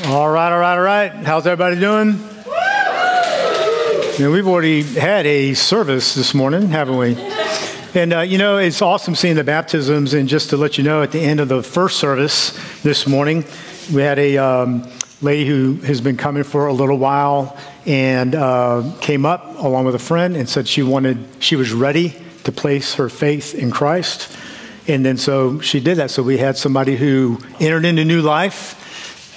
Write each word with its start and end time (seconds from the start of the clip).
All 0.00 0.30
right, 0.30 0.50
all 0.50 0.58
right, 0.58 0.76
all 0.76 0.80
right. 0.80 1.12
How's 1.12 1.46
everybody 1.46 1.78
doing? 1.78 2.18
Yeah, 4.18 4.30
we've 4.30 4.48
already 4.48 4.82
had 4.84 5.26
a 5.26 5.52
service 5.52 6.14
this 6.14 6.32
morning, 6.32 6.68
haven't 6.68 6.96
we? 6.96 7.14
And 7.94 8.14
uh, 8.14 8.20
you 8.20 8.38
know, 8.38 8.56
it's 8.56 8.80
awesome 8.80 9.14
seeing 9.14 9.36
the 9.36 9.44
baptisms. 9.44 10.14
And 10.14 10.30
just 10.30 10.48
to 10.48 10.56
let 10.56 10.78
you 10.78 10.84
know, 10.84 11.02
at 11.02 11.12
the 11.12 11.20
end 11.20 11.40
of 11.40 11.48
the 11.48 11.62
first 11.62 11.98
service 11.98 12.58
this 12.82 13.06
morning, 13.06 13.44
we 13.92 14.00
had 14.00 14.18
a 14.18 14.38
um, 14.38 14.90
lady 15.20 15.44
who 15.44 15.74
has 15.82 16.00
been 16.00 16.16
coming 16.16 16.44
for 16.44 16.68
a 16.68 16.72
little 16.72 16.96
while 16.96 17.54
and 17.84 18.34
uh, 18.34 18.90
came 19.02 19.26
up 19.26 19.58
along 19.58 19.84
with 19.84 19.94
a 19.94 20.00
friend 20.00 20.38
and 20.38 20.48
said 20.48 20.66
she 20.66 20.82
wanted, 20.82 21.18
she 21.38 21.54
was 21.54 21.70
ready 21.70 22.16
to 22.44 22.52
place 22.52 22.94
her 22.94 23.10
faith 23.10 23.54
in 23.54 23.70
Christ. 23.70 24.34
And 24.88 25.04
then 25.04 25.18
so 25.18 25.60
she 25.60 25.80
did 25.80 25.98
that. 25.98 26.10
So 26.10 26.22
we 26.22 26.38
had 26.38 26.56
somebody 26.56 26.96
who 26.96 27.40
entered 27.60 27.84
into 27.84 28.06
new 28.06 28.22
life 28.22 28.78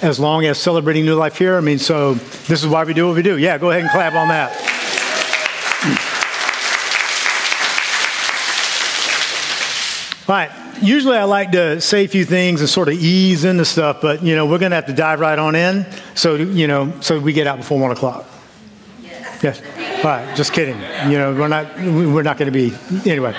as 0.02 0.20
long 0.20 0.44
as 0.44 0.58
celebrating 0.58 1.04
new 1.04 1.14
life 1.14 1.38
here. 1.38 1.56
I 1.56 1.60
mean, 1.60 1.78
so 1.78 2.14
this 2.14 2.62
is 2.62 2.66
why 2.66 2.84
we 2.84 2.94
do 2.94 3.06
what 3.06 3.16
we 3.16 3.22
do. 3.22 3.38
Yeah, 3.38 3.58
go 3.58 3.70
ahead 3.70 3.82
and 3.82 3.90
clap 3.90 4.14
on 4.14 4.28
that. 4.28 4.76
All 10.28 10.34
right. 10.34 10.50
Usually 10.82 11.16
I 11.16 11.24
like 11.24 11.52
to 11.52 11.80
say 11.80 12.04
a 12.04 12.08
few 12.08 12.24
things 12.24 12.60
and 12.60 12.68
sort 12.68 12.88
of 12.88 12.94
ease 12.94 13.44
into 13.44 13.64
stuff, 13.64 14.00
but 14.02 14.22
you 14.22 14.34
know, 14.34 14.44
we're 14.44 14.58
going 14.58 14.70
to 14.70 14.76
have 14.76 14.86
to 14.86 14.92
dive 14.92 15.20
right 15.20 15.38
on 15.38 15.54
in. 15.54 15.86
So, 16.14 16.34
you 16.34 16.66
know, 16.66 16.92
so 17.00 17.18
we 17.18 17.32
get 17.32 17.46
out 17.46 17.58
before 17.58 17.78
one 17.80 17.92
o'clock. 17.92 18.26
Yes. 19.02 19.42
yes. 19.42 19.62
All 19.98 20.10
right. 20.10 20.36
Just 20.36 20.52
kidding. 20.52 20.76
You 21.10 21.18
know, 21.18 21.32
we're 21.32 21.48
not, 21.48 21.78
we're 21.78 22.22
not 22.22 22.36
going 22.36 22.52
to 22.52 22.58
be, 22.58 22.74
anyway. 23.08 23.34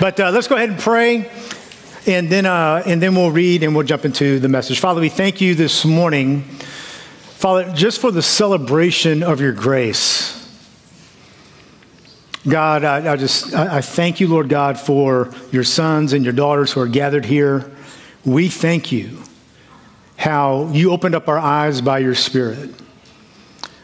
But 0.00 0.18
uh, 0.18 0.30
let's 0.30 0.48
go 0.48 0.56
ahead 0.56 0.70
and 0.70 0.78
pray. 0.78 1.30
And 2.06 2.30
then, 2.30 2.46
uh, 2.46 2.82
and 2.86 3.02
then 3.02 3.14
we'll 3.14 3.30
read 3.30 3.62
and 3.62 3.74
we'll 3.74 3.86
jump 3.86 4.06
into 4.06 4.38
the 4.38 4.48
message. 4.48 4.80
Father, 4.80 5.02
we 5.02 5.10
thank 5.10 5.42
you 5.42 5.54
this 5.54 5.84
morning, 5.84 6.40
Father, 6.40 7.70
just 7.74 8.00
for 8.00 8.10
the 8.10 8.22
celebration 8.22 9.22
of 9.22 9.40
your 9.40 9.52
grace. 9.52 10.36
God, 12.48 12.84
I, 12.84 13.12
I 13.12 13.16
just 13.16 13.54
I, 13.54 13.76
I 13.76 13.80
thank 13.82 14.18
you, 14.18 14.28
Lord 14.28 14.48
God, 14.48 14.80
for 14.80 15.30
your 15.52 15.62
sons 15.62 16.14
and 16.14 16.24
your 16.24 16.32
daughters 16.32 16.72
who 16.72 16.80
are 16.80 16.88
gathered 16.88 17.26
here. 17.26 17.70
We 18.24 18.48
thank 18.48 18.90
you 18.90 19.18
how 20.16 20.70
you 20.72 20.92
opened 20.92 21.14
up 21.14 21.28
our 21.28 21.38
eyes 21.38 21.82
by 21.82 21.98
your 21.98 22.14
Spirit 22.14 22.70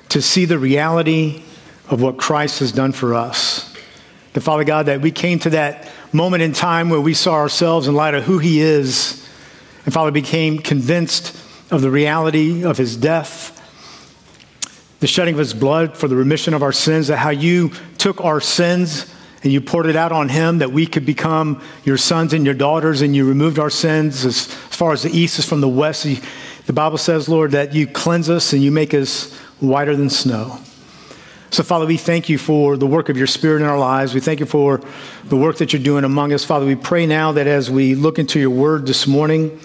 to 0.09 0.23
see 0.23 0.47
the 0.47 0.59
reality 0.59 1.43
of 1.91 2.01
what 2.01 2.17
Christ 2.17 2.61
has 2.61 2.73
done 2.73 2.93
for 2.93 3.15
us. 3.15 3.75
The 4.33 4.41
Father 4.41 4.65
God, 4.65 4.87
that 4.87 5.03
we 5.03 5.11
came 5.11 5.39
to 5.41 5.51
that 5.51 5.93
moment 6.17 6.43
in 6.43 6.53
time 6.53 6.89
where 6.89 7.01
we 7.01 7.15
saw 7.15 7.35
ourselves 7.35 7.87
in 7.87 7.95
light 7.95 8.15
of 8.15 8.25
who 8.25 8.39
He 8.39 8.61
is, 8.61 9.29
and 9.85 9.93
Father 9.93 10.11
became 10.11 10.59
convinced 10.59 11.39
of 11.71 11.83
the 11.83 11.91
reality 11.91 12.65
of 12.65 12.79
His 12.79 12.97
death, 12.97 13.53
the 15.01 15.07
shedding 15.07 15.35
of 15.35 15.39
His 15.39 15.53
blood 15.53 15.97
for 15.97 16.09
the 16.09 16.17
remission 16.17 16.55
of 16.55 16.63
our 16.63 16.73
sins, 16.73 17.09
that 17.09 17.19
how 17.19 17.31
you 17.31 17.71
took 17.99 18.25
our 18.25 18.41
sins 18.41 19.13
and 19.43 19.53
you 19.53 19.61
poured 19.61 19.87
it 19.87 19.95
out 19.95 20.11
on 20.11 20.31
Him 20.31 20.59
that 20.59 20.73
we 20.73 20.87
could 20.87 21.05
become 21.05 21.63
your 21.85 21.99
sons 21.99 22.33
and 22.33 22.45
your 22.47 22.55
daughters, 22.55 23.03
and 23.03 23.15
you 23.15 23.29
removed 23.29 23.59
our 23.59 23.71
sins 23.71 24.25
as, 24.25 24.47
far 24.47 24.93
as 24.93 25.03
the 25.03 25.11
east 25.11 25.39
is 25.39 25.45
from 25.45 25.61
the 25.61 25.69
west. 25.69 26.05
The 26.67 26.73
Bible 26.73 26.99
says, 26.99 27.29
Lord, 27.29 27.51
that 27.53 27.75
you 27.75 27.87
cleanse 27.87 28.31
us 28.31 28.53
and 28.55 28.63
you 28.63 28.73
make 28.73 28.95
us 28.95 29.33
whiter 29.61 29.95
than 29.95 30.11
snow. 30.11 30.59
So, 31.51 31.63
Father, 31.63 31.87
we 31.87 31.97
thank 31.97 32.29
you 32.29 32.39
for 32.39 32.77
the 32.77 32.87
work 32.87 33.09
of 33.09 33.17
your 33.17 33.29
Spirit 33.29 33.63
in 33.63 33.69
our 33.69 33.79
lives. 33.79 34.15
We 34.15 34.21
thank 34.21 34.41
you 34.41 34.47
for 34.47 34.81
the 35.25 35.37
work 35.37 35.59
that 35.59 35.73
you're 35.73 35.83
doing 35.83 36.05
among 36.05 36.33
us. 36.33 36.45
Father, 36.45 36.67
we 36.67 36.75
pray 36.75 37.07
now 37.07 37.33
that 37.33 37.47
as 37.47 37.71
we 37.71 37.95
look 37.95 38.19
into 38.19 38.41
your 38.41 38.51
word 38.51 38.87
this 38.87 39.07
morning, 39.07 39.61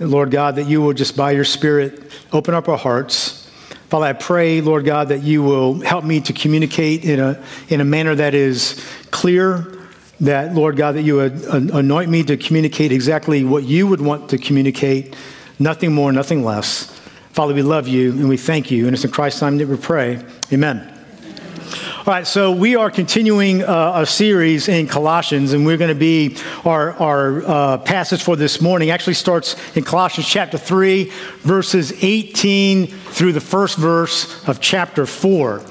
Lord 0.00 0.30
God, 0.30 0.56
that 0.56 0.66
you 0.66 0.80
will 0.80 0.94
just 0.94 1.16
by 1.16 1.32
your 1.32 1.44
Spirit 1.44 2.10
open 2.32 2.54
up 2.54 2.68
our 2.68 2.78
hearts. 2.78 3.50
Father, 3.90 4.06
I 4.06 4.12
pray, 4.14 4.60
Lord 4.60 4.84
God, 4.84 5.08
that 5.08 5.22
you 5.22 5.42
will 5.42 5.80
help 5.80 6.04
me 6.04 6.20
to 6.22 6.32
communicate 6.32 7.04
in 7.04 7.20
a, 7.20 7.40
in 7.68 7.80
a 7.80 7.84
manner 7.84 8.14
that 8.14 8.34
is 8.34 8.84
clear, 9.10 9.86
that, 10.20 10.54
Lord 10.54 10.76
God, 10.76 10.92
that 10.96 11.02
you 11.02 11.16
would 11.16 11.32
anoint 11.44 12.10
me 12.10 12.24
to 12.24 12.36
communicate 12.36 12.92
exactly 12.92 13.44
what 13.44 13.64
you 13.64 13.86
would 13.86 14.00
want 14.00 14.30
to 14.30 14.38
communicate, 14.38 15.14
nothing 15.58 15.92
more, 15.92 16.10
nothing 16.12 16.42
less. 16.42 16.98
Father, 17.32 17.52
we 17.52 17.62
love 17.62 17.86
you 17.86 18.12
and 18.12 18.28
we 18.28 18.36
thank 18.36 18.70
you. 18.70 18.86
And 18.86 18.94
it's 18.94 19.04
in 19.04 19.10
Christ's 19.10 19.42
name 19.42 19.58
that 19.58 19.68
we 19.68 19.76
pray. 19.76 20.24
Amen. 20.52 20.93
All 21.54 22.04
right, 22.06 22.26
so 22.26 22.52
we 22.52 22.76
are 22.76 22.90
continuing 22.90 23.62
uh, 23.62 23.92
a 23.96 24.06
series 24.06 24.68
in 24.68 24.86
Colossians, 24.86 25.52
and 25.52 25.64
we're 25.64 25.76
going 25.76 25.88
to 25.88 25.94
be 25.94 26.36
our, 26.64 26.92
our 26.92 27.42
uh, 27.46 27.78
passage 27.78 28.22
for 28.22 28.36
this 28.36 28.60
morning 28.60 28.90
actually 28.90 29.14
starts 29.14 29.56
in 29.76 29.84
Colossians 29.84 30.28
chapter 30.28 30.58
3, 30.58 31.10
verses 31.40 31.92
18 32.04 32.88
through 32.88 33.32
the 33.32 33.40
first 33.40 33.78
verse 33.78 34.46
of 34.48 34.60
chapter 34.60 35.06
4. 35.06 35.62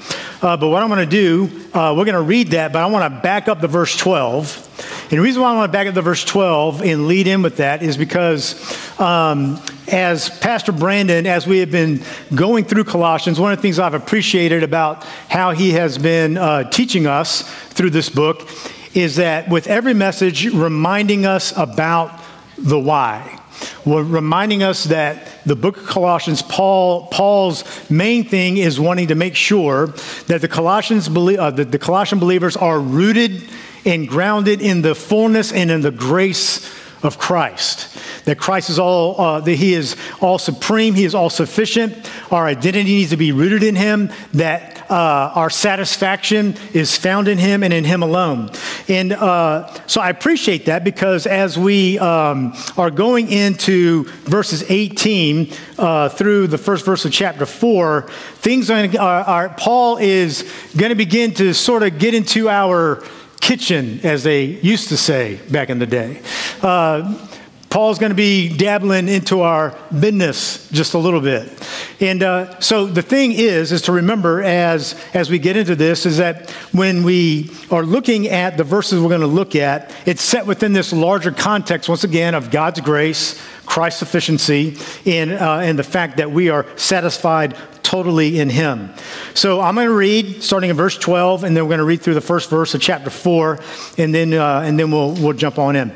Uh, 0.42 0.56
but 0.56 0.68
what 0.68 0.82
I'm 0.82 0.88
going 0.88 1.06
to 1.06 1.06
do, 1.06 1.44
uh, 1.72 1.94
we're 1.96 2.04
going 2.04 2.14
to 2.14 2.22
read 2.22 2.48
that, 2.48 2.72
but 2.72 2.82
I 2.82 2.86
want 2.86 3.12
to 3.14 3.20
back 3.20 3.48
up 3.48 3.60
to 3.60 3.68
verse 3.68 3.96
12. 3.96 4.93
And 5.14 5.20
the 5.20 5.22
reason 5.22 5.42
why 5.42 5.52
I 5.52 5.54
want 5.54 5.70
to 5.70 5.72
back 5.72 5.86
up 5.86 5.94
to 5.94 6.02
verse 6.02 6.24
12 6.24 6.82
and 6.82 7.06
lead 7.06 7.28
in 7.28 7.42
with 7.42 7.58
that 7.58 7.84
is 7.84 7.96
because 7.96 8.60
um, 8.98 9.62
as 9.86 10.28
Pastor 10.40 10.72
Brandon, 10.72 11.24
as 11.24 11.46
we 11.46 11.60
have 11.60 11.70
been 11.70 12.02
going 12.34 12.64
through 12.64 12.82
Colossians, 12.82 13.38
one 13.38 13.52
of 13.52 13.58
the 13.58 13.62
things 13.62 13.78
I've 13.78 13.94
appreciated 13.94 14.64
about 14.64 15.04
how 15.28 15.52
he 15.52 15.70
has 15.70 15.98
been 15.98 16.36
uh, 16.36 16.68
teaching 16.68 17.06
us 17.06 17.42
through 17.68 17.90
this 17.90 18.10
book 18.10 18.48
is 18.92 19.14
that 19.14 19.48
with 19.48 19.68
every 19.68 19.94
message, 19.94 20.52
reminding 20.52 21.26
us 21.26 21.56
about 21.56 22.20
the 22.58 22.80
why. 22.80 23.40
Reminding 23.86 24.64
us 24.64 24.82
that 24.82 25.28
the 25.46 25.54
book 25.54 25.76
of 25.76 25.86
Colossians, 25.86 26.42
Paul, 26.42 27.06
Paul's 27.06 27.88
main 27.88 28.24
thing 28.24 28.56
is 28.56 28.80
wanting 28.80 29.06
to 29.06 29.14
make 29.14 29.36
sure 29.36 29.94
that 30.26 30.40
the 30.40 30.48
Colossians, 30.48 31.06
uh, 31.08 31.52
the, 31.52 31.64
the 31.64 31.78
Colossian 31.78 32.18
believers 32.18 32.56
are 32.56 32.80
rooted 32.80 33.48
and 33.84 34.08
grounded 34.08 34.60
in 34.60 34.82
the 34.82 34.94
fullness 34.94 35.52
and 35.52 35.70
in 35.70 35.80
the 35.80 35.90
grace 35.90 36.70
of 37.04 37.18
Christ. 37.18 37.96
That 38.24 38.38
Christ 38.38 38.70
is 38.70 38.78
all, 38.78 39.20
uh, 39.20 39.40
that 39.40 39.54
He 39.54 39.74
is 39.74 39.96
all 40.20 40.38
supreme, 40.38 40.94
He 40.94 41.04
is 41.04 41.14
all 41.14 41.30
sufficient. 41.30 42.10
Our 42.32 42.46
identity 42.46 42.84
needs 42.84 43.10
to 43.10 43.16
be 43.16 43.30
rooted 43.30 43.62
in 43.62 43.76
Him, 43.76 44.10
that 44.32 44.90
uh, 44.90 45.32
our 45.34 45.50
satisfaction 45.50 46.56
is 46.72 46.96
found 46.96 47.28
in 47.28 47.36
Him 47.36 47.62
and 47.62 47.72
in 47.72 47.84
Him 47.84 48.02
alone. 48.02 48.50
And 48.88 49.12
uh, 49.12 49.72
so 49.86 50.00
I 50.00 50.08
appreciate 50.08 50.66
that 50.66 50.82
because 50.84 51.26
as 51.26 51.58
we 51.58 51.98
um, 51.98 52.54
are 52.76 52.90
going 52.90 53.30
into 53.30 54.04
verses 54.24 54.64
18 54.68 55.52
uh, 55.78 56.08
through 56.08 56.46
the 56.46 56.58
first 56.58 56.86
verse 56.86 57.04
of 57.04 57.12
chapter 57.12 57.44
4, 57.44 58.02
things 58.36 58.70
are, 58.70 58.88
are, 58.98 59.24
are 59.24 59.48
Paul 59.50 59.98
is 59.98 60.50
going 60.76 60.90
to 60.90 60.96
begin 60.96 61.34
to 61.34 61.52
sort 61.52 61.82
of 61.82 61.98
get 61.98 62.14
into 62.14 62.48
our 62.48 63.02
kitchen, 63.44 64.00
as 64.04 64.22
they 64.22 64.44
used 64.44 64.88
to 64.88 64.96
say 64.96 65.38
back 65.50 65.68
in 65.68 65.78
the 65.78 65.86
day. 65.86 66.22
Uh, 66.62 67.28
Paul's 67.68 67.98
going 67.98 68.10
to 68.10 68.16
be 68.16 68.56
dabbling 68.56 69.06
into 69.06 69.42
our 69.42 69.76
business 69.92 70.70
just 70.70 70.94
a 70.94 70.98
little 70.98 71.20
bit. 71.20 71.52
And 72.00 72.22
uh, 72.22 72.58
so 72.60 72.86
the 72.86 73.02
thing 73.02 73.32
is, 73.32 73.70
is 73.70 73.82
to 73.82 73.92
remember 73.92 74.42
as, 74.42 74.94
as 75.12 75.28
we 75.28 75.38
get 75.38 75.58
into 75.58 75.76
this, 75.76 76.06
is 76.06 76.16
that 76.16 76.48
when 76.72 77.02
we 77.02 77.50
are 77.70 77.82
looking 77.82 78.28
at 78.28 78.56
the 78.56 78.64
verses 78.64 78.98
we're 78.98 79.10
going 79.10 79.20
to 79.20 79.26
look 79.26 79.54
at, 79.54 79.94
it's 80.06 80.22
set 80.22 80.46
within 80.46 80.72
this 80.72 80.92
larger 80.92 81.30
context, 81.30 81.86
once 81.86 82.04
again, 82.04 82.34
of 82.34 82.50
God's 82.50 82.80
grace, 82.80 83.38
Christ's 83.66 83.98
sufficiency, 83.98 84.78
and, 85.04 85.32
uh, 85.32 85.58
and 85.58 85.78
the 85.78 85.84
fact 85.84 86.16
that 86.16 86.30
we 86.30 86.48
are 86.48 86.64
satisfied 86.76 87.58
totally 87.84 88.40
in 88.40 88.50
Him. 88.50 88.92
So 89.34 89.60
I'm 89.60 89.76
going 89.76 89.86
to 89.86 89.94
read 89.94 90.42
starting 90.42 90.70
in 90.70 90.76
verse 90.76 90.98
12, 90.98 91.44
and 91.44 91.56
then 91.56 91.62
we're 91.62 91.68
going 91.68 91.78
to 91.78 91.84
read 91.84 92.02
through 92.02 92.14
the 92.14 92.20
first 92.20 92.50
verse 92.50 92.74
of 92.74 92.80
chapter 92.80 93.10
4, 93.10 93.60
and 93.98 94.12
then, 94.12 94.32
uh, 94.32 94.62
and 94.64 94.76
then 94.76 94.90
we'll, 94.90 95.12
we'll 95.12 95.34
jump 95.34 95.58
on 95.60 95.76
in. 95.76 95.94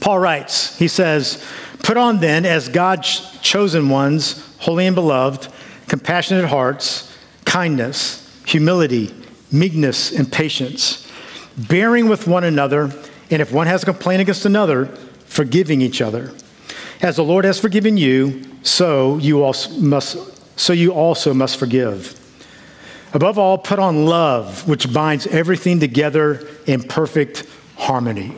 Paul 0.00 0.18
writes, 0.18 0.78
he 0.78 0.88
says, 0.88 1.42
Put 1.82 1.96
on 1.96 2.20
then, 2.20 2.44
as 2.44 2.68
God's 2.68 3.38
chosen 3.40 3.88
ones, 3.88 4.54
holy 4.58 4.86
and 4.86 4.94
beloved, 4.94 5.48
compassionate 5.88 6.44
hearts, 6.44 7.16
kindness, 7.44 8.40
humility, 8.44 9.14
meekness, 9.50 10.12
and 10.12 10.30
patience, 10.30 11.10
bearing 11.56 12.08
with 12.08 12.26
one 12.26 12.44
another, 12.44 12.92
and 13.30 13.40
if 13.40 13.52
one 13.52 13.66
has 13.66 13.82
a 13.82 13.86
complaint 13.86 14.20
against 14.20 14.44
another, 14.44 14.86
forgiving 15.26 15.80
each 15.80 16.02
other. 16.02 16.32
As 17.00 17.16
the 17.16 17.24
Lord 17.24 17.44
has 17.44 17.58
forgiven 17.58 17.96
you, 17.96 18.42
so 18.62 19.16
you 19.18 19.42
also 19.42 19.70
must 19.78 20.29
so 20.60 20.74
you 20.74 20.92
also 20.92 21.32
must 21.32 21.56
forgive. 21.56 22.16
Above 23.14 23.38
all, 23.38 23.56
put 23.56 23.78
on 23.78 24.04
love, 24.04 24.68
which 24.68 24.92
binds 24.92 25.26
everything 25.26 25.80
together 25.80 26.46
in 26.66 26.82
perfect 26.82 27.46
harmony. 27.76 28.34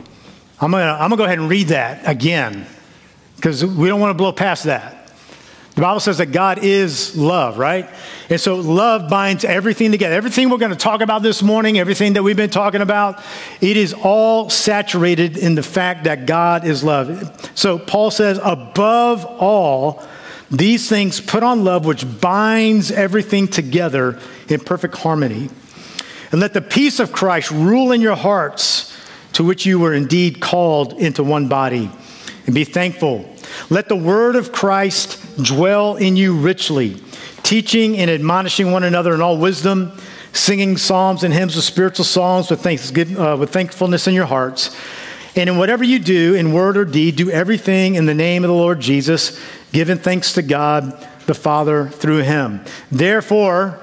I'm 0.61 0.71
to 0.71 0.77
I'm 0.77 1.09
gonna 1.09 1.17
go 1.17 1.25
ahead 1.25 1.39
and 1.39 1.49
read 1.49 1.67
that 1.67 2.07
again 2.07 2.65
because 3.35 3.65
we 3.65 3.89
don't 3.89 3.99
want 3.99 4.11
to 4.11 4.17
blow 4.17 4.31
past 4.31 4.63
that. 4.63 5.11
The 5.75 5.81
Bible 5.81 5.99
says 5.99 6.19
that 6.19 6.27
God 6.27 6.63
is 6.63 7.17
love, 7.17 7.57
right? 7.57 7.89
And 8.29 8.39
so 8.39 8.55
love 8.55 9.09
binds 9.09 9.43
everything 9.43 9.91
together. 9.91 10.15
Everything 10.15 10.49
we're 10.49 10.59
going 10.59 10.71
to 10.71 10.77
talk 10.77 11.01
about 11.01 11.23
this 11.23 11.41
morning, 11.41 11.79
everything 11.79 12.13
that 12.13 12.23
we've 12.23 12.37
been 12.37 12.51
talking 12.51 12.81
about, 12.81 13.21
it 13.59 13.75
is 13.75 13.93
all 13.93 14.51
saturated 14.51 15.35
in 15.35 15.55
the 15.55 15.63
fact 15.63 16.03
that 16.03 16.27
God 16.27 16.65
is 16.65 16.83
love. 16.83 17.51
So 17.55 17.79
Paul 17.79 18.11
says, 18.11 18.39
above 18.43 19.25
all, 19.25 20.03
These 20.53 20.87
things 20.87 21.19
put 21.19 21.41
on 21.41 21.63
love, 21.63 21.83
which 21.83 22.05
binds 22.21 22.91
everything 22.91 23.47
together 23.47 24.19
in 24.47 24.59
perfect 24.59 24.95
harmony. 24.97 25.49
And 26.31 26.39
let 26.39 26.53
the 26.53 26.61
peace 26.61 26.99
of 26.99 27.11
Christ 27.11 27.49
rule 27.49 27.91
in 27.91 28.01
your 28.01 28.15
hearts, 28.15 28.95
to 29.33 29.43
which 29.43 29.65
you 29.65 29.79
were 29.79 29.95
indeed 29.95 30.39
called 30.39 30.93
into 30.93 31.23
one 31.23 31.47
body. 31.47 31.89
And 32.45 32.53
be 32.53 32.65
thankful. 32.65 33.27
Let 33.71 33.89
the 33.89 33.95
word 33.95 34.35
of 34.35 34.51
Christ 34.51 35.19
dwell 35.43 35.95
in 35.95 36.15
you 36.15 36.37
richly, 36.37 37.01
teaching 37.41 37.97
and 37.97 38.11
admonishing 38.11 38.71
one 38.71 38.83
another 38.83 39.15
in 39.15 39.21
all 39.21 39.39
wisdom, 39.39 39.97
singing 40.33 40.77
psalms 40.77 41.23
and 41.23 41.33
hymns 41.33 41.57
of 41.57 41.63
spiritual 41.63 42.05
songs 42.05 42.51
with, 42.51 42.63
uh, 43.17 43.37
with 43.39 43.49
thankfulness 43.49 44.07
in 44.07 44.13
your 44.13 44.25
hearts. 44.25 44.75
And 45.35 45.49
in 45.49 45.57
whatever 45.57 45.83
you 45.83 45.97
do, 45.97 46.35
in 46.35 46.53
word 46.53 46.77
or 46.77 46.85
deed, 46.85 47.15
do 47.15 47.31
everything 47.31 47.95
in 47.95 48.05
the 48.05 48.13
name 48.13 48.43
of 48.43 48.49
the 48.49 48.55
Lord 48.55 48.79
Jesus, 48.79 49.39
giving 49.73 49.97
thanks 49.97 50.33
to 50.33 50.41
God 50.41 51.05
the 51.25 51.33
Father 51.33 51.89
through 51.89 52.19
him. 52.19 52.61
Therefore, 52.91 53.79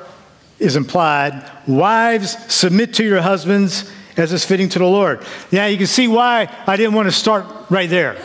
is 0.58 0.76
implied, 0.76 1.50
wives, 1.66 2.36
submit 2.52 2.94
to 2.94 3.04
your 3.04 3.20
husbands 3.20 3.90
as 4.16 4.32
is 4.32 4.44
fitting 4.44 4.68
to 4.68 4.78
the 4.78 4.86
Lord. 4.86 5.24
Yeah, 5.50 5.66
you 5.66 5.78
can 5.78 5.86
see 5.86 6.06
why 6.06 6.54
I 6.66 6.76
didn't 6.76 6.94
want 6.94 7.08
to 7.08 7.12
start 7.12 7.46
right 7.70 7.88
there. 7.88 8.16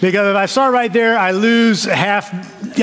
Because 0.00 0.28
if 0.28 0.36
I 0.36 0.46
start 0.46 0.72
right 0.72 0.92
there, 0.92 1.18
I 1.18 1.30
lose 1.30 1.84
half 1.84 2.32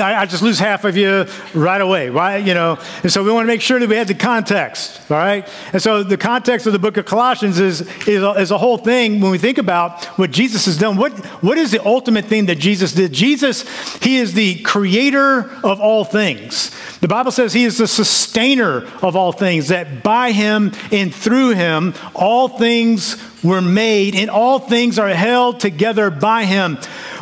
I 0.00 0.26
just 0.26 0.42
lose 0.42 0.58
half 0.58 0.84
of 0.84 0.96
you 0.96 1.26
right 1.54 1.80
away, 1.80 2.10
right? 2.10 2.44
You 2.44 2.54
know, 2.54 2.78
and 3.02 3.12
so 3.12 3.22
we 3.22 3.30
want 3.30 3.44
to 3.44 3.46
make 3.46 3.60
sure 3.60 3.78
that 3.78 3.88
we 3.88 3.96
have 3.96 4.08
the 4.08 4.14
context, 4.14 5.00
all 5.10 5.16
right? 5.16 5.48
And 5.72 5.80
so 5.80 6.02
the 6.02 6.16
context 6.16 6.66
of 6.66 6.72
the 6.72 6.78
book 6.78 6.96
of 6.96 7.04
Colossians 7.04 7.58
is, 7.60 7.82
is, 8.08 8.22
a, 8.22 8.30
is 8.32 8.50
a 8.50 8.58
whole 8.58 8.78
thing 8.78 9.20
when 9.20 9.30
we 9.30 9.38
think 9.38 9.58
about 9.58 10.04
what 10.18 10.30
Jesus 10.30 10.66
has 10.66 10.78
done. 10.78 10.96
What, 10.96 11.12
what 11.42 11.58
is 11.58 11.70
the 11.70 11.84
ultimate 11.84 12.24
thing 12.24 12.46
that 12.46 12.58
Jesus 12.58 12.92
did? 12.92 13.12
Jesus, 13.12 13.62
he 13.98 14.16
is 14.16 14.34
the 14.34 14.60
creator 14.62 15.50
of 15.62 15.80
all 15.80 16.04
things. 16.04 16.70
The 16.98 17.08
Bible 17.08 17.30
says 17.30 17.52
he 17.52 17.64
is 17.64 17.78
the 17.78 17.88
sustainer 17.88 18.86
of 19.02 19.16
all 19.16 19.32
things, 19.32 19.68
that 19.68 20.02
by 20.02 20.32
him 20.32 20.72
and 20.90 21.14
through 21.14 21.50
him, 21.50 21.94
all 22.14 22.48
things 22.48 23.16
were 23.44 23.60
made, 23.60 24.16
and 24.16 24.30
all 24.30 24.58
things 24.58 24.98
are 24.98 25.10
held 25.10 25.60
together 25.60 26.10
by 26.10 26.44
him. 26.44 26.78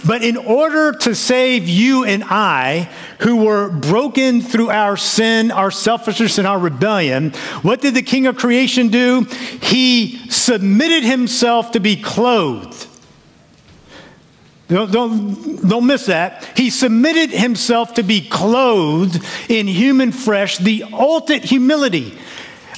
But 0.06 0.22
in 0.22 0.36
order 0.36 0.92
to 0.92 1.14
save 1.14 1.68
you 1.68 2.04
and 2.04 2.24
I, 2.24 2.88
who 3.20 3.44
were 3.44 3.68
broken 3.68 4.40
through 4.40 4.70
our 4.70 4.96
sin, 4.96 5.50
our 5.50 5.70
selfishness, 5.70 6.38
and 6.38 6.46
our 6.46 6.58
rebellion, 6.58 7.32
what 7.62 7.80
did 7.80 7.94
the 7.94 8.02
King 8.02 8.26
of 8.26 8.36
creation 8.36 8.88
do? 8.88 9.26
He 9.60 10.18
submitted 10.30 11.04
himself 11.04 11.72
to 11.72 11.80
be 11.80 11.96
clothed. 11.96 12.88
Don't, 14.68 14.90
don't, 14.90 15.68
don't 15.68 15.86
miss 15.86 16.06
that. 16.06 16.48
He 16.56 16.70
submitted 16.70 17.30
himself 17.30 17.94
to 17.94 18.02
be 18.02 18.26
clothed 18.26 19.22
in 19.50 19.66
human 19.66 20.12
flesh, 20.12 20.56
the 20.56 20.84
ultimate 20.92 21.44
humility. 21.44 22.16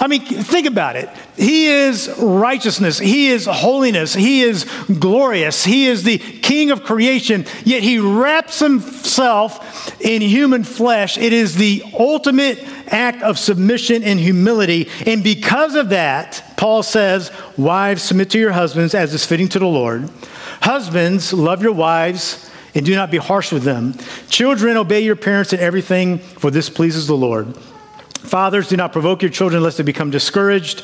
I 0.01 0.09
mean, 0.09 0.23
think 0.23 0.67
about 0.67 0.97
it. 0.97 1.09
He 1.37 1.67
is 1.67 2.13
righteousness. 2.19 2.99
He 2.99 3.29
is 3.29 3.47
holiness. 3.47 4.13
He 4.13 4.43
is 4.43 4.65
glorious. 4.99 5.65
He 5.65 5.87
is 5.87 6.03
the 6.03 6.19
king 6.19 6.71
of 6.71 6.83
creation, 6.83 7.47
yet 7.65 7.83
he 7.83 7.99
wraps 7.99 8.59
himself 8.59 10.01
in 10.01 10.21
human 10.21 10.65
flesh. 10.65 11.17
It 11.17 11.33
is 11.33 11.55
the 11.55 11.83
ultimate 11.99 12.59
act 12.89 13.23
of 13.23 13.39
submission 13.39 14.03
and 14.03 14.19
humility. 14.19 14.89
And 15.07 15.23
because 15.23 15.75
of 15.77 15.91
that, 15.91 16.43
Paul 16.57 16.83
says, 16.83 17.31
Wives, 17.57 18.03
submit 18.03 18.31
to 18.31 18.39
your 18.39 18.53
husbands 18.53 18.95
as 18.95 19.15
is 19.15 19.25
fitting 19.25 19.49
to 19.51 19.59
the 19.59 19.67
Lord. 19.67 20.11
Husbands, 20.61 21.33
love 21.33 21.63
your 21.63 21.73
wives 21.73 22.51
and 22.75 22.85
do 22.85 22.95
not 22.95 23.11
be 23.11 23.19
harsh 23.19 23.53
with 23.53 23.63
them. 23.63 23.95
Children, 24.29 24.77
obey 24.77 25.01
your 25.01 25.17
parents 25.17 25.53
in 25.53 25.61
everything, 25.61 26.19
for 26.19 26.51
this 26.51 26.69
pleases 26.69 27.07
the 27.07 27.17
Lord. 27.17 27.55
Fathers, 28.25 28.69
do 28.69 28.77
not 28.77 28.93
provoke 28.93 29.23
your 29.23 29.31
children 29.31 29.63
lest 29.63 29.77
they 29.77 29.83
become 29.83 30.11
discouraged. 30.11 30.83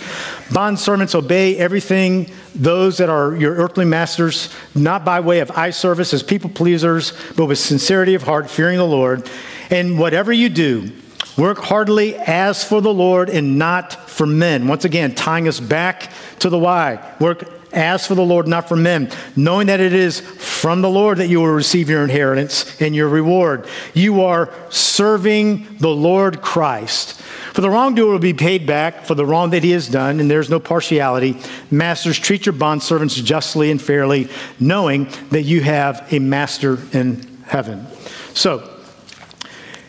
Bond 0.53 0.79
servants, 0.79 1.15
obey 1.15 1.57
everything, 1.57 2.31
those 2.55 2.99
that 2.99 3.09
are 3.09 3.35
your 3.35 3.55
earthly 3.55 3.85
masters, 3.85 4.55
not 4.75 5.05
by 5.05 5.21
way 5.21 5.41
of 5.41 5.51
eye 5.53 5.71
service 5.71 6.13
as 6.13 6.23
people 6.23 6.51
pleasers, 6.51 7.13
but 7.37 7.47
with 7.47 7.59
sincerity 7.59 8.15
of 8.15 8.23
heart, 8.23 8.51
fearing 8.51 8.79
the 8.79 8.87
Lord. 8.87 9.29
And 9.71 9.99
whatever 9.99 10.33
you 10.33 10.49
do, 10.49 10.93
work 11.39 11.59
heartily 11.59 12.17
as 12.17 12.63
for 12.63 12.81
the 12.81 12.93
Lord 12.93 13.31
and 13.31 13.59
not 13.59 14.09
for 14.11 14.27
men. 14.27 14.69
Once 14.69 14.85
again, 14.85 15.15
tying 15.15 15.49
us 15.49 15.61
back 15.61 16.13
to 16.41 16.51
the 16.51 16.59
why. 16.59 17.15
Work 17.21 17.49
as 17.73 18.07
for 18.07 18.15
the 18.15 18.23
Lord, 18.23 18.49
not 18.49 18.69
for 18.69 18.77
men, 18.77 19.11
knowing 19.37 19.69
that 19.69 19.81
it 19.81 19.93
is 19.93 20.21
from 20.21 20.83
the 20.83 20.91
Lord 20.91 21.19
that 21.19 21.29
you 21.29 21.41
will 21.41 21.49
receive 21.49 21.89
your 21.89 22.03
inheritance 22.03 22.81
and 22.81 22.95
your 22.95 23.09
reward. 23.09 23.67
You 23.95 24.23
are 24.23 24.53
serving 24.71 25.77
the 25.79 25.89
Lord 25.89 26.43
Christ. 26.43 27.21
For 27.53 27.61
the 27.61 27.71
wrongdoer 27.71 28.13
will 28.13 28.19
be 28.19 28.35
paid 28.35 28.67
back 28.67 29.05
for 29.05 29.15
the 29.15 29.27
wrong 29.27 29.51
that 29.51 29.65
he 29.65 29.73
has 29.73 29.89
done, 29.89 30.21
and 30.21 30.31
there's 30.31 30.51
no 30.51 30.61
partiality. 30.61 31.37
Masters, 31.71 32.19
treat 32.19 32.47
your 32.47 32.53
bondservants 32.53 33.23
justly 33.23 33.71
and 33.71 33.83
fairly, 33.83 34.29
knowing 34.59 35.09
that 35.31 35.43
you 35.43 35.61
have 35.63 36.13
a 36.13 36.19
master 36.19 36.79
in 36.93 37.27
heaven. 37.47 37.87
So, 38.35 38.77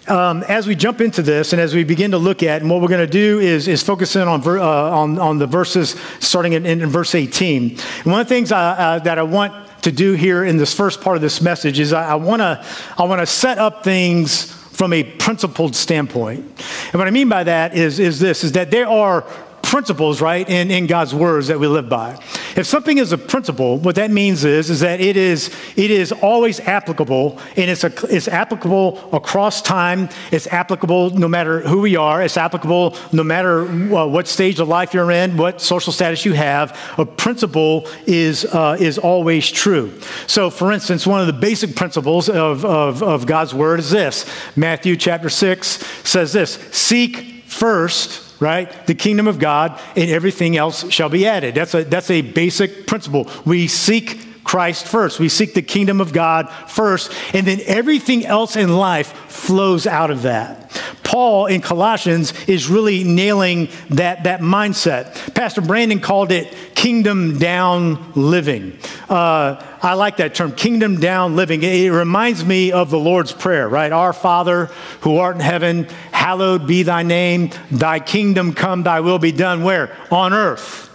um, 0.07 0.43
as 0.43 0.65
we 0.65 0.75
jump 0.75 0.99
into 0.99 1.21
this 1.21 1.53
and 1.53 1.61
as 1.61 1.75
we 1.75 1.83
begin 1.83 2.11
to 2.11 2.17
look 2.17 2.41
at, 2.41 2.61
and 2.61 2.69
what 2.69 2.81
we're 2.81 2.87
going 2.87 3.05
to 3.05 3.11
do 3.11 3.39
is, 3.39 3.67
is 3.67 3.83
focus 3.83 4.15
in 4.15 4.27
on, 4.27 4.45
uh, 4.45 4.59
on, 4.59 5.19
on 5.19 5.37
the 5.37 5.47
verses 5.47 5.95
starting 6.19 6.53
in, 6.53 6.65
in 6.65 6.89
verse 6.89 7.13
18. 7.13 7.71
And 7.71 8.11
one 8.11 8.21
of 8.21 8.27
the 8.27 8.33
things 8.33 8.51
I, 8.51 8.71
uh, 8.71 8.99
that 8.99 9.19
I 9.19 9.23
want 9.23 9.53
to 9.83 9.91
do 9.91 10.13
here 10.13 10.43
in 10.43 10.57
this 10.57 10.73
first 10.73 11.01
part 11.01 11.15
of 11.15 11.21
this 11.21 11.41
message 11.41 11.79
is 11.79 11.93
I, 11.93 12.09
I 12.11 12.15
want 12.15 12.41
to 12.41 12.63
I 12.97 13.03
want 13.03 13.19
to 13.19 13.25
set 13.25 13.57
up 13.57 13.83
things 13.83 14.60
from 14.81 14.93
a 14.93 15.03
principled 15.03 15.75
standpoint. 15.75 16.39
And 16.39 16.95
what 16.95 17.07
I 17.07 17.11
mean 17.11 17.29
by 17.29 17.43
that 17.43 17.75
is, 17.75 17.99
is 17.99 18.19
this, 18.19 18.43
is 18.43 18.53
that 18.53 18.71
there 18.71 18.87
are 18.89 19.23
principles, 19.71 20.19
right, 20.19 20.49
in, 20.49 20.69
in 20.69 20.85
God's 20.85 21.15
words 21.15 21.47
that 21.47 21.57
we 21.57 21.65
live 21.65 21.87
by. 21.87 22.21
If 22.57 22.65
something 22.65 22.97
is 22.97 23.13
a 23.13 23.17
principle, 23.17 23.77
what 23.77 23.95
that 23.95 24.11
means 24.11 24.43
is, 24.43 24.69
is 24.69 24.81
that 24.81 24.99
it 24.99 25.15
is, 25.15 25.49
it 25.77 25.89
is 25.89 26.11
always 26.11 26.59
applicable, 26.59 27.39
and 27.55 27.71
it's, 27.71 27.85
a, 27.85 27.93
it's 28.13 28.27
applicable 28.27 28.99
across 29.13 29.61
time. 29.61 30.09
It's 30.29 30.45
applicable 30.47 31.11
no 31.11 31.29
matter 31.29 31.61
who 31.61 31.79
we 31.79 31.95
are. 31.95 32.21
It's 32.21 32.35
applicable 32.35 32.97
no 33.13 33.23
matter 33.23 33.61
uh, 33.61 34.05
what 34.07 34.27
stage 34.27 34.59
of 34.59 34.67
life 34.67 34.93
you're 34.93 35.09
in, 35.09 35.37
what 35.37 35.61
social 35.61 35.93
status 35.93 36.25
you 36.25 36.33
have. 36.33 36.77
A 36.97 37.05
principle 37.05 37.87
is, 38.05 38.43
uh, 38.43 38.75
is 38.77 38.97
always 38.97 39.49
true. 39.49 39.97
So, 40.27 40.49
for 40.49 40.73
instance, 40.73 41.07
one 41.07 41.21
of 41.21 41.27
the 41.27 41.33
basic 41.33 41.77
principles 41.77 42.27
of, 42.27 42.65
of, 42.65 43.01
of 43.01 43.25
God's 43.25 43.53
word 43.53 43.79
is 43.79 43.89
this 43.89 44.25
Matthew 44.57 44.97
chapter 44.97 45.29
6 45.29 45.65
says 46.03 46.33
this 46.33 46.55
Seek 46.73 47.45
first 47.45 48.30
right? 48.41 48.87
The 48.87 48.95
kingdom 48.95 49.27
of 49.27 49.39
God, 49.39 49.79
and 49.95 50.09
everything 50.09 50.57
else 50.57 50.91
shall 50.91 51.09
be 51.09 51.25
added. 51.25 51.55
That's 51.55 51.73
a, 51.73 51.85
that's 51.85 52.09
a 52.09 52.21
basic 52.21 52.87
principle. 52.87 53.29
We 53.45 53.67
seek 53.67 54.19
Christ 54.43 54.87
first. 54.87 55.19
We 55.19 55.29
seek 55.29 55.53
the 55.53 55.61
kingdom 55.61 56.01
of 56.01 56.13
God 56.13 56.49
first, 56.67 57.13
and 57.33 57.45
then 57.45 57.59
everything 57.65 58.25
else 58.25 58.55
in 58.55 58.75
life 58.75 59.13
flows 59.29 59.87
out 59.87 60.11
of 60.11 60.23
that. 60.23 60.71
Paul 61.03 61.47
in 61.47 61.59
Colossians 61.59 62.33
is 62.47 62.69
really 62.69 63.03
nailing 63.03 63.67
that, 63.89 64.23
that 64.23 64.39
mindset. 64.39 65.33
Pastor 65.33 65.59
Brandon 65.59 65.99
called 65.99 66.31
it 66.31 66.55
kingdom 66.73 67.37
down 67.37 68.13
living. 68.13 68.77
Uh, 69.09 69.61
I 69.81 69.95
like 69.95 70.17
that 70.17 70.33
term, 70.33 70.53
kingdom 70.53 71.01
down 71.01 71.35
living. 71.35 71.63
It 71.63 71.89
reminds 71.89 72.45
me 72.45 72.71
of 72.71 72.89
the 72.89 72.97
Lord's 72.97 73.33
Prayer, 73.33 73.67
right? 73.67 73.91
Our 73.91 74.13
Father 74.13 74.67
who 75.01 75.17
art 75.17 75.35
in 75.35 75.41
heaven, 75.41 75.83
hallowed 76.13 76.65
be 76.65 76.83
thy 76.83 77.03
name. 77.03 77.49
Thy 77.69 77.99
kingdom 77.99 78.53
come, 78.53 78.83
thy 78.83 79.01
will 79.01 79.19
be 79.19 79.33
done. 79.33 79.63
Where? 79.63 79.93
On 80.11 80.31
earth. 80.31 80.89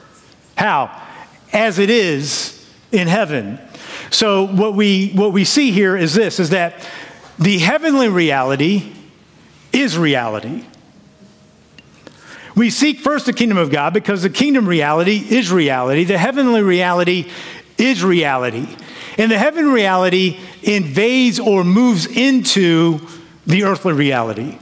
How? 0.57 0.99
As 1.53 1.79
it 1.79 1.91
is 1.91 2.56
in 2.93 3.09
heaven. 3.09 3.59
So 4.11 4.47
what 4.47 4.75
we 4.75 5.11
what 5.11 5.33
we 5.33 5.45
see 5.45 5.71
here 5.71 5.97
is 5.97 6.15
this 6.15 6.39
is 6.39 6.51
that 6.51 6.87
the 7.39 7.59
heavenly 7.59 8.09
reality 8.09 8.93
is 9.73 9.99
reality. 9.99 10.65
We 12.55 12.71
seek 12.71 13.01
first 13.01 13.27
the 13.27 13.35
kingdom 13.35 13.59
of 13.59 13.71
God 13.71 13.93
because 13.93 14.23
the 14.23 14.31
kingdom 14.31 14.67
reality 14.67 15.19
is 15.29 15.53
reality. 15.53 16.05
The 16.05 16.17
heavenly 16.17 16.63
reality 16.63 17.31
is 17.77 18.03
reality. 18.03 18.67
And 19.19 19.31
the 19.31 19.39
heaven 19.39 19.71
reality 19.71 20.39
invades 20.63 21.39
or 21.39 21.65
moves 21.65 22.07
into 22.07 23.01
the 23.47 23.65
earthly 23.65 23.93
reality. 23.93 24.59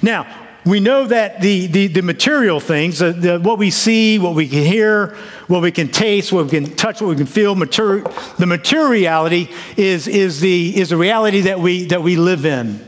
Now, 0.00 0.41
we 0.64 0.78
know 0.80 1.06
that 1.06 1.40
the, 1.40 1.66
the, 1.66 1.86
the 1.88 2.02
material 2.02 2.60
things, 2.60 3.00
the, 3.00 3.12
the, 3.12 3.40
what 3.40 3.58
we 3.58 3.70
see, 3.70 4.18
what 4.18 4.34
we 4.34 4.48
can 4.48 4.64
hear, 4.64 5.16
what 5.48 5.62
we 5.62 5.72
can 5.72 5.88
taste, 5.88 6.32
what 6.32 6.44
we 6.44 6.50
can 6.50 6.76
touch, 6.76 7.00
what 7.00 7.08
we 7.08 7.16
can 7.16 7.26
feel, 7.26 7.54
the 7.54 8.46
material 8.46 8.88
reality 8.88 9.48
is, 9.76 10.06
is, 10.06 10.40
the, 10.40 10.78
is 10.78 10.90
the 10.90 10.96
reality 10.96 11.42
that 11.42 11.58
we, 11.58 11.86
that 11.86 12.02
we 12.02 12.16
live 12.16 12.46
in. 12.46 12.84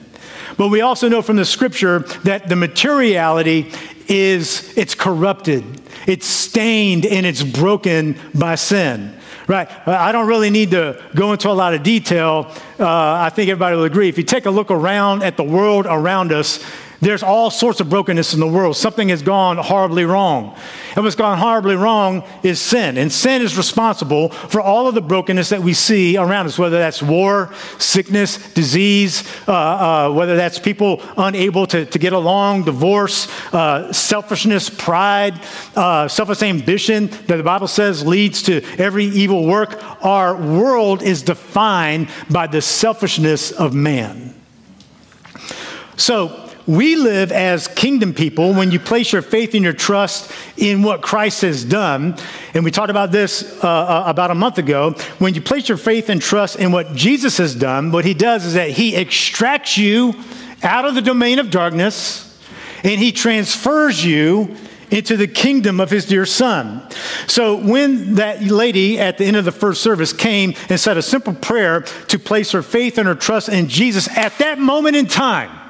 But 0.56 0.68
we 0.68 0.82
also 0.82 1.08
know 1.08 1.20
from 1.20 1.36
the 1.36 1.44
scripture 1.44 2.00
that 2.22 2.48
the 2.48 2.54
materiality 2.54 3.72
is 4.06 4.76
it's 4.76 4.94
corrupted, 4.94 5.64
it's 6.06 6.26
stained, 6.26 7.06
and 7.06 7.26
it's 7.26 7.42
broken 7.42 8.16
by 8.34 8.54
sin 8.54 9.18
Right. 9.46 9.68
I 9.86 10.10
don't 10.12 10.26
really 10.26 10.48
need 10.48 10.70
to 10.70 11.02
go 11.14 11.32
into 11.32 11.50
a 11.50 11.52
lot 11.52 11.74
of 11.74 11.82
detail. 11.82 12.50
Uh, 12.80 12.88
I 12.88 13.28
think 13.28 13.50
everybody 13.50 13.76
will 13.76 13.84
agree. 13.84 14.08
If 14.08 14.16
you 14.16 14.24
take 14.24 14.46
a 14.46 14.50
look 14.50 14.70
around 14.70 15.22
at 15.22 15.36
the 15.36 15.44
world 15.44 15.84
around 15.86 16.32
us, 16.32 16.64
there's 17.04 17.22
all 17.22 17.50
sorts 17.50 17.80
of 17.80 17.90
brokenness 17.90 18.32
in 18.32 18.40
the 18.40 18.46
world. 18.46 18.76
Something 18.76 19.10
has 19.10 19.22
gone 19.22 19.58
horribly 19.58 20.04
wrong. 20.04 20.56
And 20.96 21.04
what's 21.04 21.16
gone 21.16 21.38
horribly 21.38 21.76
wrong 21.76 22.24
is 22.42 22.60
sin. 22.60 22.96
And 22.96 23.12
sin 23.12 23.42
is 23.42 23.56
responsible 23.58 24.30
for 24.30 24.60
all 24.60 24.88
of 24.88 24.94
the 24.94 25.02
brokenness 25.02 25.50
that 25.50 25.60
we 25.60 25.74
see 25.74 26.16
around 26.16 26.46
us, 26.46 26.58
whether 26.58 26.78
that's 26.78 27.02
war, 27.02 27.52
sickness, 27.78 28.52
disease, 28.54 29.22
uh, 29.46 29.52
uh, 29.52 30.12
whether 30.12 30.36
that's 30.36 30.58
people 30.58 31.02
unable 31.18 31.66
to, 31.66 31.84
to 31.84 31.98
get 31.98 32.12
along, 32.12 32.64
divorce, 32.64 33.28
uh, 33.52 33.92
selfishness, 33.92 34.70
pride, 34.70 35.38
uh, 35.76 36.08
selfish 36.08 36.42
ambition 36.42 37.08
that 37.26 37.36
the 37.36 37.42
Bible 37.42 37.68
says 37.68 38.06
leads 38.06 38.42
to 38.44 38.62
every 38.78 39.04
evil 39.04 39.46
work. 39.46 39.78
Our 40.02 40.34
world 40.36 41.02
is 41.02 41.22
defined 41.22 42.08
by 42.30 42.46
the 42.46 42.62
selfishness 42.62 43.52
of 43.52 43.74
man. 43.74 44.34
So, 45.96 46.43
we 46.66 46.96
live 46.96 47.30
as 47.30 47.68
kingdom 47.68 48.14
people 48.14 48.54
when 48.54 48.70
you 48.70 48.78
place 48.78 49.12
your 49.12 49.22
faith 49.22 49.54
and 49.54 49.62
your 49.62 49.74
trust 49.74 50.32
in 50.56 50.82
what 50.82 51.02
Christ 51.02 51.42
has 51.42 51.64
done. 51.64 52.16
And 52.54 52.64
we 52.64 52.70
talked 52.70 52.90
about 52.90 53.12
this 53.12 53.62
uh, 53.62 53.68
uh, 53.68 54.04
about 54.06 54.30
a 54.30 54.34
month 54.34 54.58
ago. 54.58 54.92
When 55.18 55.34
you 55.34 55.42
place 55.42 55.68
your 55.68 55.78
faith 55.78 56.08
and 56.08 56.22
trust 56.22 56.56
in 56.56 56.72
what 56.72 56.94
Jesus 56.94 57.36
has 57.36 57.54
done, 57.54 57.92
what 57.92 58.04
he 58.04 58.14
does 58.14 58.46
is 58.46 58.54
that 58.54 58.70
he 58.70 58.96
extracts 58.96 59.76
you 59.76 60.14
out 60.62 60.86
of 60.86 60.94
the 60.94 61.02
domain 61.02 61.38
of 61.38 61.50
darkness 61.50 62.30
and 62.82 62.98
he 62.98 63.12
transfers 63.12 64.04
you 64.04 64.56
into 64.90 65.16
the 65.16 65.26
kingdom 65.26 65.80
of 65.80 65.90
his 65.90 66.06
dear 66.06 66.24
son. 66.24 66.86
So 67.26 67.56
when 67.56 68.14
that 68.14 68.42
lady 68.42 68.98
at 68.98 69.18
the 69.18 69.24
end 69.24 69.36
of 69.36 69.44
the 69.44 69.52
first 69.52 69.82
service 69.82 70.12
came 70.12 70.54
and 70.68 70.78
said 70.78 70.96
a 70.96 71.02
simple 71.02 71.34
prayer 71.34 71.80
to 71.80 72.18
place 72.18 72.52
her 72.52 72.62
faith 72.62 72.96
and 72.96 73.08
her 73.08 73.14
trust 73.14 73.48
in 73.48 73.68
Jesus 73.68 74.08
at 74.16 74.38
that 74.38 74.58
moment 74.58 74.96
in 74.96 75.06
time, 75.06 75.63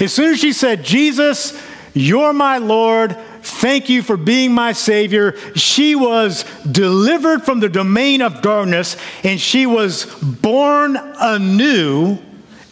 as 0.00 0.12
soon 0.12 0.32
as 0.32 0.40
she 0.40 0.52
said, 0.52 0.84
Jesus, 0.84 1.60
you're 1.92 2.32
my 2.32 2.58
Lord, 2.58 3.16
thank 3.42 3.88
you 3.88 4.02
for 4.02 4.16
being 4.16 4.52
my 4.52 4.72
Savior, 4.72 5.36
she 5.54 5.94
was 5.94 6.44
delivered 6.70 7.44
from 7.44 7.60
the 7.60 7.68
domain 7.68 8.22
of 8.22 8.42
darkness 8.42 8.96
and 9.22 9.40
she 9.40 9.66
was 9.66 10.06
born 10.22 10.96
anew 10.96 12.18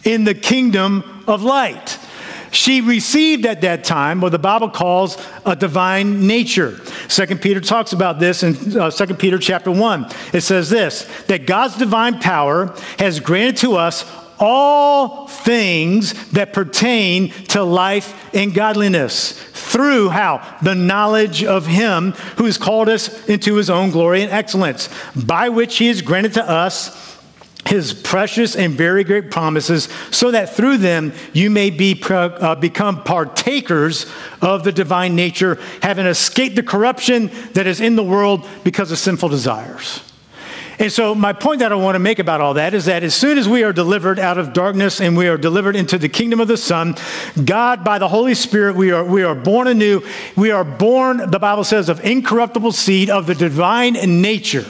in 0.03 0.23
the 0.23 0.33
kingdom 0.33 1.23
of 1.27 1.43
light. 1.43 1.99
She 2.51 2.81
received 2.81 3.47
at 3.47 3.61
that 3.61 3.83
time 3.83 4.21
what 4.21 4.31
the 4.31 4.39
Bible 4.39 4.69
calls 4.69 5.17
a 5.43 5.55
divine 5.55 6.27
nature. 6.27 6.79
Second 7.07 7.41
Peter 7.41 7.59
talks 7.59 7.93
about 7.93 8.19
this 8.19 8.43
in 8.43 8.79
uh, 8.79 8.91
2 8.91 9.15
Peter 9.15 9.39
chapter 9.39 9.71
1. 9.71 10.11
It 10.33 10.41
says 10.41 10.69
this 10.69 11.05
that 11.27 11.47
God's 11.47 11.77
divine 11.77 12.19
power 12.19 12.75
has 12.99 13.19
granted 13.19 13.57
to 13.57 13.75
us 13.75 14.05
all 14.39 15.27
things 15.27 16.31
that 16.31 16.53
pertain 16.53 17.29
to 17.49 17.63
life 17.63 18.33
and 18.33 18.53
godliness 18.53 19.31
through 19.53 20.09
how? 20.09 20.57
The 20.61 20.75
knowledge 20.75 21.43
of 21.43 21.65
Him 21.65 22.11
who 22.37 22.45
has 22.45 22.57
called 22.57 22.89
us 22.89 23.27
into 23.27 23.55
His 23.55 23.69
own 23.69 23.91
glory 23.91 24.21
and 24.21 24.31
excellence, 24.31 24.89
by 25.15 25.49
which 25.49 25.77
He 25.77 25.87
has 25.87 26.01
granted 26.01 26.33
to 26.33 26.47
us 26.47 27.13
his 27.65 27.93
precious 27.93 28.55
and 28.55 28.73
very 28.73 29.03
great 29.03 29.31
promises, 29.31 29.87
so 30.11 30.31
that 30.31 30.53
through 30.53 30.77
them 30.77 31.13
you 31.31 31.49
may 31.49 31.69
be, 31.69 32.01
uh, 32.09 32.55
become 32.55 33.03
partakers 33.03 34.05
of 34.41 34.63
the 34.63 34.71
divine 34.71 35.15
nature, 35.15 35.57
having 35.81 36.05
escaped 36.05 36.55
the 36.55 36.63
corruption 36.63 37.31
that 37.53 37.65
is 37.65 37.79
in 37.79 37.95
the 37.95 38.03
world 38.03 38.45
because 38.63 38.91
of 38.91 38.97
sinful 38.97 39.29
desires. 39.29 40.01
And 40.79 40.91
so, 40.91 41.13
my 41.13 41.33
point 41.33 41.59
that 41.59 41.71
I 41.71 41.75
want 41.75 41.95
to 41.95 41.99
make 41.99 42.19
about 42.19 42.41
all 42.41 42.55
that 42.55 42.73
is 42.73 42.85
that 42.85 43.03
as 43.03 43.13
soon 43.13 43.37
as 43.37 43.47
we 43.47 43.63
are 43.63 43.73
delivered 43.73 44.19
out 44.19 44.37
of 44.37 44.53
darkness 44.53 44.99
and 44.99 45.15
we 45.15 45.27
are 45.27 45.37
delivered 45.37 45.75
into 45.75 45.97
the 45.97 46.09
kingdom 46.09 46.39
of 46.39 46.47
the 46.47 46.57
Son, 46.57 46.95
God, 47.43 47.83
by 47.83 47.99
the 47.99 48.07
Holy 48.07 48.33
Spirit, 48.33 48.75
we 48.75 48.91
are, 48.91 49.03
we 49.03 49.23
are 49.23 49.35
born 49.35 49.67
anew. 49.67 50.01
We 50.35 50.51
are 50.51 50.63
born, 50.63 51.29
the 51.29 51.39
Bible 51.39 51.63
says, 51.63 51.89
of 51.89 52.03
incorruptible 52.03 52.71
seed 52.71 53.09
of 53.09 53.27
the 53.27 53.35
divine 53.35 53.93
nature. 53.93 54.65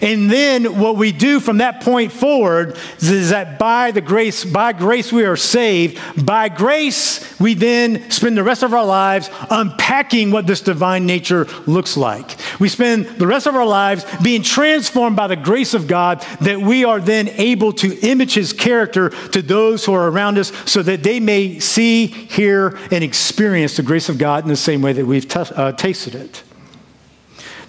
And 0.00 0.30
then 0.30 0.78
what 0.78 0.96
we 0.96 1.12
do 1.12 1.40
from 1.40 1.58
that 1.58 1.82
point 1.82 2.12
forward 2.12 2.76
is 3.00 3.30
that 3.30 3.58
by 3.58 3.90
the 3.90 4.00
grace, 4.00 4.44
by 4.44 4.72
grace 4.72 5.12
we 5.12 5.24
are 5.24 5.36
saved. 5.36 5.98
By 6.24 6.48
grace, 6.48 7.38
we 7.40 7.54
then 7.54 8.10
spend 8.10 8.36
the 8.36 8.44
rest 8.44 8.62
of 8.62 8.72
our 8.74 8.84
lives 8.84 9.30
unpacking 9.50 10.30
what 10.30 10.46
this 10.46 10.60
divine 10.60 11.06
nature 11.06 11.46
looks 11.66 11.96
like. 11.96 12.36
We 12.60 12.68
spend 12.68 13.06
the 13.06 13.26
rest 13.26 13.46
of 13.46 13.54
our 13.54 13.66
lives 13.66 14.04
being 14.22 14.42
transformed 14.42 15.16
by 15.16 15.26
the 15.26 15.36
grace 15.36 15.74
of 15.74 15.86
God 15.86 16.24
that 16.40 16.60
we 16.60 16.84
are 16.84 17.00
then 17.00 17.28
able 17.28 17.72
to 17.74 17.98
image 18.00 18.34
his 18.34 18.52
character 18.52 19.10
to 19.10 19.42
those 19.42 19.84
who 19.84 19.92
are 19.94 20.08
around 20.08 20.38
us 20.38 20.52
so 20.64 20.82
that 20.82 21.02
they 21.02 21.20
may 21.20 21.58
see, 21.58 22.06
hear, 22.06 22.78
and 22.90 23.04
experience 23.04 23.76
the 23.76 23.82
grace 23.82 24.08
of 24.08 24.18
God 24.18 24.44
in 24.44 24.48
the 24.48 24.56
same 24.56 24.82
way 24.82 24.92
that 24.92 25.06
we've 25.06 25.28
t- 25.28 25.38
uh, 25.38 25.72
tasted 25.72 26.14
it. 26.14 26.42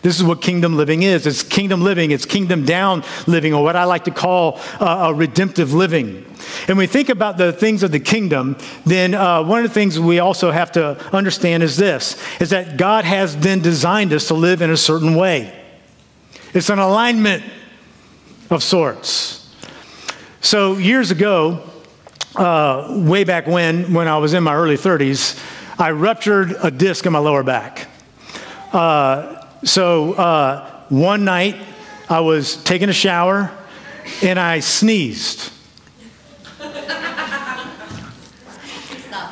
This 0.01 0.17
is 0.17 0.23
what 0.23 0.41
kingdom 0.41 0.77
living 0.77 1.03
is. 1.03 1.27
It's 1.27 1.43
kingdom 1.43 1.81
living, 1.81 2.11
it's 2.11 2.25
kingdom 2.25 2.65
down 2.65 3.03
living, 3.27 3.53
or 3.53 3.63
what 3.63 3.75
I 3.75 3.83
like 3.83 4.05
to 4.05 4.11
call 4.11 4.59
uh, 4.79 5.09
a 5.09 5.13
redemptive 5.13 5.73
living. 5.73 6.25
And 6.67 6.77
when 6.77 6.77
we 6.77 6.87
think 6.87 7.09
about 7.09 7.37
the 7.37 7.51
things 7.51 7.83
of 7.83 7.91
the 7.91 7.99
kingdom, 7.99 8.57
then 8.85 9.13
uh, 9.13 9.43
one 9.43 9.63
of 9.63 9.69
the 9.69 9.73
things 9.73 9.99
we 9.99 10.19
also 10.19 10.51
have 10.51 10.71
to 10.73 10.97
understand 11.13 11.63
is 11.63 11.75
this 11.75 12.21
is 12.39 12.51
that 12.51 12.77
God 12.77 13.03
has 13.05 13.35
then 13.37 13.59
designed 13.59 14.13
us 14.13 14.27
to 14.29 14.33
live 14.33 14.61
in 14.61 14.69
a 14.69 14.77
certain 14.77 15.15
way. 15.15 15.55
It's 16.53 16.69
an 16.69 16.79
alignment 16.79 17.43
of 18.49 18.63
sorts. 18.63 19.53
So 20.41 20.77
years 20.77 21.11
ago, 21.11 21.69
uh, 22.35 22.87
way 22.89 23.23
back 23.25 23.47
when, 23.47 23.93
when 23.93 24.07
I 24.07 24.17
was 24.17 24.33
in 24.33 24.43
my 24.43 24.55
early 24.55 24.77
30s, 24.77 25.37
I 25.77 25.91
ruptured 25.91 26.55
a 26.63 26.71
disc 26.71 27.05
in 27.05 27.13
my 27.13 27.19
lower 27.19 27.43
back. 27.43 27.87
Uh, 28.71 29.38
so 29.63 30.13
uh, 30.13 30.83
one 30.89 31.25
night 31.25 31.55
I 32.09 32.21
was 32.21 32.63
taking 32.63 32.89
a 32.89 32.93
shower 32.93 33.51
and 34.21 34.39
I 34.39 34.59
sneezed. 34.59 35.51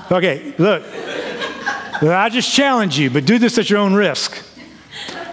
Okay, 0.10 0.53
look. 0.57 0.84
I 2.01 2.29
just 2.29 2.53
challenge 2.53 2.98
you, 2.98 3.10
but 3.10 3.25
do 3.25 3.39
this 3.39 3.57
at 3.57 3.69
your 3.69 3.79
own 3.79 3.93
risk. 3.93 4.41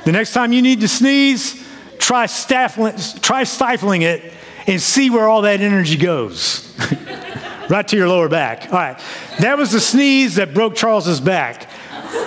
The 0.05 0.13
next 0.13 0.33
time 0.33 0.53
you 0.53 0.63
need 0.63 0.81
to 0.81 0.89
sneeze, 0.89 1.63
try, 1.99 2.27
stifling, 2.27 2.95
try 3.21 3.45
stifling 3.45 4.03
it 4.03 4.33
and 4.67 4.81
see 4.81 5.11
where 5.11 5.29
all 5.29 5.43
that 5.43 5.61
energy 5.61 5.97
goes. 5.97 6.75
right 7.71 7.87
to 7.89 7.97
your 7.97 8.09
lower 8.09 8.29
back. 8.29 8.67
All 8.67 8.79
right. 8.79 9.01
That 9.41 9.59
was 9.59 9.73
the 9.73 9.81
sneeze 9.81 10.37
that 10.37 10.55
broke 10.55 10.75
Charles's 10.75 11.21
back. 11.21 11.69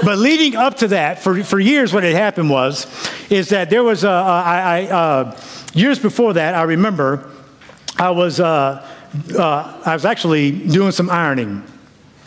But 0.04 0.18
leading 0.18 0.56
up 0.56 0.78
to 0.78 0.90
that, 0.90 1.20
for, 1.20 1.44
for 1.44 1.60
years, 1.60 1.94
what 1.94 2.04
had 2.04 2.14
happened 2.14 2.50
was, 2.50 2.88
is 3.30 3.50
that 3.50 3.70
there 3.70 3.84
was, 3.84 4.04
a, 4.04 4.10
I, 4.10 4.60
I, 4.60 4.86
uh, 4.86 5.42
years 5.74 6.00
before 6.00 6.34
that, 6.34 6.54
I 6.54 6.64
remember 6.64 7.32
I 7.98 8.12
was, 8.12 8.40
uh, 8.40 8.86
uh, 9.38 9.82
I 9.86 9.94
was 9.94 10.06
actually 10.06 10.52
doing 10.52 10.92
some 10.92 11.10
ironing, 11.10 11.64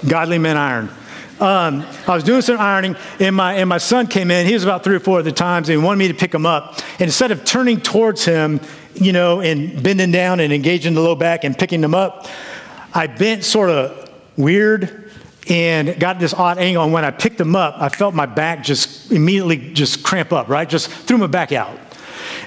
godly 0.07 0.39
men 0.39 0.57
iron. 0.57 0.91
Um, 1.39 1.87
I 2.07 2.15
was 2.15 2.25
doing 2.25 2.43
some 2.43 2.59
ironing, 2.59 2.97
and 3.19 3.35
my, 3.35 3.55
and 3.55 3.69
my 3.69 3.79
son 3.79 4.09
came 4.09 4.31
in. 4.31 4.47
He 4.47 4.53
was 4.53 4.65
about 4.65 4.85
three 4.85 4.97
or 4.97 5.01
four 5.01 5.21
at 5.21 5.25
the 5.25 5.33
times, 5.33 5.69
and 5.69 5.79
he 5.79 5.85
wanted 5.85 5.99
me 5.99 6.09
to 6.09 6.15
pick 6.15 6.35
him 6.35 6.45
up. 6.45 6.79
And 6.95 7.03
instead 7.03 7.31
of 7.31 7.45
turning 7.45 7.81
towards 7.81 8.25
him, 8.25 8.61
you 8.95 9.13
know, 9.13 9.41
and 9.41 9.83
bending 9.83 10.11
down 10.11 10.41
and 10.41 10.53
engaging 10.53 10.95
the 10.95 11.01
low 11.01 11.15
back 11.15 11.45
and 11.45 11.57
picking 11.57 11.83
him 11.83 11.95
up, 11.95 12.27
I 12.93 13.07
bent 13.07 13.45
sort 13.45 13.71
of 13.71 14.11
weird 14.37 15.10
and 15.51 15.99
got 15.99 16.21
this 16.21 16.33
odd 16.33 16.59
angle. 16.59 16.85
And 16.85 16.93
when 16.93 17.05
I 17.05 17.11
picked 17.11 17.37
them 17.37 17.57
up, 17.57 17.75
I 17.79 17.89
felt 17.89 18.15
my 18.15 18.27
back 18.27 18.63
just 18.63 19.11
immediately 19.11 19.73
just 19.75 20.05
cramp 20.05 20.33
up, 20.33 20.49
right? 20.49 20.69
Just 20.69 20.89
threw 20.89 21.19
my 21.19 21.27
back 21.27 21.53
out. 21.53 21.77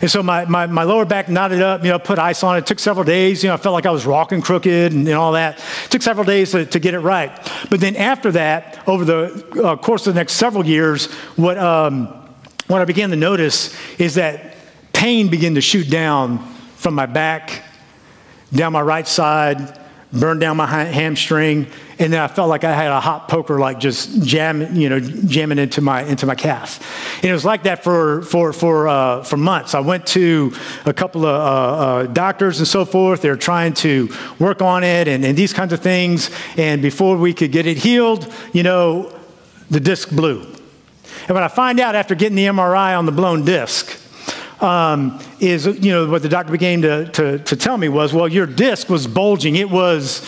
And 0.02 0.10
so 0.10 0.24
my, 0.24 0.46
my, 0.46 0.66
my 0.68 0.84
lower 0.84 1.06
back 1.06 1.30
knotted 1.30 1.62
up, 1.62 1.84
you 1.84 1.90
know, 1.90 2.00
put 2.00 2.18
ice 2.18 2.44
on 2.44 2.56
it. 2.56 2.60
it. 2.60 2.66
took 2.66 2.80
several 2.80 3.04
days. 3.04 3.44
You 3.44 3.50
know, 3.50 3.56
I 3.56 3.58
felt 3.58 3.74
like 3.74 3.86
I 3.86 3.92
was 3.92 4.06
rocking 4.06 4.42
crooked 4.42 4.94
and, 4.94 5.08
and 5.08 5.18
all 5.18 5.34
that. 5.34 5.60
It 5.86 5.92
took 5.92 6.02
several 6.02 6.26
days 6.26 6.52
to, 6.52 6.66
to 6.66 6.80
get 6.80 6.94
it 6.94 7.00
right. 7.00 7.32
But 7.70 7.80
then 7.80 7.96
after 7.96 8.32
that, 8.32 8.82
over 8.88 9.06
the 9.06 9.64
uh, 9.64 9.76
course 9.78 10.08
of 10.08 10.14
the 10.14 10.20
next 10.20 10.34
several 10.34 10.66
years, 10.66 11.12
what, 11.36 11.58
um, 11.58 12.08
what 12.68 12.82
I 12.82 12.86
began 12.86 13.10
to 13.10 13.16
notice 13.16 13.76
is 14.00 14.16
that 14.16 14.56
pain 14.94 15.28
began 15.28 15.56
to 15.56 15.62
shoot 15.62 15.90
down 15.90 16.40
from 16.76 16.96
my 16.96 17.06
back, 17.06 17.64
down 18.54 18.74
my 18.74 18.82
right 18.82 19.08
side, 19.08 19.80
burned 20.12 20.42
down 20.42 20.58
my 20.58 20.68
hamstring, 20.68 21.68
and 22.00 22.12
then 22.12 22.20
I 22.20 22.28
felt 22.28 22.50
like 22.50 22.64
I 22.64 22.74
had 22.74 22.92
a 22.92 23.00
hot 23.00 23.28
poker, 23.28 23.60
like 23.60 23.80
just 23.80 24.24
jam, 24.24 24.76
you 24.76 24.90
know, 24.90 25.00
jamming 25.00 25.60
into 25.60 25.82
my 25.82 26.04
into 26.04 26.26
my 26.26 26.36
calf. 26.36 26.80
And 27.18 27.26
it 27.26 27.34
was 27.34 27.46
like 27.46 27.64
that 27.64 27.84
for 27.84 28.22
for 28.24 28.54
for 28.54 28.88
uh, 28.88 29.24
for 29.24 29.38
months. 29.38 29.76
I 29.76 29.80
went 29.80 30.08
to 30.08 30.54
a 30.86 30.94
couple 30.94 31.26
of 31.26 31.36
uh, 31.36 31.84
uh, 31.84 32.04
doctors 32.08 32.60
and 32.60 32.68
so 32.68 32.86
forth. 32.86 33.22
They're 33.22 33.36
trying 33.36 33.74
to 33.76 34.10
work 34.40 34.62
on 34.62 34.84
it 34.84 35.08
and, 35.08 35.24
and 35.24 35.38
these 35.38 35.54
kinds 35.54 35.74
of 35.74 35.82
things. 35.82 36.30
And 36.58 36.82
before 36.82 37.18
we 37.18 37.34
could 37.34 37.52
get 37.52 37.66
it 37.68 37.78
healed, 37.78 38.32
you 38.54 38.64
know, 38.64 39.14
the 39.70 39.80
disc 39.80 40.10
blew. 40.10 40.42
And 41.28 41.36
when 41.36 41.44
I 41.44 41.48
find 41.48 41.80
out 41.80 41.96
after 41.96 42.16
getting 42.16 42.36
the 42.36 42.46
MRI 42.46 42.98
on 42.98 43.06
the 43.06 43.12
blown 43.12 43.46
disc, 43.46 44.00
um, 44.62 45.20
is, 45.40 45.66
you 45.66 45.92
know, 45.92 46.10
what 46.10 46.22
the 46.22 46.30
doctor 46.30 46.52
began 46.52 46.82
to, 46.82 47.10
to, 47.12 47.40
to 47.40 47.56
tell 47.56 47.78
me 47.78 47.90
was, 47.90 48.14
well, 48.14 48.28
your 48.28 48.46
disc 48.46 48.90
was 48.90 49.08
bulging. 49.08 49.56
It 49.56 49.70
was, 49.70 50.22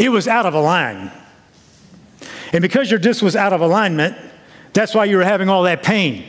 it 0.00 0.08
was 0.08 0.26
out 0.26 0.46
of 0.46 0.54
alignment. 0.54 1.12
And 2.52 2.62
because 2.62 2.90
your 2.90 2.98
disc 2.98 3.22
was 3.22 3.36
out 3.36 3.52
of 3.52 3.60
alignment, 3.60 4.16
that's 4.72 4.94
why 4.94 5.04
you 5.04 5.18
were 5.18 5.24
having 5.24 5.48
all 5.48 5.64
that 5.64 5.82
pain. 5.82 6.24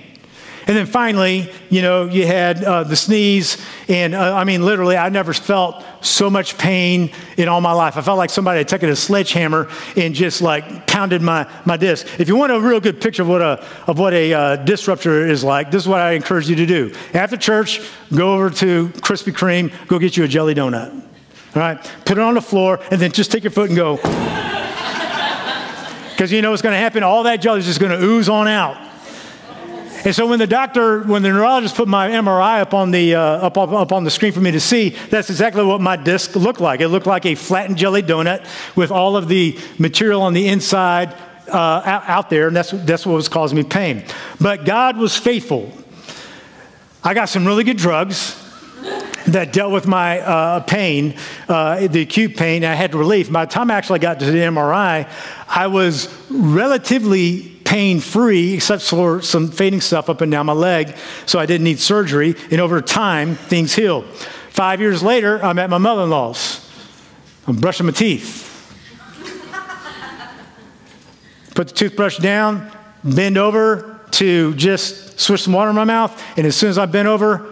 And 0.68 0.78
then 0.78 0.86
finally, 0.86 1.52
you 1.70 1.82
know, 1.82 2.06
you 2.06 2.28
had 2.28 2.64
uh, 2.64 2.84
the 2.84 2.96
sneeze. 2.96 3.58
And 3.88 4.14
uh, 4.14 4.36
I 4.36 4.44
mean, 4.44 4.64
literally, 4.64 4.96
I 4.96 5.10
never 5.10 5.34
felt 5.34 5.84
so 6.02 6.30
much 6.30 6.58
pain 6.58 7.12
in 7.38 7.48
all 7.48 7.62
my 7.62 7.72
life. 7.72 7.98
I 7.98 8.02
felt 8.02 8.18
like 8.18 8.30
somebody 8.30 8.60
had 8.60 8.68
taken 8.68 8.90
a 8.90 8.96
sledgehammer 8.96 9.70
and 9.96 10.14
just 10.14 10.42
like 10.42 10.86
pounded 10.86 11.22
my, 11.22 11.50
my 11.66 11.78
disc. 11.78 12.08
If 12.20 12.28
you 12.28 12.36
want 12.36 12.52
a 12.52 12.60
real 12.60 12.80
good 12.80 13.02
picture 13.02 13.24
of 13.24 13.30
what 13.30 13.42
a, 13.42 13.66
of 13.88 13.98
what 13.98 14.14
a 14.14 14.34
uh, 14.34 14.56
disc 14.58 14.88
rupture 14.88 15.28
is 15.28 15.44
like, 15.44 15.72
this 15.72 15.82
is 15.82 15.88
what 15.88 16.02
I 16.02 16.12
encourage 16.12 16.50
you 16.50 16.58
to 16.58 16.66
do. 16.66 16.94
After 17.14 17.38
church, 17.38 17.82
go 18.14 18.36
over 18.36 18.50
to 18.50 18.90
Krispy 18.90 19.34
Kreme, 19.34 19.74
go 19.88 19.98
get 19.98 20.18
you 20.18 20.26
a 20.26 20.28
jelly 20.28 20.54
donut. 20.54 21.01
All 21.56 21.62
right? 21.62 21.92
Put 22.06 22.18
it 22.18 22.22
on 22.22 22.36
the 22.36 22.42
floor, 22.42 22.80
and 22.92 23.02
then 23.02 23.12
just 23.12 23.32
take 23.32 23.44
your 23.44 23.52
foot 23.52 23.70
and 23.70 23.78
go. 23.78 24.00
Because 26.12 26.32
you 26.32 26.44
know 26.44 26.52
what's 26.52 26.62
going 26.62 26.74
to 26.74 26.78
happen? 26.78 27.02
All 27.02 27.24
that 27.24 27.38
jelly 27.38 27.62
is 27.62 27.66
just 27.66 27.80
going 27.80 28.00
to 28.00 28.06
ooze 28.06 28.30
on 28.30 28.48
out. 28.48 28.78
And 30.06 30.16
so 30.16 30.28
when 30.28 30.38
the 30.38 30.46
doctor, 30.46 31.02
when 31.02 31.24
the 31.24 31.30
neurologist 31.30 31.76
put 31.76 31.88
my 31.88 32.10
MRI 32.10 32.62
up 32.62 32.76
on 32.76 32.92
the, 32.92 33.16
uh, 33.16 33.20
up, 33.20 33.58
up, 33.58 33.72
up, 33.72 33.92
on 33.92 34.04
the 34.04 34.12
screen 34.12 34.32
for 34.32 34.40
me 34.40 34.52
to 34.52 34.60
see, 34.60 34.90
that's 35.10 35.32
exactly 35.32 35.64
what 35.64 35.82
my 35.82 35.96
disc 35.96 36.36
looked 36.36 36.62
like. 36.62 36.80
It 36.80 36.90
looked 36.90 37.08
like 37.08 37.26
a 37.26 37.34
flattened 37.34 37.80
jelly 37.80 38.04
donut 38.04 38.46
with 38.76 38.92
all 38.92 39.18
of 39.18 39.30
the 39.30 39.58
material 39.80 40.22
on 40.22 40.34
the 40.34 40.48
inside 40.48 41.16
uh, 41.48 41.82
out, 41.86 42.04
out 42.08 42.30
there, 42.30 42.48
and 42.48 42.56
that's, 42.56 42.70
that's 42.70 43.04
what 43.04 43.14
was 43.14 43.28
causing 43.28 43.58
me 43.58 43.64
pain. 43.64 44.04
But 44.40 44.64
God 44.64 44.98
was 44.98 45.18
faithful. 45.18 45.72
I 47.04 47.16
got 47.16 47.30
some 47.30 47.48
really 47.48 47.64
good 47.64 47.78
drugs 47.78 48.36
that 49.28 49.54
dealt 49.54 49.72
with 49.72 49.88
my 49.88 50.20
uh, 50.22 50.60
pain, 50.62 51.16
uh, 51.48 51.88
the 51.88 52.02
acute 52.02 52.36
pain. 52.36 52.64
I 52.64 52.74
had 52.74 52.96
relief. 52.96 53.32
By 53.32 53.46
the 53.46 53.52
time 53.52 53.72
I 53.72 53.76
actually 53.76 54.00
got 54.00 54.20
to 54.20 54.26
the 54.26 54.38
MRI, 54.38 55.10
I 55.48 55.68
was 55.68 56.08
relatively 56.30 57.50
pain 57.66 58.00
free, 58.00 58.54
except 58.54 58.84
for 58.84 59.22
some 59.22 59.50
fading 59.50 59.82
stuff 59.82 60.10
up 60.10 60.22
and 60.22 60.32
down 60.32 60.46
my 60.46 60.54
leg. 60.54 60.96
So 61.26 61.40
I 61.40 61.46
didn't 61.46 61.64
need 61.64 61.80
surgery. 61.80 62.36
And 62.52 62.60
over 62.60 62.82
time, 62.82 63.36
things 63.36 63.74
healed. 63.74 64.06
Five 64.50 64.82
years 64.82 65.02
later, 65.02 65.44
I'm 65.44 65.58
at 65.58 65.70
my 65.70 65.78
mother 65.78 66.04
in 66.04 66.10
law's. 66.10 66.70
I'm 67.48 67.56
brushing 67.56 67.86
my 67.86 67.94
teeth. 67.94 68.50
Put 71.56 71.70
the 71.70 71.74
toothbrush 71.74 72.18
down, 72.18 72.72
bend 73.04 73.38
over 73.38 74.00
to 74.12 74.54
just 74.56 75.20
swish 75.20 75.44
some 75.44 75.54
water 75.54 75.70
in 75.70 75.76
my 75.76 75.84
mouth. 75.84 76.22
And 76.38 76.46
as 76.46 76.56
soon 76.56 76.70
as 76.70 76.78
I 76.78 76.86
bend 76.86 77.08
over. 77.08 77.51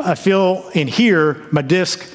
I 0.00 0.14
feel 0.14 0.70
in 0.74 0.86
here 0.86 1.46
my 1.50 1.62
disc, 1.62 2.08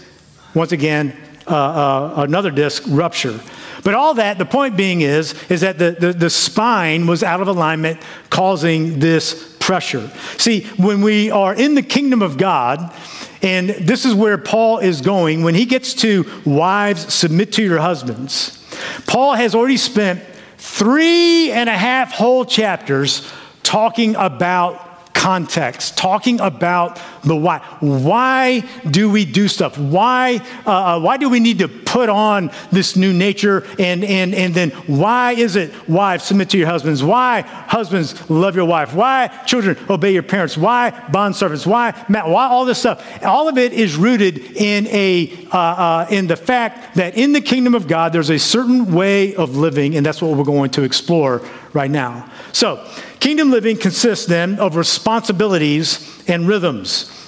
once 0.54 0.72
again, 0.72 1.16
uh, 1.46 1.56
uh, 1.56 2.14
another 2.18 2.52
disc 2.52 2.84
rupture. 2.88 3.40
But 3.84 3.96
all 3.96 4.14
that, 4.14 4.38
the 4.38 4.46
point 4.46 4.78
being 4.78 5.02
is, 5.02 5.36
is 5.50 5.62
that 5.62 5.78
the, 5.78 5.92
the, 5.92 6.14
the 6.14 6.30
spine 6.30 7.08
was 7.08 7.24
out 7.24 7.42
of 7.42 7.50
alignment, 7.50 8.02
causing 8.30 9.00
this 9.00 9.58
pressure. 9.60 10.10
See, 10.38 10.64
when 10.78 11.02
we 11.02 11.30
are 11.30 11.54
in 11.54 11.76
the 11.76 11.82
kingdom 11.82 12.22
of 12.22 12.38
God, 12.38 12.94
and 13.42 13.70
this 13.72 14.06
is 14.06 14.16
where 14.16 14.38
Paul 14.38 14.80
is 14.80 15.02
going, 15.02 15.44
when 15.44 15.56
he 15.56 15.66
gets 15.66 15.94
to 15.96 16.26
wives, 16.46 17.14
submit 17.14 17.52
to 17.54 17.64
your 17.64 17.80
husbands, 17.80 18.58
Paul 19.06 19.34
has 19.34 19.54
already 19.54 19.78
spent 19.78 20.24
three 20.58 21.52
and 21.52 21.68
a 21.68 21.78
half 21.78 22.14
whole 22.14 22.46
chapters 22.46 23.30
talking 23.64 24.16
about 24.16 24.93
context, 25.24 25.98
talking 25.98 26.42
about 26.42 27.00
the 27.24 27.34
why. 27.34 27.60
Why 27.80 28.60
do 28.92 29.10
we 29.10 29.24
do 29.24 29.48
stuff? 29.48 29.78
Why, 29.78 30.42
uh, 30.68 30.98
uh, 30.98 31.00
why 31.00 31.16
do 31.16 31.30
we 31.30 31.40
need 31.40 31.60
to 31.60 31.70
put 31.70 32.10
on 32.10 32.52
this 32.74 32.98
new 32.98 33.14
nature? 33.14 33.66
And, 33.80 34.04
and, 34.04 34.36
and 34.36 34.54
then 34.54 34.72
why 34.86 35.32
is 35.32 35.56
it, 35.56 35.72
wives, 35.88 36.26
submit 36.26 36.50
to 36.50 36.58
your 36.58 36.68
husbands? 36.68 37.02
Why, 37.02 37.40
husbands, 37.42 38.30
love 38.30 38.58
your 38.58 38.66
wife? 38.66 38.94
Why, 38.94 39.30
children, 39.46 39.78
obey 39.90 40.12
your 40.12 40.24
parents? 40.24 40.58
Why, 40.58 40.90
bond 41.10 41.38
servants? 41.38 41.66
Why, 41.66 41.92
why 42.10 42.48
all 42.48 42.66
this 42.66 42.80
stuff? 42.80 43.02
All 43.24 43.48
of 43.48 43.58
it 43.58 43.72
is 43.72 43.96
rooted 43.96 44.58
in, 44.58 44.88
a, 44.88 45.48
uh, 45.54 45.58
uh, 45.58 46.08
in 46.10 46.28
the 46.28 46.36
fact 46.36 46.96
that 46.96 47.18
in 47.18 47.32
the 47.32 47.40
kingdom 47.42 47.76
of 47.76 47.88
God, 47.88 48.12
there's 48.12 48.30
a 48.30 48.40
certain 48.40 48.92
way 48.94 49.36
of 49.36 49.56
living, 49.56 49.96
and 49.96 50.06
that's 50.06 50.22
what 50.22 50.38
we're 50.38 50.44
going 50.44 50.72
to 50.72 50.84
explore 50.84 51.42
right 51.72 51.90
now. 51.90 52.30
So, 52.52 52.86
kingdom 53.24 53.52
living 53.52 53.78
consists 53.78 54.26
then 54.26 54.60
of 54.60 54.76
responsibilities 54.76 56.22
and 56.28 56.46
rhythms. 56.46 57.23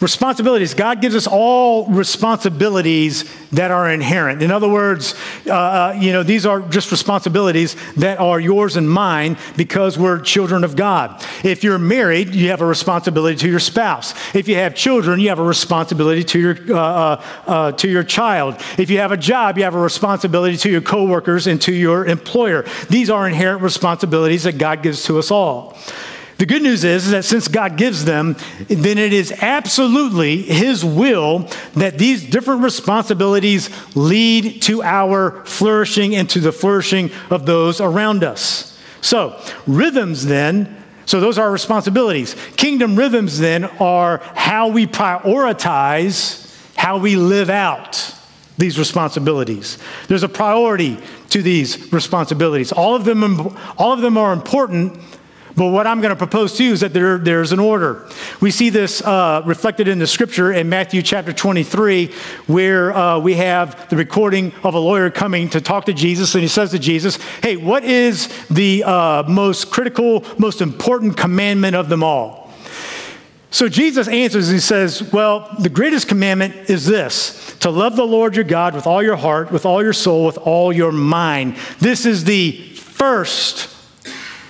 Responsibilities. 0.00 0.72
God 0.72 1.02
gives 1.02 1.14
us 1.14 1.26
all 1.26 1.84
responsibilities 1.86 3.30
that 3.50 3.70
are 3.70 3.90
inherent. 3.90 4.42
In 4.42 4.50
other 4.50 4.68
words, 4.68 5.14
uh, 5.46 5.52
uh, 5.52 5.98
you 5.98 6.10
know, 6.12 6.22
these 6.22 6.46
are 6.46 6.60
just 6.62 6.90
responsibilities 6.90 7.76
that 7.96 8.18
are 8.18 8.40
yours 8.40 8.76
and 8.76 8.90
mine 8.90 9.36
because 9.58 9.98
we're 9.98 10.18
children 10.18 10.64
of 10.64 10.74
God. 10.74 11.22
If 11.44 11.62
you're 11.62 11.78
married, 11.78 12.34
you 12.34 12.48
have 12.48 12.62
a 12.62 12.66
responsibility 12.66 13.36
to 13.40 13.50
your 13.50 13.60
spouse. 13.60 14.14
If 14.34 14.48
you 14.48 14.54
have 14.54 14.74
children, 14.74 15.20
you 15.20 15.28
have 15.28 15.38
a 15.38 15.44
responsibility 15.44 16.24
to 16.24 16.38
your 16.38 16.56
uh, 16.70 16.80
uh, 16.80 17.22
uh 17.46 17.72
to 17.72 17.88
your 17.88 18.02
child. 18.02 18.54
If 18.78 18.88
you 18.88 18.98
have 18.98 19.12
a 19.12 19.18
job, 19.18 19.58
you 19.58 19.64
have 19.64 19.74
a 19.74 19.78
responsibility 19.78 20.56
to 20.58 20.70
your 20.70 20.80
coworkers 20.80 21.46
and 21.46 21.60
to 21.62 21.74
your 21.74 22.06
employer. 22.06 22.64
These 22.88 23.10
are 23.10 23.28
inherent 23.28 23.60
responsibilities 23.60 24.44
that 24.44 24.56
God 24.56 24.82
gives 24.82 25.04
to 25.04 25.18
us 25.18 25.30
all. 25.30 25.76
The 26.40 26.46
good 26.46 26.62
news 26.62 26.84
is, 26.84 27.10
that 27.10 27.26
since 27.26 27.48
God 27.48 27.76
gives 27.76 28.06
them, 28.06 28.34
then 28.66 28.96
it 28.96 29.12
is 29.12 29.30
absolutely 29.30 30.40
His 30.40 30.82
will 30.82 31.50
that 31.74 31.98
these 31.98 32.24
different 32.24 32.62
responsibilities 32.62 33.68
lead 33.94 34.62
to 34.62 34.82
our 34.82 35.44
flourishing 35.44 36.16
and 36.16 36.30
to 36.30 36.40
the 36.40 36.50
flourishing 36.50 37.10
of 37.28 37.44
those 37.44 37.82
around 37.82 38.24
us. 38.24 38.78
So, 39.02 39.38
rhythms 39.66 40.24
then, 40.24 40.82
so 41.04 41.20
those 41.20 41.36
are 41.36 41.44
our 41.44 41.52
responsibilities. 41.52 42.34
Kingdom 42.56 42.96
rhythms 42.96 43.38
then 43.38 43.64
are 43.64 44.22
how 44.34 44.68
we 44.68 44.86
prioritize 44.86 46.56
how 46.74 46.96
we 46.96 47.16
live 47.16 47.50
out 47.50 48.14
these 48.56 48.78
responsibilities. 48.78 49.76
There's 50.08 50.22
a 50.22 50.28
priority 50.28 50.96
to 51.28 51.42
these 51.42 51.92
responsibilities. 51.92 52.72
All 52.72 52.94
of 52.94 53.04
them, 53.04 53.58
all 53.76 53.92
of 53.92 54.00
them 54.00 54.16
are 54.16 54.32
important 54.32 54.98
but 55.60 55.72
what 55.72 55.86
I'm 55.86 56.00
going 56.00 56.08
to 56.08 56.16
propose 56.16 56.56
to 56.56 56.64
you 56.64 56.72
is 56.72 56.80
that 56.80 56.94
there, 56.94 57.18
there's 57.18 57.52
an 57.52 57.58
order. 57.58 58.08
We 58.40 58.50
see 58.50 58.70
this 58.70 59.02
uh, 59.02 59.42
reflected 59.44 59.88
in 59.88 59.98
the 59.98 60.06
scripture 60.06 60.54
in 60.54 60.70
Matthew 60.70 61.02
chapter 61.02 61.34
23, 61.34 62.14
where 62.46 62.96
uh, 62.96 63.18
we 63.18 63.34
have 63.34 63.90
the 63.90 63.96
recording 63.96 64.54
of 64.64 64.72
a 64.72 64.78
lawyer 64.78 65.10
coming 65.10 65.50
to 65.50 65.60
talk 65.60 65.84
to 65.84 65.92
Jesus, 65.92 66.34
and 66.34 66.40
he 66.40 66.48
says 66.48 66.70
to 66.70 66.78
Jesus, 66.78 67.16
Hey, 67.42 67.58
what 67.58 67.84
is 67.84 68.28
the 68.48 68.84
uh, 68.84 69.24
most 69.28 69.70
critical, 69.70 70.24
most 70.38 70.62
important 70.62 71.18
commandment 71.18 71.76
of 71.76 71.90
them 71.90 72.02
all? 72.02 72.50
So 73.50 73.68
Jesus 73.68 74.08
answers, 74.08 74.48
he 74.48 74.60
says, 74.60 75.12
Well, 75.12 75.54
the 75.58 75.68
greatest 75.68 76.08
commandment 76.08 76.70
is 76.70 76.86
this 76.86 77.54
to 77.58 77.68
love 77.68 77.96
the 77.96 78.06
Lord 78.06 78.34
your 78.34 78.46
God 78.46 78.74
with 78.74 78.86
all 78.86 79.02
your 79.02 79.16
heart, 79.16 79.52
with 79.52 79.66
all 79.66 79.82
your 79.82 79.92
soul, 79.92 80.24
with 80.24 80.38
all 80.38 80.72
your 80.72 80.90
mind. 80.90 81.56
This 81.80 82.06
is 82.06 82.24
the 82.24 82.52
first 82.76 83.76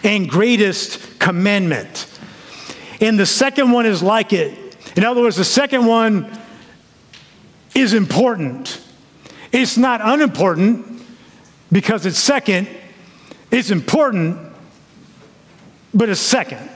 and 0.03 0.29
greatest 0.29 1.19
commandment. 1.19 2.07
And 3.01 3.19
the 3.19 3.27
second 3.27 3.71
one 3.71 3.87
is 3.87 4.03
like 4.03 4.33
it. 4.33 4.77
In 4.97 5.05
other 5.05 5.23
words, 5.23 5.37
the 5.37 5.45
second 5.45 5.87
one 5.87 6.31
is 7.75 7.95
important. 7.95 8.81
It's 9.53 9.77
not 9.77 10.01
unimportant 10.03 11.03
because 11.73 12.07
it's 12.07 12.19
second, 12.19 12.69
it's 13.51 13.71
important, 13.71 14.39
but 15.95 16.09
it's 16.09 16.21
second. 16.21 16.69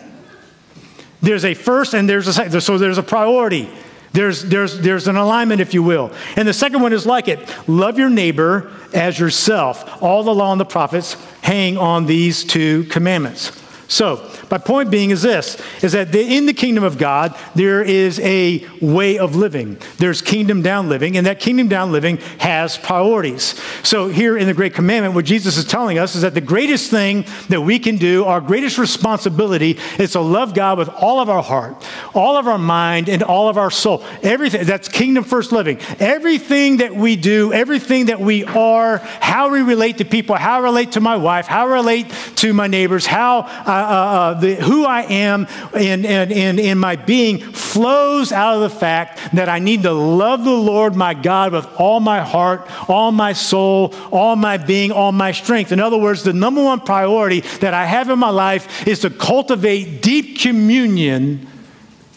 There's 1.21 1.45
a 1.45 1.55
first 1.55 1.95
and 1.95 2.09
there's 2.09 2.29
a 2.29 2.33
second, 2.33 2.61
so 2.61 2.79
there's 2.79 2.99
a 2.99 3.03
priority. 3.03 3.69
There's, 4.15 4.45
there's, 4.45 4.79
there's 4.79 5.09
an 5.09 5.17
alignment, 5.17 5.61
if 5.61 5.75
you 5.75 5.83
will. 5.83 6.13
And 6.37 6.47
the 6.47 6.53
second 6.53 6.81
one 6.81 6.93
is 6.93 7.05
like 7.05 7.27
it 7.27 7.53
love 7.69 7.99
your 7.99 8.09
neighbor 8.09 8.71
as 8.95 9.19
yourself. 9.19 10.01
All 10.01 10.23
the 10.23 10.35
law 10.35 10.53
and 10.53 10.61
the 10.61 10.65
prophets 10.65 11.15
hang 11.43 11.77
on 11.77 12.07
these 12.07 12.45
two 12.45 12.85
commandments. 12.85 13.61
So, 13.89 14.31
my 14.51 14.59
point 14.59 14.91
being 14.91 15.11
is 15.11 15.23
this 15.23 15.61
is 15.83 15.93
that 15.93 16.15
in 16.15 16.47
the 16.47 16.55
kingdom 16.55 16.85
of 16.85 16.97
God, 16.97 17.37
there 17.55 17.83
is 17.83 18.19
a 18.21 18.67
way 18.81 19.19
of 19.19 19.37
living. 19.37 19.79
There's 19.99 20.23
kingdom 20.23 20.63
down 20.63 20.89
living, 20.89 21.17
and 21.17 21.27
that 21.27 21.39
kingdom 21.39 21.69
down 21.69 21.93
living 21.93 22.17
has 22.39 22.79
priorities. 22.79 23.61
So, 23.83 24.09
here 24.09 24.39
in 24.39 24.47
the 24.47 24.55
Great 24.55 24.75
Commandment, 24.75 25.15
what 25.15 25.27
Jesus 25.27 25.59
is 25.59 25.67
telling 25.67 25.99
us 25.99 26.17
is 26.17 26.23
that 26.23 26.35
the 26.35 26.41
greatest 26.41 26.91
thing 26.91 27.25
that 27.51 27.61
we 27.61 27.79
can 27.79 27.97
do, 27.97 28.25
our 28.25 28.41
greatest 28.41 28.79
responsibility, 28.79 29.79
is 29.99 30.13
to 30.13 30.21
love 30.21 30.55
God 30.55 30.79
with 30.79 30.89
all 30.89 31.21
of 31.21 31.29
our 31.29 31.43
heart, 31.43 31.87
all 32.15 32.37
of 32.37 32.47
our 32.47 32.59
mind, 32.59 33.09
and 33.09 33.23
all 33.23 33.49
of 33.49 33.59
our 33.59 33.71
soul. 33.71 34.05
Everything 34.23 34.65
that's 34.65 34.89
kingdom 34.89 35.25
first 35.25 35.53
living. 35.53 35.79
Everything 35.99 36.79
that 36.79 36.95
we 36.95 37.17
do, 37.17 37.53
everything 37.53 38.07
that 38.07 38.21
we 38.21 38.45
are, 38.45 38.99
how 38.99 39.51
we 39.51 39.63
relate 39.63 39.99
to 39.99 40.05
people, 40.05 40.37
how 40.37 40.61
I 40.61 40.63
relate 40.63 40.93
to 40.93 41.01
my 41.01 41.17
wife, 41.17 41.47
how 41.47 41.67
I 41.67 41.73
relate 41.73 42.11
to 42.37 42.53
my 42.53 42.67
neighbors, 42.67 43.07
how 43.07 43.41
uh, 43.41 44.35
the, 44.35 44.55
who 44.55 44.85
I 44.85 45.03
am 45.03 45.47
and, 45.75 46.07
and, 46.07 46.61
and 46.61 46.81
my 46.81 46.97
being 46.97 47.39
flows 47.39 48.33
out 48.33 48.55
of 48.55 48.61
the 48.61 48.71
fact 48.71 49.35
that 49.35 49.49
I 49.49 49.59
need 49.59 49.83
to 49.83 49.93
love 49.93 50.45
the 50.45 50.51
Lord 50.51 50.95
my 50.95 51.15
God 51.15 51.53
with 51.53 51.67
all 51.79 52.01
my 52.01 52.21
heart, 52.21 52.69
all 52.89 53.13
my 53.13 53.33
soul, 53.33 53.95
all 54.13 54.37
my 54.37 54.57
being, 54.57 54.93
all 54.93 55.13
my 55.13 55.33
strength. 55.33 55.73
In 55.73 55.81
other 55.81 55.99
words, 55.99 56.23
the 56.23 56.33
number 56.33 56.63
one 56.63 56.81
priority 56.81 57.41
that 57.61 57.75
I 57.75 57.87
have 57.87 58.11
in 58.11 58.19
my 58.19 58.31
life 58.31 58.87
is 58.87 59.01
to 59.01 59.11
cultivate 59.11 60.03
deep 60.03 60.39
communion 60.39 61.49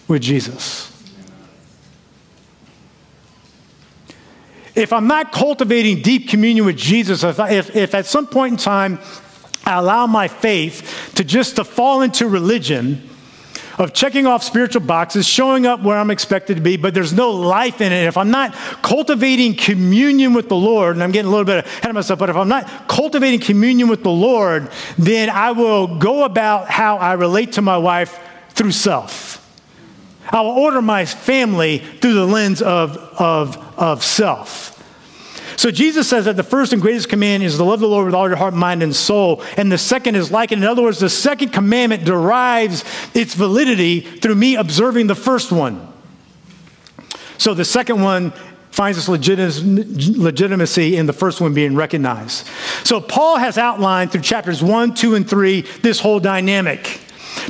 with 0.07 0.21
Jesus. 0.21 0.93
If 4.75 4.93
I'm 4.93 5.07
not 5.07 5.31
cultivating 5.31 6.01
deep 6.01 6.29
communion 6.29 6.65
with 6.65 6.77
Jesus, 6.77 7.23
if, 7.23 7.39
if, 7.39 7.75
if 7.75 7.95
at 7.95 8.05
some 8.05 8.27
point 8.27 8.53
in 8.53 8.57
time 8.57 8.99
I 9.65 9.79
allow 9.79 10.05
my 10.05 10.27
faith 10.27 11.13
to 11.15 11.23
just 11.23 11.55
to 11.55 11.63
fall 11.63 12.01
into 12.01 12.27
religion, 12.27 13.09
of 13.77 13.93
checking 13.93 14.25
off 14.25 14.43
spiritual 14.43 14.81
boxes, 14.81 15.27
showing 15.27 15.65
up 15.65 15.81
where 15.81 15.97
I'm 15.97 16.09
expected 16.09 16.55
to 16.55 16.61
be, 16.61 16.77
but 16.77 16.93
there's 16.93 17.13
no 17.13 17.31
life 17.31 17.79
in 17.79 17.91
it. 17.91 18.07
If 18.07 18.17
I'm 18.17 18.31
not 18.31 18.53
cultivating 18.81 19.55
communion 19.55 20.33
with 20.33 20.49
the 20.49 20.55
Lord, 20.55 20.95
and 20.95 21.03
I'm 21.03 21.11
getting 21.11 21.27
a 21.27 21.31
little 21.31 21.45
bit 21.45 21.65
ahead 21.65 21.89
of 21.89 21.93
myself, 21.93 22.19
but 22.19 22.29
if 22.29 22.35
I'm 22.35 22.49
not 22.49 22.87
cultivating 22.87 23.39
communion 23.39 23.87
with 23.87 24.03
the 24.03 24.09
Lord, 24.09 24.71
then 24.97 25.29
I 25.29 25.51
will 25.51 25.99
go 25.99 26.23
about 26.23 26.69
how 26.69 26.97
I 26.97 27.13
relate 27.13 27.53
to 27.53 27.61
my 27.61 27.77
wife 27.77 28.19
through 28.49 28.71
self. 28.71 29.36
I 30.29 30.41
will 30.41 30.51
order 30.51 30.81
my 30.81 31.05
family 31.05 31.79
through 31.79 32.13
the 32.13 32.25
lens 32.25 32.61
of, 32.61 32.97
of, 32.97 33.57
of 33.77 34.03
self. 34.03 34.73
So 35.57 35.71
Jesus 35.71 36.07
says 36.07 36.25
that 36.25 36.35
the 36.35 36.43
first 36.43 36.71
and 36.71 36.81
greatest 36.81 37.09
command 37.09 37.41
is 37.41 37.57
to 37.57 37.63
love 37.63 37.79
the 37.79 37.87
Lord 37.87 38.05
with 38.05 38.13
all 38.13 38.27
your 38.27 38.37
heart, 38.37 38.53
mind, 38.53 38.83
and 38.83 38.95
soul. 38.95 39.41
And 39.57 39.71
the 39.71 39.77
second 39.77 40.15
is 40.15 40.29
like 40.29 40.51
it. 40.51 40.59
In 40.59 40.63
other 40.63 40.83
words, 40.83 40.99
the 40.99 41.09
second 41.09 41.49
commandment 41.49 42.05
derives 42.05 42.83
its 43.15 43.33
validity 43.33 44.01
through 44.01 44.35
me 44.35 44.55
observing 44.55 45.07
the 45.07 45.15
first 45.15 45.51
one. 45.51 45.91
So 47.39 47.55
the 47.55 47.65
second 47.65 48.03
one 48.03 48.33
finds 48.69 48.99
its 48.99 49.09
legitimacy 49.09 50.95
in 50.97 51.07
the 51.07 51.13
first 51.13 51.41
one 51.41 51.55
being 51.55 51.73
recognized. 51.73 52.45
So 52.83 53.01
Paul 53.01 53.37
has 53.37 53.57
outlined 53.57 54.11
through 54.11 54.21
chapters 54.21 54.61
one, 54.61 54.93
two, 54.93 55.15
and 55.15 55.27
three 55.27 55.61
this 55.81 55.99
whole 55.99 56.19
dynamic 56.19 56.99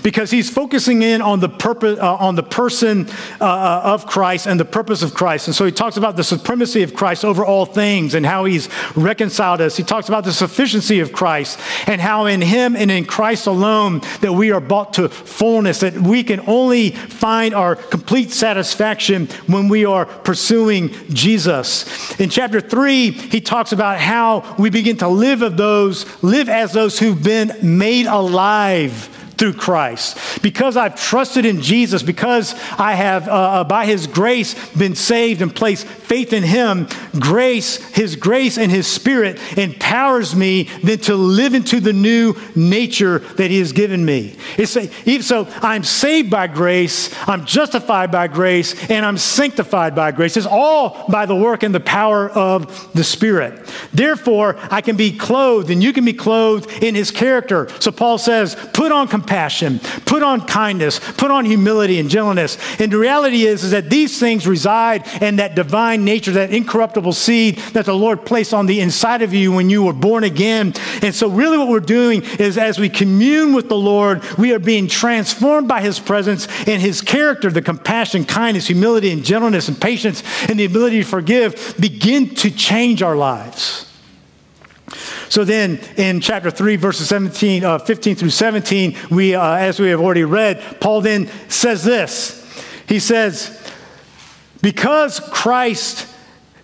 because 0.03 0.31
he's 0.31 0.49
focusing 0.49 1.01
in 1.01 1.21
on 1.21 1.39
the 1.39 1.49
purpose 1.49 1.99
uh, 1.99 2.15
on 2.15 2.35
the 2.35 2.43
person 2.43 3.07
uh, 3.41 3.45
uh, 3.45 3.81
of 3.83 4.05
Christ 4.05 4.47
and 4.47 4.59
the 4.59 4.65
purpose 4.65 5.01
of 5.01 5.13
Christ. 5.13 5.47
And 5.47 5.55
so 5.55 5.65
he 5.65 5.71
talks 5.71 5.97
about 5.97 6.15
the 6.15 6.23
supremacy 6.23 6.83
of 6.83 6.93
Christ 6.93 7.25
over 7.25 7.45
all 7.45 7.65
things 7.65 8.13
and 8.13 8.25
how 8.25 8.45
he's 8.45 8.69
reconciled 8.95 9.61
us. 9.61 9.77
He 9.77 9.83
talks 9.83 10.07
about 10.07 10.23
the 10.23 10.33
sufficiency 10.33 10.99
of 10.99 11.11
Christ 11.11 11.59
and 11.87 11.99
how 11.99 12.25
in 12.25 12.41
him 12.41 12.75
and 12.75 12.89
in 12.91 13.05
Christ 13.05 13.47
alone 13.47 14.01
that 14.21 14.33
we 14.33 14.51
are 14.51 14.61
brought 14.61 14.93
to 14.93 15.09
fullness, 15.09 15.79
that 15.79 15.93
we 15.95 16.23
can 16.23 16.41
only 16.47 16.91
find 16.91 17.53
our 17.53 17.75
complete 17.75 18.31
satisfaction 18.31 19.27
when 19.47 19.69
we 19.69 19.85
are 19.85 20.05
pursuing 20.05 20.89
Jesus. 21.09 21.85
In 22.19 22.29
chapter 22.29 22.61
3, 22.61 23.11
he 23.11 23.41
talks 23.41 23.71
about 23.71 23.99
how 23.99 24.55
we 24.57 24.69
begin 24.69 24.97
to 24.97 25.07
live 25.07 25.41
of 25.41 25.57
those 25.57 26.05
live 26.23 26.49
as 26.49 26.73
those 26.73 26.99
who've 26.99 27.21
been 27.21 27.53
made 27.61 28.05
alive 28.05 29.16
through 29.37 29.53
Christ. 29.53 30.41
Because 30.41 30.75
I've 30.75 30.95
trusted 30.95 31.45
in 31.45 31.61
Jesus, 31.61 32.03
because 32.03 32.55
I 32.77 32.93
have, 32.93 33.27
uh, 33.27 33.31
uh, 33.31 33.63
by 33.63 33.85
His 33.85 34.07
grace, 34.07 34.55
been 34.75 34.95
saved 34.95 35.41
and 35.41 35.55
placed 35.55 35.85
faith 35.85 36.33
in 36.33 36.43
Him, 36.43 36.87
grace, 37.19 37.77
His 37.89 38.15
grace 38.15 38.57
and 38.57 38.71
His 38.71 38.87
Spirit 38.87 39.39
empowers 39.57 40.35
me 40.35 40.63
then 40.83 40.99
to 40.99 41.15
live 41.15 41.53
into 41.53 41.79
the 41.79 41.93
new 41.93 42.35
nature 42.55 43.19
that 43.19 43.51
He 43.51 43.59
has 43.59 43.71
given 43.71 44.03
me. 44.03 44.35
It's 44.57 44.75
a, 44.75 44.87
so 45.21 45.47
I'm 45.61 45.83
saved 45.83 46.29
by 46.29 46.47
grace, 46.47 47.13
I'm 47.27 47.45
justified 47.45 48.11
by 48.11 48.27
grace, 48.27 48.89
and 48.89 49.05
I'm 49.05 49.17
sanctified 49.17 49.95
by 49.95 50.11
grace. 50.11 50.37
It's 50.37 50.47
all 50.47 51.05
by 51.09 51.25
the 51.25 51.35
work 51.35 51.63
and 51.63 51.73
the 51.73 51.79
power 51.79 52.29
of 52.29 52.91
the 52.93 53.03
Spirit. 53.03 53.71
Therefore, 53.93 54.57
I 54.71 54.81
can 54.81 54.97
be 54.97 55.15
clothed, 55.17 55.69
and 55.69 55.83
you 55.83 55.93
can 55.93 56.05
be 56.05 56.13
clothed 56.13 56.83
in 56.83 56.95
His 56.95 57.11
character. 57.11 57.69
So 57.79 57.91
Paul 57.91 58.17
says, 58.17 58.55
put 58.73 58.91
on 58.91 59.07
compassion 59.07 59.26
compassion, 59.27 59.79
put 60.05 60.23
on 60.23 60.39
kindness, 60.39 60.99
put 60.99 61.31
on 61.31 61.43
humility 61.43 61.99
and 61.99 62.09
gentleness. 62.09 62.57
And 62.79 62.91
the 62.91 62.97
reality 62.97 63.43
is, 63.43 63.65
is 63.65 63.71
that 63.71 63.89
these 63.89 64.19
things 64.19 64.47
reside 64.47 65.05
in 65.21 65.35
that 65.35 65.53
divine 65.53 66.05
nature, 66.05 66.31
that 66.31 66.53
incorruptible 66.53 67.11
seed 67.11 67.57
that 67.73 67.85
the 67.85 67.93
Lord 67.93 68.25
placed 68.25 68.53
on 68.53 68.67
the 68.67 68.79
inside 68.79 69.21
of 69.21 69.33
you 69.33 69.51
when 69.51 69.69
you 69.69 69.83
were 69.83 69.93
born 69.93 70.23
again. 70.23 70.73
And 71.01 71.13
so, 71.13 71.29
really, 71.29 71.57
what 71.57 71.67
we're 71.67 71.81
doing 71.81 72.23
is 72.39 72.57
as 72.57 72.79
we 72.79 72.87
commune 72.87 73.53
with 73.53 73.67
the 73.67 73.77
Lord, 73.77 74.23
we 74.37 74.53
are 74.53 74.59
being 74.59 74.87
transformed 74.87 75.67
by 75.67 75.81
His 75.81 75.99
presence 75.99 76.47
and 76.65 76.81
His 76.81 77.01
character, 77.01 77.51
the 77.51 77.61
compassion, 77.61 78.23
kindness, 78.23 78.67
humility, 78.67 79.11
and 79.11 79.25
gentleness, 79.25 79.67
and 79.67 79.79
patience, 79.79 80.23
and 80.47 80.57
the 80.57 80.65
ability 80.65 81.01
to 81.01 81.07
forgive 81.07 81.75
begin 81.77 82.33
to 82.35 82.49
change 82.49 83.03
our 83.03 83.17
lives. 83.17 83.86
So 85.29 85.43
then 85.43 85.79
in 85.97 86.21
chapter 86.21 86.49
3, 86.49 86.77
verses 86.77 87.09
17, 87.09 87.63
uh, 87.63 87.79
15 87.79 88.15
through 88.15 88.29
17, 88.29 88.95
we, 89.11 89.35
uh, 89.35 89.55
as 89.55 89.79
we 89.79 89.89
have 89.89 89.99
already 89.99 90.23
read, 90.23 90.79
Paul 90.79 91.01
then 91.01 91.29
says 91.49 91.83
this. 91.83 92.43
He 92.87 92.99
says, 92.99 93.71
Because 94.61 95.19
Christ 95.19 96.07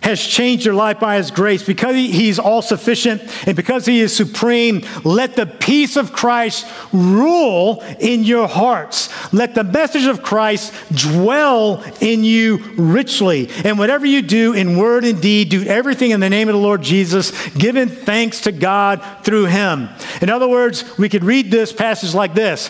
has 0.04 0.20
changed 0.20 0.66
your 0.66 0.74
life 0.74 1.00
by 1.00 1.16
his 1.16 1.30
grace, 1.30 1.62
because 1.62 1.96
he's 1.96 2.38
all 2.38 2.60
sufficient 2.60 3.22
and 3.46 3.56
because 3.56 3.86
he 3.86 4.00
is 4.00 4.14
supreme, 4.14 4.84
let 5.02 5.34
the 5.34 5.46
peace 5.46 5.96
of 5.96 6.12
Christ 6.12 6.66
rule 6.92 7.82
in 7.98 8.22
your 8.22 8.46
hearts. 8.46 9.08
Let 9.32 9.54
the 9.54 9.64
message 9.64 10.04
of 10.04 10.22
Christ 10.22 10.74
dwell 10.94 11.82
in 12.00 12.22
you 12.22 12.58
richly. 12.76 13.48
And 13.64 13.78
whatever 13.78 14.04
you 14.04 14.20
do 14.20 14.52
in 14.52 14.76
word 14.76 15.04
and 15.04 15.22
deed, 15.22 15.48
do 15.48 15.64
everything 15.64 16.10
in 16.10 16.20
the 16.20 16.28
name 16.28 16.48
of 16.48 16.54
the 16.54 16.60
Lord 16.60 16.82
Jesus, 16.82 17.32
giving 17.54 17.88
thanks 17.88 18.42
to 18.42 18.52
God 18.52 19.02
through 19.24 19.46
him. 19.46 19.88
In 20.20 20.28
other 20.28 20.48
words, 20.48 20.84
we 20.98 21.08
could 21.08 21.24
read 21.24 21.50
this 21.50 21.72
passage 21.72 22.14
like 22.14 22.34
this 22.34 22.68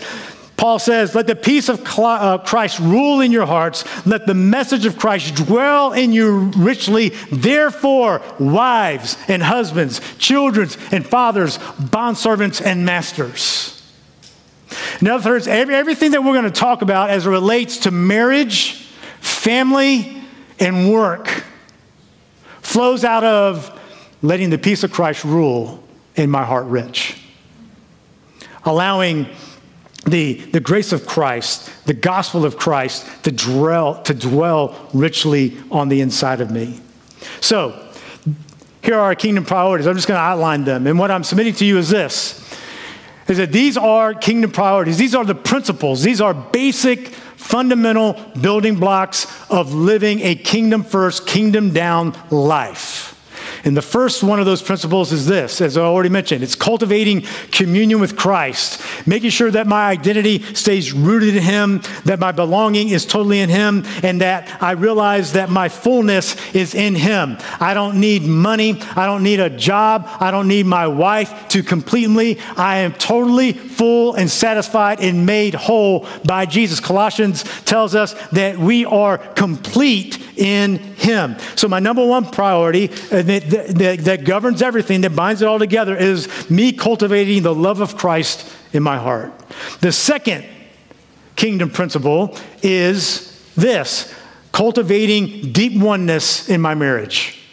Paul 0.56 0.78
says, 0.78 1.14
Let 1.14 1.26
the 1.26 1.36
peace 1.36 1.68
of 1.68 1.82
uh, 1.98 2.38
Christ 2.38 2.78
rule 2.78 3.20
in 3.20 3.32
your 3.32 3.46
hearts. 3.46 3.84
Let 4.06 4.26
the 4.26 4.34
message 4.34 4.86
of 4.86 4.98
Christ 4.98 5.34
dwell 5.34 5.92
in 5.92 6.12
you 6.12 6.52
richly. 6.56 7.10
Therefore, 7.30 8.22
wives 8.38 9.16
and 9.28 9.42
husbands, 9.42 10.00
children 10.18 10.68
and 10.92 11.06
fathers, 11.06 11.58
bondservants 11.58 12.64
and 12.64 12.86
masters. 12.86 13.70
In 15.00 15.08
other 15.08 15.30
words, 15.30 15.48
everything 15.48 16.12
that 16.12 16.22
we're 16.22 16.32
going 16.32 16.44
to 16.44 16.50
talk 16.50 16.82
about 16.82 17.10
as 17.10 17.26
it 17.26 17.30
relates 17.30 17.78
to 17.78 17.90
marriage, 17.90 18.74
family, 19.20 20.22
and 20.58 20.90
work 20.90 21.44
flows 22.60 23.04
out 23.04 23.24
of 23.24 23.80
letting 24.22 24.50
the 24.50 24.58
peace 24.58 24.84
of 24.84 24.92
Christ 24.92 25.24
rule 25.24 25.82
in 26.16 26.30
my 26.30 26.44
heart 26.44 26.66
rich. 26.66 27.20
Allowing 28.64 29.28
the, 30.04 30.34
the 30.34 30.60
grace 30.60 30.92
of 30.92 31.06
Christ, 31.06 31.70
the 31.86 31.94
gospel 31.94 32.44
of 32.44 32.56
Christ 32.56 33.06
to 33.24 33.32
dwell, 33.32 34.02
to 34.02 34.14
dwell 34.14 34.88
richly 34.92 35.56
on 35.70 35.88
the 35.88 36.00
inside 36.00 36.40
of 36.40 36.50
me. 36.50 36.80
So, 37.40 37.80
here 38.82 38.96
are 38.96 39.00
our 39.00 39.14
kingdom 39.14 39.46
priorities. 39.46 39.86
I'm 39.86 39.94
just 39.94 40.06
going 40.06 40.18
to 40.18 40.22
outline 40.22 40.64
them. 40.64 40.86
And 40.86 40.98
what 40.98 41.10
I'm 41.10 41.24
submitting 41.24 41.54
to 41.54 41.64
you 41.64 41.78
is 41.78 41.88
this 41.88 42.40
is 43.26 43.38
that 43.38 43.52
these 43.52 43.78
are 43.78 44.12
kingdom 44.12 44.50
priorities. 44.50 44.98
These 44.98 45.14
are 45.14 45.24
the 45.24 45.34
principles. 45.34 46.02
These 46.02 46.20
are 46.20 46.34
basic, 46.34 47.08
fundamental 47.08 48.12
building 48.38 48.76
blocks 48.76 49.26
of 49.50 49.72
living 49.72 50.20
a 50.20 50.34
kingdom 50.34 50.84
first, 50.84 51.26
kingdom 51.26 51.72
down 51.72 52.14
life. 52.30 53.13
And 53.64 53.76
the 53.76 53.82
first 53.82 54.22
one 54.22 54.40
of 54.40 54.46
those 54.46 54.60
principles 54.60 55.12
is 55.12 55.26
this, 55.26 55.60
as 55.60 55.78
I 55.78 55.82
already 55.82 56.10
mentioned, 56.10 56.44
it's 56.44 56.54
cultivating 56.54 57.22
communion 57.50 57.98
with 57.98 58.14
Christ, 58.16 58.82
making 59.06 59.30
sure 59.30 59.50
that 59.50 59.66
my 59.66 59.88
identity 59.88 60.42
stays 60.54 60.92
rooted 60.92 61.36
in 61.36 61.42
Him, 61.42 61.82
that 62.04 62.20
my 62.20 62.30
belonging 62.32 62.90
is 62.90 63.06
totally 63.06 63.40
in 63.40 63.48
Him, 63.48 63.84
and 64.02 64.20
that 64.20 64.62
I 64.62 64.72
realize 64.72 65.32
that 65.32 65.48
my 65.48 65.70
fullness 65.70 66.36
is 66.54 66.74
in 66.74 66.94
Him. 66.94 67.38
I 67.58 67.72
don't 67.72 68.00
need 68.00 68.24
money. 68.24 68.80
I 68.96 69.06
don't 69.06 69.22
need 69.22 69.40
a 69.40 69.50
job. 69.50 70.06
I 70.20 70.30
don't 70.30 70.48
need 70.48 70.66
my 70.66 70.86
wife 70.86 71.48
to 71.48 71.62
completely. 71.62 72.38
I 72.56 72.78
am 72.78 72.92
totally 72.92 73.52
full 73.76 74.14
and 74.14 74.30
satisfied 74.30 75.00
and 75.00 75.26
made 75.26 75.54
whole 75.54 76.06
by 76.24 76.46
Jesus. 76.46 76.80
Colossians 76.80 77.42
tells 77.62 77.94
us 77.94 78.14
that 78.30 78.58
we 78.58 78.84
are 78.84 79.18
complete 79.18 80.18
in 80.36 80.78
Him. 80.78 81.36
So, 81.56 81.68
my 81.68 81.80
number 81.80 82.04
one 82.04 82.30
priority 82.30 82.90
uh, 82.90 83.22
that, 83.22 83.74
that, 83.76 83.98
that 84.00 84.24
governs 84.24 84.62
everything, 84.62 85.02
that 85.02 85.14
binds 85.14 85.42
it 85.42 85.48
all 85.48 85.58
together, 85.58 85.96
is 85.96 86.50
me 86.50 86.72
cultivating 86.72 87.42
the 87.42 87.54
love 87.54 87.80
of 87.80 87.96
Christ 87.96 88.50
in 88.72 88.82
my 88.82 88.96
heart. 88.96 89.32
The 89.80 89.92
second 89.92 90.44
kingdom 91.36 91.70
principle 91.70 92.36
is 92.62 93.30
this 93.56 94.12
cultivating 94.52 95.52
deep 95.52 95.80
oneness 95.80 96.48
in 96.48 96.60
my 96.60 96.74
marriage. 96.74 97.43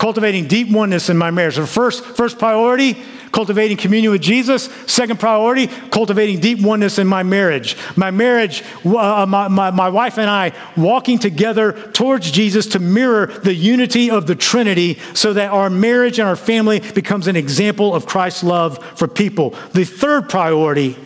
Cultivating 0.00 0.46
deep 0.46 0.70
oneness 0.70 1.10
in 1.10 1.18
my 1.18 1.30
marriage. 1.30 1.56
So 1.56 1.66
first, 1.66 2.02
first 2.02 2.38
priority, 2.38 2.96
cultivating 3.32 3.76
communion 3.76 4.10
with 4.10 4.22
Jesus. 4.22 4.64
Second 4.86 5.20
priority, 5.20 5.66
cultivating 5.66 6.40
deep 6.40 6.62
oneness 6.62 6.98
in 6.98 7.06
my 7.06 7.22
marriage. 7.22 7.76
My 7.96 8.10
marriage, 8.10 8.64
uh, 8.84 9.26
my, 9.28 9.48
my, 9.48 9.70
my 9.70 9.90
wife 9.90 10.18
and 10.18 10.30
I 10.30 10.52
walking 10.74 11.18
together 11.18 11.72
towards 11.92 12.30
Jesus 12.30 12.66
to 12.68 12.78
mirror 12.78 13.26
the 13.26 13.54
unity 13.54 14.10
of 14.10 14.26
the 14.26 14.34
Trinity 14.34 14.98
so 15.12 15.34
that 15.34 15.50
our 15.52 15.68
marriage 15.68 16.18
and 16.18 16.26
our 16.26 16.34
family 16.34 16.80
becomes 16.80 17.26
an 17.26 17.36
example 17.36 17.94
of 17.94 18.06
Christ's 18.06 18.42
love 18.42 18.82
for 18.98 19.06
people. 19.06 19.50
The 19.74 19.84
third 19.84 20.30
priority 20.30 20.96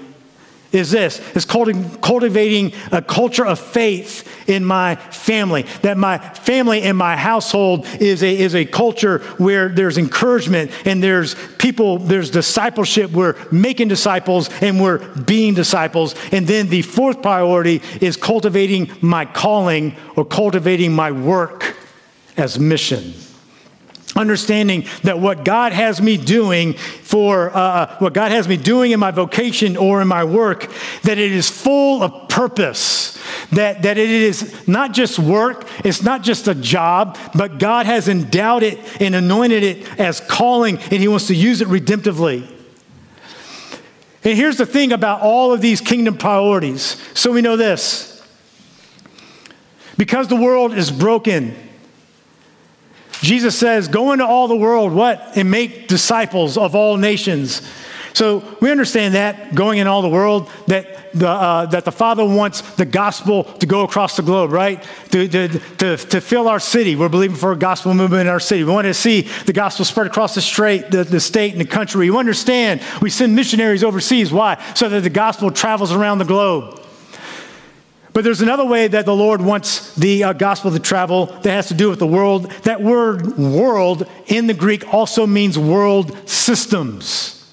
is 0.74 0.90
this 0.90 1.20
is 1.36 1.44
cultivating 1.44 2.72
a 2.92 3.00
culture 3.00 3.46
of 3.46 3.58
faith 3.58 4.28
in 4.48 4.64
my 4.64 4.96
family 4.96 5.62
that 5.82 5.96
my 5.96 6.18
family 6.18 6.82
and 6.82 6.98
my 6.98 7.16
household 7.16 7.86
is 8.00 8.22
a, 8.22 8.38
is 8.38 8.54
a 8.54 8.64
culture 8.64 9.18
where 9.38 9.68
there's 9.68 9.98
encouragement 9.98 10.70
and 10.84 11.02
there's 11.02 11.34
people 11.56 11.98
there's 11.98 12.30
discipleship 12.30 13.10
we're 13.10 13.36
making 13.50 13.88
disciples 13.88 14.50
and 14.60 14.80
we're 14.80 14.98
being 15.14 15.54
disciples. 15.54 16.14
And 16.32 16.46
then 16.46 16.68
the 16.68 16.82
fourth 16.82 17.22
priority 17.22 17.82
is 18.00 18.16
cultivating 18.16 18.90
my 19.00 19.24
calling 19.24 19.96
or 20.16 20.24
cultivating 20.24 20.92
my 20.92 21.10
work 21.12 21.76
as 22.36 22.58
mission 22.58 23.14
understanding 24.16 24.86
that 25.02 25.18
what 25.18 25.44
God 25.44 25.72
has 25.72 26.00
me 26.00 26.16
doing 26.16 26.74
for 26.74 27.50
uh, 27.50 27.64
uh, 27.74 27.96
what 27.98 28.12
God 28.12 28.30
has 28.30 28.46
me 28.46 28.56
doing 28.56 28.92
in 28.92 29.00
my 29.00 29.10
vocation 29.10 29.76
or 29.76 30.00
in 30.00 30.06
my 30.06 30.22
work, 30.22 30.70
that 31.02 31.18
it 31.18 31.32
is 31.32 31.50
full 31.50 32.02
of 32.02 32.28
purpose, 32.28 33.18
that, 33.50 33.82
that 33.82 33.98
it 33.98 34.10
is 34.10 34.68
not 34.68 34.92
just 34.92 35.18
work, 35.18 35.68
it's 35.84 36.02
not 36.02 36.22
just 36.22 36.46
a 36.46 36.54
job, 36.54 37.18
but 37.34 37.58
God 37.58 37.86
has 37.86 38.08
endowed 38.08 38.62
it 38.62 38.78
and 39.00 39.14
anointed 39.14 39.62
it 39.64 40.00
as 40.00 40.20
calling, 40.20 40.78
and 40.78 41.00
He 41.00 41.08
wants 41.08 41.26
to 41.26 41.34
use 41.34 41.60
it 41.60 41.68
redemptively. 41.68 42.48
And 44.22 44.38
here's 44.38 44.56
the 44.56 44.66
thing 44.66 44.92
about 44.92 45.20
all 45.20 45.52
of 45.52 45.60
these 45.60 45.80
kingdom 45.80 46.16
priorities. 46.16 46.96
So 47.14 47.32
we 47.32 47.42
know 47.42 47.56
this 47.56 48.22
because 49.96 50.28
the 50.28 50.36
world 50.36 50.72
is 50.72 50.90
broken 50.90 51.56
Jesus 53.20 53.58
says, 53.58 53.88
Go 53.88 54.12
into 54.12 54.26
all 54.26 54.48
the 54.48 54.56
world, 54.56 54.92
what? 54.92 55.36
And 55.36 55.50
make 55.50 55.88
disciples 55.88 56.56
of 56.56 56.74
all 56.74 56.96
nations. 56.96 57.62
So 58.14 58.56
we 58.60 58.70
understand 58.70 59.14
that 59.14 59.56
going 59.56 59.78
in 59.80 59.88
all 59.88 60.00
the 60.00 60.08
world, 60.08 60.48
that 60.68 61.12
the, 61.12 61.28
uh, 61.28 61.66
that 61.66 61.84
the 61.84 61.92
Father 61.92 62.24
wants 62.24 62.60
the 62.76 62.84
gospel 62.84 63.44
to 63.44 63.66
go 63.66 63.82
across 63.82 64.16
the 64.16 64.22
globe, 64.22 64.52
right? 64.52 64.82
To, 65.10 65.26
to, 65.26 65.48
to, 65.48 65.96
to, 65.96 66.20
fill 66.20 66.48
our 66.48 66.60
city. 66.60 66.94
We're 66.94 67.08
believing 67.08 67.36
for 67.36 67.50
a 67.52 67.56
gospel 67.56 67.92
movement 67.92 68.22
in 68.22 68.28
our 68.28 68.40
city. 68.40 68.62
We 68.62 68.72
want 68.72 68.86
to 68.86 68.94
see 68.94 69.22
the 69.46 69.52
gospel 69.52 69.84
spread 69.84 70.06
across 70.06 70.34
the, 70.36 70.40
straight, 70.40 70.92
the, 70.92 71.02
the 71.02 71.20
state 71.20 71.52
and 71.52 71.60
the 71.60 71.66
country. 71.66 72.06
You 72.06 72.18
understand, 72.18 72.82
we 73.02 73.10
send 73.10 73.34
missionaries 73.34 73.82
overseas. 73.82 74.32
Why? 74.32 74.62
So 74.74 74.88
that 74.88 75.00
the 75.00 75.10
gospel 75.10 75.50
travels 75.50 75.92
around 75.92 76.18
the 76.18 76.24
globe. 76.24 76.83
But 78.14 78.22
there's 78.22 78.40
another 78.42 78.64
way 78.64 78.86
that 78.86 79.06
the 79.06 79.14
Lord 79.14 79.42
wants 79.42 79.92
the 79.96 80.22
uh, 80.22 80.32
gospel 80.34 80.70
to 80.70 80.78
travel 80.78 81.26
that 81.26 81.50
has 81.50 81.66
to 81.68 81.74
do 81.74 81.90
with 81.90 81.98
the 81.98 82.06
world. 82.06 82.48
That 82.62 82.80
word 82.80 83.36
world 83.36 84.08
in 84.28 84.46
the 84.46 84.54
Greek 84.54 84.94
also 84.94 85.26
means 85.26 85.58
world 85.58 86.16
systems. 86.28 87.44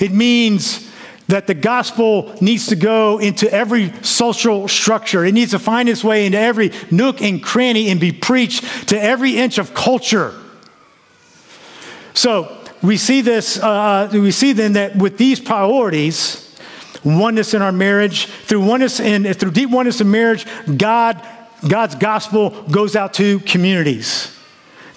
It 0.00 0.10
means 0.10 0.90
that 1.28 1.46
the 1.46 1.54
gospel 1.54 2.34
needs 2.40 2.68
to 2.68 2.76
go 2.76 3.18
into 3.18 3.50
every 3.52 3.92
social 4.02 4.68
structure. 4.68 5.22
It 5.22 5.32
needs 5.32 5.50
to 5.50 5.58
find 5.58 5.86
its 5.86 6.02
way 6.02 6.24
into 6.24 6.38
every 6.38 6.72
nook 6.90 7.20
and 7.20 7.42
cranny 7.42 7.90
and 7.90 8.00
be 8.00 8.10
preached 8.10 8.88
to 8.88 9.00
every 9.00 9.36
inch 9.36 9.58
of 9.58 9.74
culture. 9.74 10.34
So 12.14 12.56
we 12.82 12.96
see 12.96 13.20
this, 13.20 13.58
uh, 13.58 14.08
we 14.14 14.30
see 14.30 14.52
then 14.52 14.72
that 14.74 14.96
with 14.96 15.18
these 15.18 15.40
priorities, 15.40 16.43
oneness 17.04 17.54
in 17.54 17.62
our 17.62 17.72
marriage. 17.72 18.26
Through 18.26 18.64
oneness 18.66 19.00
and 19.00 19.36
through 19.38 19.52
deep 19.52 19.70
oneness 19.70 20.00
in 20.00 20.10
marriage, 20.10 20.46
God, 20.76 21.26
God's 21.66 21.94
gospel 21.94 22.50
goes 22.70 22.96
out 22.96 23.14
to 23.14 23.40
communities, 23.40 24.36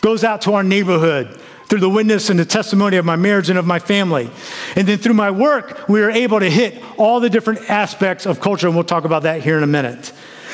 goes 0.02 0.24
out 0.24 0.42
to 0.44 0.54
our 0.54 0.64
neighborhood 0.64 1.40
through 1.68 1.80
the 1.82 1.90
witness 1.90 2.30
and 2.30 2.40
the 2.40 2.46
testimony 2.46 2.98
of 2.98 3.06
my 3.06 3.16
marriage 3.16 3.50
and 3.50 3.60
of 3.60 3.66
my 3.66 3.80
family. 3.80 4.30
And 4.76 4.88
then 4.88 4.98
through 4.98 5.16
my 5.16 5.32
work, 5.32 5.88
we 5.90 6.02
are 6.02 6.10
able 6.10 6.40
to 6.40 6.50
hit 6.50 6.82
all 6.98 7.20
the 7.20 7.30
different 7.30 7.70
aspects 7.70 8.26
of 8.26 8.40
culture, 8.40 8.68
and 8.68 8.76
we'll 8.76 8.86
talk 8.86 9.04
about 9.04 9.24
that 9.24 9.42
here 9.42 9.58
in 9.58 9.64
a 9.64 9.68
minute. 9.68 10.14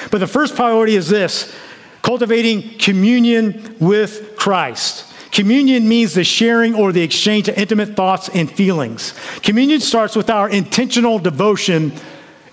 But 0.10 0.20
the 0.20 0.28
first 0.28 0.56
priority 0.56 0.96
is 0.96 1.08
this 1.08 1.56
cultivating 2.02 2.78
communion 2.80 3.76
with 3.80 4.36
Christ. 4.36 5.13
Communion 5.34 5.90
means 5.90 6.14
the 6.14 6.24
sharing 6.24 6.76
or 6.76 6.92
the 6.92 7.02
exchange 7.02 7.50
of 7.50 7.58
intimate 7.58 7.96
thoughts 7.96 8.30
and 8.30 8.50
feelings. 8.50 9.16
Communion 9.42 9.82
starts 9.82 10.16
with 10.16 10.30
our 10.30 10.48
intentional 10.48 11.18
devotion 11.18 11.92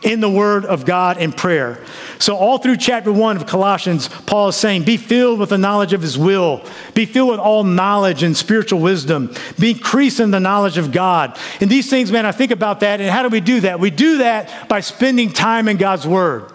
in 0.03 0.21
the 0.21 0.31
Word 0.31 0.64
of 0.64 0.87
God 0.87 1.19
and 1.19 1.37
prayer. 1.37 1.85
So, 2.19 2.35
all 2.35 2.57
through 2.57 2.79
chapter 2.79 3.12
one 3.12 3.37
of 3.37 3.47
Colossians, 3.47 4.09
Paul 4.09 4.49
is 4.49 4.57
saying, 4.57 4.85
Be 4.85 4.97
filled 4.97 5.40
with 5.40 5.51
the 5.51 5.59
knowledge 5.59 5.93
of 5.93 6.01
His 6.01 6.16
will, 6.16 6.64
be 6.95 7.05
filled 7.05 7.33
with 7.33 7.38
all 7.38 7.64
knowledge 7.64 8.23
and 8.23 8.35
spiritual 8.35 8.81
wisdom, 8.81 9.35
be 9.59 9.73
increased 9.73 10.19
in 10.19 10.31
the 10.31 10.40
knowledge 10.40 10.79
of 10.79 10.90
God. 10.90 11.38
And 11.61 11.69
these 11.69 11.90
things, 11.90 12.11
man, 12.11 12.25
I 12.25 12.33
think 12.33 12.51
about 12.51 12.81
that. 12.81 13.03
And 13.03 13.11
how 13.11 13.23
do 13.23 13.29
we 13.29 13.43
do 13.43 13.61
that? 13.61 13.79
We 13.79 13.90
do 13.90 14.19
that 14.19 14.71
by 14.71 14.81
spending 14.81 15.31
time 15.33 15.69
in 15.69 15.77
God's 15.77 16.07
Word. 16.07 16.51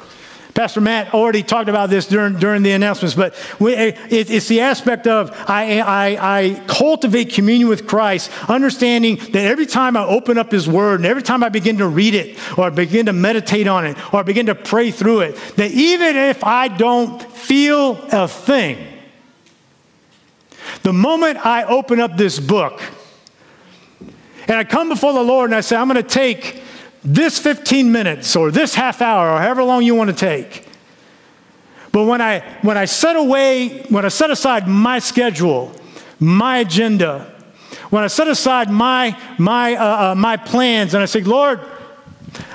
Pastor 0.56 0.80
Matt 0.80 1.14
already 1.14 1.44
talked 1.44 1.68
about 1.68 1.90
this 1.90 2.08
during, 2.08 2.40
during 2.40 2.64
the 2.64 2.72
announcements, 2.72 3.14
but 3.14 3.36
we, 3.60 3.74
it, 3.74 4.32
it's 4.32 4.48
the 4.48 4.62
aspect 4.62 5.06
of 5.06 5.30
I, 5.50 5.82
I, 5.82 6.38
I 6.38 6.64
cultivate 6.66 7.34
communion 7.34 7.68
with 7.68 7.86
Christ, 7.86 8.32
understanding 8.50 9.18
that 9.18 9.36
every 9.36 9.66
time 9.66 9.98
I 9.98 10.06
open 10.06 10.38
up 10.38 10.54
His 10.54 10.66
Word 10.66 11.02
and 11.02 11.06
every 11.06 11.24
time 11.24 11.44
I 11.44 11.50
begin 11.50 11.80
to 11.80 11.88
read 11.90 12.16
it 12.16 12.40
or 12.58 12.72
begin 12.72 13.08
to 13.08 13.14
meditate 13.14 13.68
on 13.68 13.86
it 13.86 14.14
or 14.14 14.24
begin 14.24 14.46
to 14.46 14.56
pray 14.56 14.92
through 14.92 15.20
it, 15.22 15.36
that 15.58 15.72
even 15.72 16.16
if 16.16 16.42
I 16.42 16.70
don't 16.70 17.22
feel 17.34 18.02
a 18.14 18.26
thing, 18.26 18.78
the 20.84 20.94
moment 20.94 21.46
I 21.46 21.66
open 21.66 22.00
up 22.00 22.16
this 22.16 22.40
book 22.40 22.82
and 24.48 24.58
I 24.58 24.64
come 24.64 24.88
before 24.88 25.12
the 25.12 25.24
Lord 25.24 25.50
and 25.50 25.56
I 25.56 25.60
say, 25.60 25.76
I'm 25.76 25.90
going 25.90 26.02
to 26.02 26.10
take 26.10 26.62
this 27.06 27.38
15 27.38 27.92
minutes 27.92 28.36
or 28.36 28.50
this 28.50 28.74
half 28.74 29.02
hour 29.02 29.30
or 29.30 29.40
however 29.40 29.64
long 29.64 29.84
you 29.84 29.94
want 29.94 30.10
to 30.10 30.16
take. 30.16 30.68
But 31.92 32.06
when 32.06 32.20
I, 32.20 32.40
when 32.62 32.78
I 32.78 32.86
set 32.86 33.16
away, 33.16 33.84
when 33.84 34.04
I 34.04 34.10
set 34.10 34.32
aside 34.32 34.68
my 34.68 35.00
schedule, 35.00 35.72
my 36.20 36.58
agenda, 36.58 37.32
when 37.92 38.04
I 38.04 38.08
set 38.08 38.28
aside 38.28 38.70
my, 38.70 39.18
my, 39.38 39.76
uh, 39.76 40.12
uh, 40.12 40.16
my 40.16 40.36
plans 40.36 40.94
and 40.94 41.04
I 41.04 41.06
say, 41.06 41.22
Lord, 41.22 41.62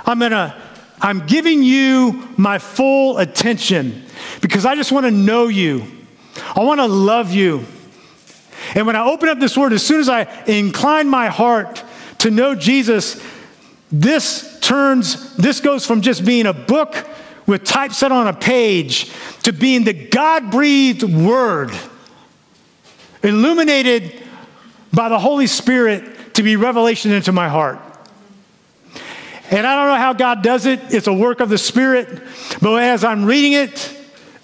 I'm 0.04 0.18
gonna, 0.18 0.60
I'm 1.00 1.26
giving 1.26 1.62
you 1.62 2.28
my 2.36 2.58
full 2.58 3.18
attention 3.18 4.04
because 4.42 4.66
I 4.66 4.74
just 4.74 4.92
want 4.92 5.06
to 5.06 5.10
know 5.10 5.46
you. 5.46 5.86
I 6.56 6.64
want 6.64 6.80
to 6.80 6.86
love 6.86 7.32
you. 7.32 7.64
And 8.74 8.86
when 8.86 8.96
I 8.96 9.04
open 9.04 9.28
up 9.28 9.38
this 9.38 9.56
word, 9.56 9.72
as 9.72 9.86
soon 9.86 10.00
as 10.00 10.08
I 10.08 10.22
incline 10.46 11.08
my 11.08 11.28
heart 11.28 11.82
to 12.18 12.30
know 12.30 12.54
Jesus, 12.54 13.22
this 13.92 14.59
turns, 14.61 15.37
this 15.37 15.61
goes 15.61 15.87
from 15.87 16.00
just 16.00 16.24
being 16.24 16.46
a 16.46 16.53
book 16.53 17.07
with 17.46 17.64
typeset 17.64 18.12
on 18.12 18.29
a 18.29 18.33
page 18.33 19.11
to 19.42 19.53
being 19.53 19.85
the 19.85 19.92
God 19.92 20.50
breathed 20.50 21.03
word, 21.03 21.72
illuminated 23.22 24.22
by 24.92 25.09
the 25.09 25.18
Holy 25.18 25.46
Spirit 25.46 26.35
to 26.35 26.42
be 26.42 26.57
revelation 26.57 27.11
into 27.12 27.33
my 27.33 27.48
heart. 27.48 27.81
And 29.50 29.66
I 29.66 29.74
don't 29.74 29.88
know 29.88 30.00
how 30.00 30.12
God 30.12 30.42
does 30.42 30.66
it, 30.66 30.81
it's 30.94 31.09
a 31.09 31.12
work 31.12 31.40
of 31.40 31.48
the 31.48 31.59
Spirit, 31.59 32.22
but 32.62 32.81
as 32.83 33.03
I'm 33.03 33.24
reading 33.24 33.55
it, 33.55 33.96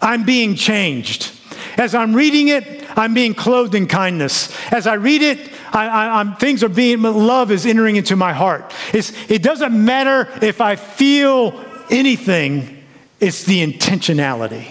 I'm 0.03 0.25
being 0.25 0.57
changed. 0.57 1.33
As 1.77 1.95
I'm 1.95 2.15
reading 2.15 2.49
it, 2.49 2.85
I'm 2.99 3.15
being 3.15 3.35
clothed 3.35 3.75
in 3.75 3.87
kindness. 3.87 4.53
As 4.73 4.87
I 4.87 4.95
read 4.95 5.23
it, 5.23 5.51
I, 5.73 6.21
I, 6.21 6.35
things 6.35 6.63
are 6.63 6.69
being, 6.69 7.03
love 7.03 7.51
is 7.51 7.67
entering 7.67 7.97
into 7.97 8.17
my 8.17 8.33
heart. 8.33 8.73
It's, 8.93 9.13
it 9.31 9.43
doesn't 9.43 9.73
matter 9.73 10.29
if 10.43 10.61
I 10.61 10.77
feel 10.77 11.65
anything, 11.91 12.85
it's 13.21 13.45
the 13.45 13.67
intentionality. 13.67 14.69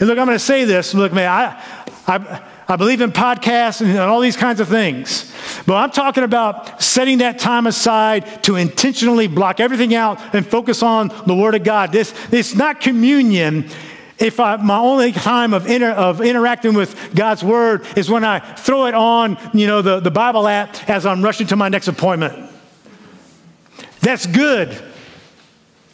And 0.00 0.08
look, 0.08 0.18
I'm 0.18 0.26
going 0.26 0.38
to 0.38 0.44
say 0.44 0.64
this. 0.64 0.94
Look, 0.94 1.12
man, 1.12 1.28
I, 1.28 1.64
I, 2.06 2.42
I 2.68 2.76
believe 2.76 3.00
in 3.00 3.12
podcasts 3.12 3.80
and 3.80 3.98
all 3.98 4.20
these 4.20 4.36
kinds 4.36 4.60
of 4.60 4.68
things. 4.68 5.32
But 5.66 5.76
I'm 5.76 5.90
talking 5.90 6.24
about 6.24 6.82
setting 6.82 7.18
that 7.18 7.38
time 7.38 7.66
aside 7.66 8.42
to 8.44 8.56
intentionally 8.56 9.26
block 9.26 9.60
everything 9.60 9.94
out 9.94 10.18
and 10.34 10.46
focus 10.46 10.82
on 10.82 11.08
the 11.26 11.34
Word 11.34 11.54
of 11.54 11.64
God. 11.64 11.92
This, 11.92 12.14
it's 12.32 12.54
not 12.54 12.80
communion 12.80 13.68
if 14.22 14.38
I, 14.38 14.56
my 14.56 14.78
only 14.78 15.10
time 15.10 15.52
of, 15.52 15.66
inter, 15.66 15.90
of 15.90 16.20
interacting 16.20 16.74
with 16.74 17.14
God's 17.14 17.42
word 17.42 17.84
is 17.96 18.08
when 18.08 18.24
I 18.24 18.38
throw 18.38 18.86
it 18.86 18.94
on, 18.94 19.36
you 19.52 19.66
know, 19.66 19.82
the, 19.82 19.98
the 19.98 20.12
Bible 20.12 20.46
app 20.46 20.88
as 20.88 21.04
I'm 21.04 21.22
rushing 21.22 21.48
to 21.48 21.56
my 21.56 21.68
next 21.68 21.88
appointment. 21.88 22.50
That's 24.00 24.26
good. 24.26 24.80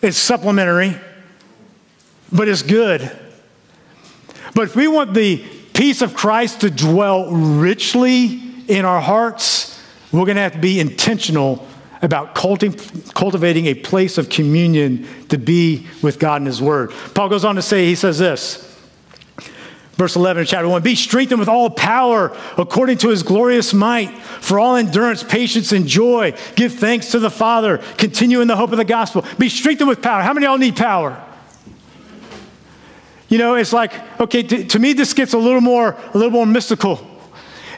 It's 0.02 0.18
supplementary, 0.18 0.94
but 2.30 2.48
it's 2.48 2.62
good. 2.62 3.10
But 4.54 4.62
if 4.62 4.76
we 4.76 4.88
want 4.88 5.14
the 5.14 5.38
peace 5.72 6.02
of 6.02 6.14
Christ 6.14 6.60
to 6.60 6.70
dwell 6.70 7.30
richly 7.30 8.42
in 8.68 8.84
our 8.84 9.00
hearts, 9.00 9.82
we're 10.12 10.26
going 10.26 10.36
to 10.36 10.42
have 10.42 10.52
to 10.52 10.58
be 10.58 10.80
intentional 10.80 11.66
about 12.02 12.34
culti- 12.34 13.14
cultivating 13.14 13.66
a 13.66 13.74
place 13.74 14.18
of 14.18 14.28
communion 14.28 15.06
to 15.28 15.38
be 15.38 15.86
with 16.02 16.18
God 16.18 16.40
and 16.40 16.46
His 16.46 16.62
Word. 16.62 16.92
Paul 17.14 17.28
goes 17.28 17.44
on 17.44 17.56
to 17.56 17.62
say, 17.62 17.86
he 17.86 17.94
says 17.94 18.18
this. 18.18 18.64
Verse 19.98 20.14
11 20.14 20.42
of 20.42 20.48
chapter 20.48 20.68
1 20.68 20.80
Be 20.82 20.94
strengthened 20.94 21.40
with 21.40 21.48
all 21.48 21.68
power 21.68 22.34
according 22.56 22.98
to 22.98 23.08
his 23.08 23.24
glorious 23.24 23.74
might, 23.74 24.16
for 24.16 24.60
all 24.60 24.76
endurance, 24.76 25.24
patience, 25.24 25.72
and 25.72 25.88
joy. 25.88 26.34
Give 26.54 26.72
thanks 26.72 27.10
to 27.10 27.18
the 27.18 27.30
Father. 27.30 27.78
Continue 27.96 28.40
in 28.40 28.46
the 28.46 28.54
hope 28.54 28.70
of 28.70 28.78
the 28.78 28.84
gospel. 28.84 29.24
Be 29.38 29.48
strengthened 29.48 29.88
with 29.88 30.00
power. 30.00 30.22
How 30.22 30.32
many 30.32 30.46
of 30.46 30.50
y'all 30.50 30.58
need 30.58 30.76
power? 30.76 31.24
You 33.28 33.38
know, 33.38 33.56
it's 33.56 33.72
like, 33.72 33.92
okay, 34.20 34.44
to, 34.44 34.64
to 34.64 34.78
me, 34.78 34.92
this 34.92 35.12
gets 35.14 35.32
a 35.34 35.38
little 35.38 35.60
more, 35.60 35.96
a 36.14 36.16
little 36.16 36.30
more 36.30 36.46
mystical. 36.46 37.04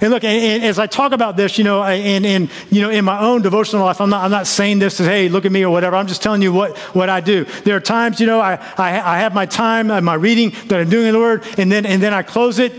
And 0.01 0.11
look, 0.11 0.25
and, 0.25 0.43
and 0.43 0.65
as 0.65 0.79
I 0.79 0.87
talk 0.87 1.13
about 1.13 1.37
this, 1.37 1.59
you 1.59 1.65
know, 1.65 1.83
and, 1.83 2.25
and, 2.25 2.51
you 2.71 2.81
know, 2.81 2.89
in 2.89 3.05
my 3.05 3.21
own 3.21 3.43
devotional 3.43 3.85
life, 3.85 4.01
I'm 4.01 4.09
not, 4.09 4.25
I'm 4.25 4.31
not 4.31 4.47
saying 4.47 4.79
this 4.79 4.99
as, 4.99 5.07
hey, 5.07 5.29
look 5.29 5.45
at 5.45 5.53
me 5.53 5.63
or 5.63 5.71
whatever. 5.71 5.97
I'm 5.97 6.07
just 6.07 6.23
telling 6.23 6.41
you 6.41 6.53
what, 6.53 6.79
what 6.95 7.11
I 7.11 7.21
do. 7.21 7.45
There 7.65 7.77
are 7.77 7.81
times, 7.81 8.19
you 8.19 8.27
know, 8.27 8.41
I, 8.41 8.55
I, 8.79 9.01
I 9.01 9.19
have 9.19 9.35
my 9.35 9.45
time, 9.45 9.89
my 10.03 10.15
reading 10.15 10.53
that 10.69 10.81
I'm 10.81 10.89
doing 10.89 11.09
in 11.09 11.13
the 11.13 11.19
Word, 11.19 11.45
and 11.59 11.71
then, 11.71 11.85
and 11.85 12.03
then 12.03 12.15
I 12.15 12.23
close 12.23 12.59
it, 12.59 12.73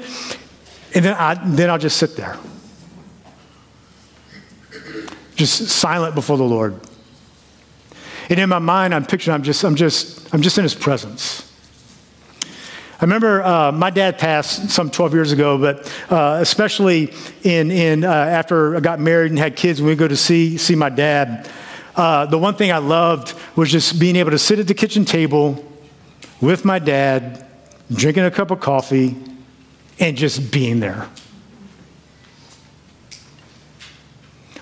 and 0.95 1.05
then, 1.05 1.15
I, 1.15 1.35
then 1.45 1.69
I'll 1.69 1.77
just 1.77 1.97
sit 1.97 2.15
there. 2.15 2.37
Just 5.35 5.67
silent 5.67 6.15
before 6.15 6.37
the 6.37 6.43
Lord. 6.43 6.79
And 8.29 8.39
in 8.39 8.49
my 8.49 8.59
mind, 8.59 8.95
I'm 8.95 9.05
picturing, 9.05 9.35
I'm 9.35 9.43
just, 9.43 9.63
I'm 9.63 9.75
just, 9.75 10.33
I'm 10.33 10.41
just 10.41 10.57
in 10.57 10.63
His 10.63 10.73
presence. 10.73 11.50
I 13.01 13.05
remember 13.05 13.41
uh, 13.43 13.71
my 13.71 13.89
dad 13.89 14.19
passed 14.19 14.69
some 14.69 14.91
12 14.91 15.13
years 15.15 15.31
ago, 15.31 15.57
but 15.57 15.91
uh, 16.11 16.37
especially 16.39 17.11
in, 17.41 17.71
in, 17.71 18.03
uh, 18.03 18.07
after 18.07 18.75
I 18.77 18.79
got 18.79 18.99
married 18.99 19.31
and 19.31 19.39
had 19.39 19.55
kids, 19.55 19.81
when 19.81 19.89
we 19.89 19.95
go 19.95 20.07
to 20.07 20.15
see, 20.15 20.59
see 20.59 20.75
my 20.75 20.89
dad, 20.89 21.49
uh, 21.95 22.27
the 22.27 22.37
one 22.37 22.53
thing 22.53 22.71
I 22.71 22.77
loved 22.77 23.33
was 23.55 23.71
just 23.71 23.99
being 23.99 24.15
able 24.17 24.29
to 24.29 24.37
sit 24.37 24.59
at 24.59 24.67
the 24.67 24.75
kitchen 24.75 25.03
table 25.03 25.65
with 26.41 26.63
my 26.63 26.77
dad, 26.77 27.43
drinking 27.91 28.25
a 28.25 28.29
cup 28.29 28.51
of 28.51 28.59
coffee, 28.59 29.15
and 29.99 30.15
just 30.15 30.51
being 30.51 30.79
there. 30.79 31.09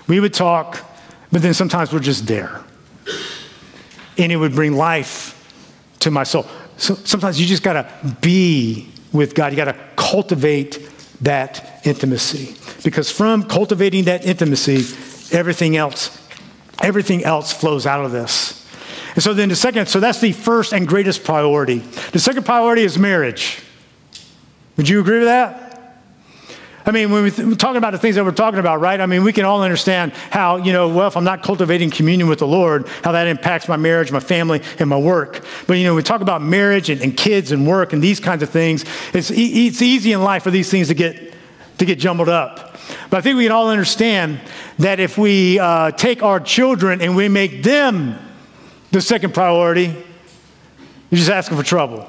We 0.06 0.18
would 0.18 0.32
talk, 0.32 0.82
but 1.30 1.42
then 1.42 1.52
sometimes 1.52 1.92
we're 1.92 2.00
just 2.00 2.26
there. 2.26 2.64
And 4.16 4.32
it 4.32 4.36
would 4.36 4.54
bring 4.54 4.72
life 4.72 5.36
to 6.00 6.10
my 6.10 6.24
soul. 6.24 6.46
So 6.80 6.94
sometimes 6.94 7.38
you 7.38 7.46
just 7.46 7.62
got 7.62 7.74
to 7.74 8.16
be 8.22 8.88
with 9.12 9.34
God. 9.34 9.52
You 9.52 9.56
got 9.56 9.66
to 9.66 9.76
cultivate 9.96 10.88
that 11.20 11.86
intimacy. 11.86 12.56
Because 12.82 13.10
from 13.10 13.42
cultivating 13.44 14.04
that 14.04 14.24
intimacy, 14.24 14.76
everything 15.36 15.76
else, 15.76 16.16
everything 16.82 17.22
else 17.22 17.52
flows 17.52 17.86
out 17.86 18.06
of 18.06 18.12
this. 18.12 18.66
And 19.14 19.22
so 19.22 19.34
then 19.34 19.50
the 19.50 19.56
second, 19.56 19.88
so 19.88 20.00
that's 20.00 20.20
the 20.20 20.32
first 20.32 20.72
and 20.72 20.88
greatest 20.88 21.22
priority. 21.22 21.78
The 22.12 22.18
second 22.18 22.46
priority 22.46 22.82
is 22.82 22.98
marriage. 22.98 23.60
Would 24.78 24.88
you 24.88 25.00
agree 25.00 25.18
with 25.18 25.28
that? 25.28 25.69
I 26.86 26.92
mean, 26.92 27.10
when 27.10 27.24
we're 27.24 27.54
talking 27.56 27.76
about 27.76 27.92
the 27.92 27.98
things 27.98 28.16
that 28.16 28.24
we're 28.24 28.32
talking 28.32 28.58
about, 28.58 28.80
right? 28.80 29.00
I 29.00 29.06
mean, 29.06 29.22
we 29.22 29.32
can 29.32 29.44
all 29.44 29.62
understand 29.62 30.12
how, 30.12 30.56
you 30.56 30.72
know, 30.72 30.88
well, 30.88 31.08
if 31.08 31.16
I'm 31.16 31.24
not 31.24 31.42
cultivating 31.42 31.90
communion 31.90 32.28
with 32.28 32.38
the 32.38 32.46
Lord, 32.46 32.88
how 33.04 33.12
that 33.12 33.26
impacts 33.26 33.68
my 33.68 33.76
marriage, 33.76 34.10
my 34.10 34.20
family, 34.20 34.62
and 34.78 34.88
my 34.88 34.96
work. 34.96 35.44
But, 35.66 35.74
you 35.74 35.84
know, 35.84 35.94
we 35.94 36.02
talk 36.02 36.22
about 36.22 36.40
marriage 36.40 36.88
and, 36.88 37.00
and 37.02 37.14
kids 37.16 37.52
and 37.52 37.66
work 37.66 37.92
and 37.92 38.02
these 38.02 38.18
kinds 38.18 38.42
of 38.42 38.48
things. 38.48 38.84
It's, 39.12 39.30
e- 39.30 39.66
it's 39.66 39.82
easy 39.82 40.12
in 40.12 40.22
life 40.22 40.42
for 40.42 40.50
these 40.50 40.70
things 40.70 40.88
to 40.88 40.94
get, 40.94 41.34
to 41.78 41.84
get 41.84 41.98
jumbled 41.98 42.30
up. 42.30 42.78
But 43.10 43.18
I 43.18 43.20
think 43.20 43.36
we 43.36 43.44
can 43.44 43.52
all 43.52 43.68
understand 43.68 44.40
that 44.78 45.00
if 45.00 45.18
we 45.18 45.58
uh, 45.58 45.90
take 45.92 46.22
our 46.22 46.40
children 46.40 47.02
and 47.02 47.14
we 47.14 47.28
make 47.28 47.62
them 47.62 48.18
the 48.90 49.00
second 49.00 49.34
priority, 49.34 49.94
you're 51.10 51.18
just 51.18 51.30
asking 51.30 51.58
for 51.58 51.62
trouble. 51.62 52.08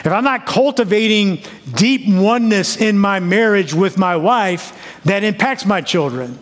If 0.00 0.08
I'm 0.08 0.24
not 0.24 0.46
cultivating 0.46 1.42
deep 1.74 2.08
oneness 2.08 2.76
in 2.76 2.98
my 2.98 3.20
marriage 3.20 3.74
with 3.74 3.98
my 3.98 4.16
wife, 4.16 5.00
that 5.04 5.24
impacts 5.24 5.66
my 5.66 5.80
children. 5.80 6.38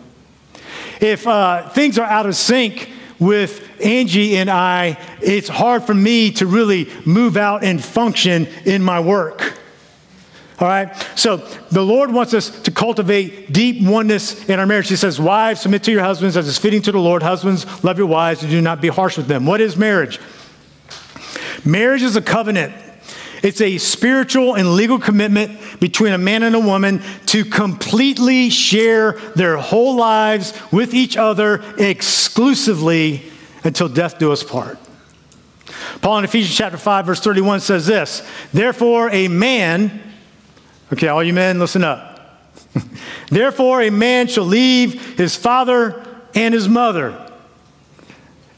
If 1.01 1.27
uh, 1.27 1.69
things 1.69 1.97
are 1.97 2.05
out 2.05 2.25
of 2.25 2.35
sync 2.35 2.89
with 3.19 3.67
Angie 3.83 4.37
and 4.37 4.49
I, 4.49 4.97
it's 5.21 5.47
hard 5.47 5.83
for 5.83 5.93
me 5.93 6.31
to 6.33 6.45
really 6.45 6.89
move 7.05 7.37
out 7.37 7.63
and 7.63 7.83
function 7.83 8.47
in 8.65 8.83
my 8.83 8.99
work. 8.99 9.57
All 10.59 10.67
right? 10.67 10.95
So 11.15 11.37
the 11.71 11.83
Lord 11.83 12.11
wants 12.11 12.33
us 12.33 12.61
to 12.61 12.71
cultivate 12.71 13.53
deep 13.53 13.85
oneness 13.87 14.49
in 14.49 14.59
our 14.59 14.65
marriage. 14.65 14.89
He 14.89 14.95
says, 14.95 15.19
Wives, 15.19 15.61
submit 15.61 15.83
to 15.83 15.91
your 15.91 16.03
husbands 16.03 16.35
as 16.35 16.47
is 16.47 16.57
fitting 16.57 16.81
to 16.83 16.91
the 16.91 16.99
Lord. 16.99 17.21
Husbands, 17.21 17.83
love 17.83 17.97
your 17.97 18.07
wives 18.07 18.41
and 18.41 18.49
do 18.49 18.59
not 18.61 18.81
be 18.81 18.87
harsh 18.87 19.17
with 19.17 19.27
them. 19.27 19.45
What 19.45 19.61
is 19.61 19.77
marriage? 19.77 20.19
Marriage 21.63 22.01
is 22.01 22.15
a 22.15 22.21
covenant. 22.21 22.73
It's 23.43 23.61
a 23.61 23.77
spiritual 23.77 24.55
and 24.55 24.73
legal 24.73 24.99
commitment 24.99 25.79
between 25.79 26.13
a 26.13 26.17
man 26.17 26.43
and 26.43 26.55
a 26.55 26.59
woman 26.59 27.01
to 27.27 27.45
completely 27.45 28.49
share 28.49 29.13
their 29.35 29.57
whole 29.57 29.95
lives 29.95 30.53
with 30.71 30.93
each 30.93 31.17
other 31.17 31.63
exclusively 31.77 33.23
until 33.63 33.89
death 33.89 34.17
do 34.17 34.31
us 34.31 34.43
part. 34.43 34.79
Paul 36.01 36.19
in 36.19 36.23
Ephesians 36.23 36.55
chapter 36.55 36.77
5 36.77 37.05
verse 37.05 37.19
31 37.19 37.59
says 37.59 37.85
this, 37.85 38.23
"Therefore 38.53 39.09
a 39.11 39.27
man, 39.27 40.01
okay, 40.93 41.07
all 41.07 41.23
you 41.23 41.33
men 41.33 41.59
listen 41.59 41.83
up. 41.83 42.47
Therefore 43.29 43.81
a 43.81 43.89
man 43.89 44.27
shall 44.27 44.45
leave 44.45 45.17
his 45.17 45.35
father 45.35 46.03
and 46.33 46.53
his 46.53 46.67
mother 46.67 47.15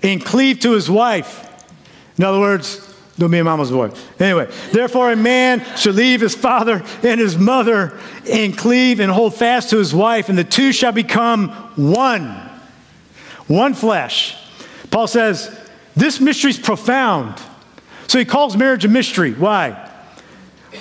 and 0.02 0.24
cleave 0.24 0.60
to 0.62 0.72
his 0.72 0.89
wife." 0.89 1.46
In 2.18 2.24
other 2.24 2.39
words, 2.39 2.88
don't 3.20 3.32
be 3.32 3.38
a 3.38 3.44
mama's 3.44 3.70
boy. 3.70 3.92
Anyway, 4.20 4.50
therefore, 4.72 5.12
a 5.12 5.16
man 5.16 5.64
shall 5.76 5.94
leave 5.94 6.22
his 6.22 6.34
father 6.34 6.82
and 7.04 7.20
his 7.20 7.38
mother 7.38 8.00
and 8.30 8.58
cleave 8.58 9.00
and 9.00 9.12
hold 9.12 9.36
fast 9.36 9.70
to 9.70 9.78
his 9.78 9.94
wife, 9.94 10.30
and 10.30 10.38
the 10.38 10.44
two 10.44 10.72
shall 10.72 10.94
become 10.94 11.50
one. 11.76 12.26
One 13.48 13.74
flesh. 13.74 14.38
Paul 14.90 15.08
says, 15.08 15.56
this 15.96 16.20
mystery 16.22 16.52
is 16.52 16.58
profound. 16.58 17.40
So 18.08 18.18
he 18.20 18.26
calls 18.26 18.56
marriage 18.56 18.86
a 18.86 18.88
mystery. 18.88 19.34
Why? 19.34 19.88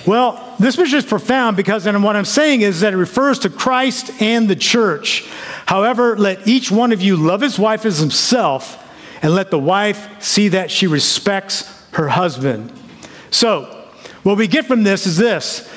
Well, 0.05 0.55
this 0.59 0.77
mystery 0.77 0.99
is 0.99 1.05
profound 1.05 1.57
because, 1.57 1.85
and 1.85 2.03
what 2.03 2.15
I'm 2.15 2.25
saying 2.25 2.61
is 2.61 2.81
that 2.81 2.93
it 2.93 2.97
refers 2.97 3.39
to 3.39 3.49
Christ 3.49 4.21
and 4.21 4.47
the 4.47 4.55
church. 4.55 5.27
However, 5.65 6.17
let 6.17 6.47
each 6.47 6.71
one 6.71 6.91
of 6.91 7.01
you 7.01 7.17
love 7.17 7.41
his 7.41 7.59
wife 7.59 7.85
as 7.85 7.97
himself, 7.97 8.85
and 9.21 9.35
let 9.35 9.51
the 9.51 9.59
wife 9.59 10.23
see 10.23 10.49
that 10.49 10.71
she 10.71 10.87
respects 10.87 11.78
her 11.91 12.09
husband. 12.09 12.71
So, 13.31 13.75
what 14.23 14.37
we 14.37 14.47
get 14.47 14.65
from 14.65 14.83
this 14.83 15.05
is 15.05 15.17
this 15.17 15.69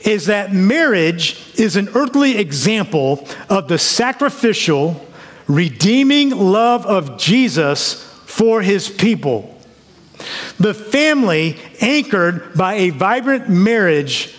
is 0.00 0.26
that 0.26 0.52
marriage 0.52 1.58
is 1.58 1.76
an 1.76 1.88
earthly 1.94 2.38
example 2.38 3.26
of 3.50 3.68
the 3.68 3.78
sacrificial, 3.78 5.06
redeeming 5.46 6.30
love 6.30 6.86
of 6.86 7.18
Jesus 7.18 8.02
for 8.24 8.62
his 8.62 8.88
people. 8.88 9.58
The 10.58 10.74
family 10.74 11.58
anchored 11.80 12.54
by 12.54 12.74
a 12.74 12.90
vibrant 12.90 13.48
marriage 13.48 14.34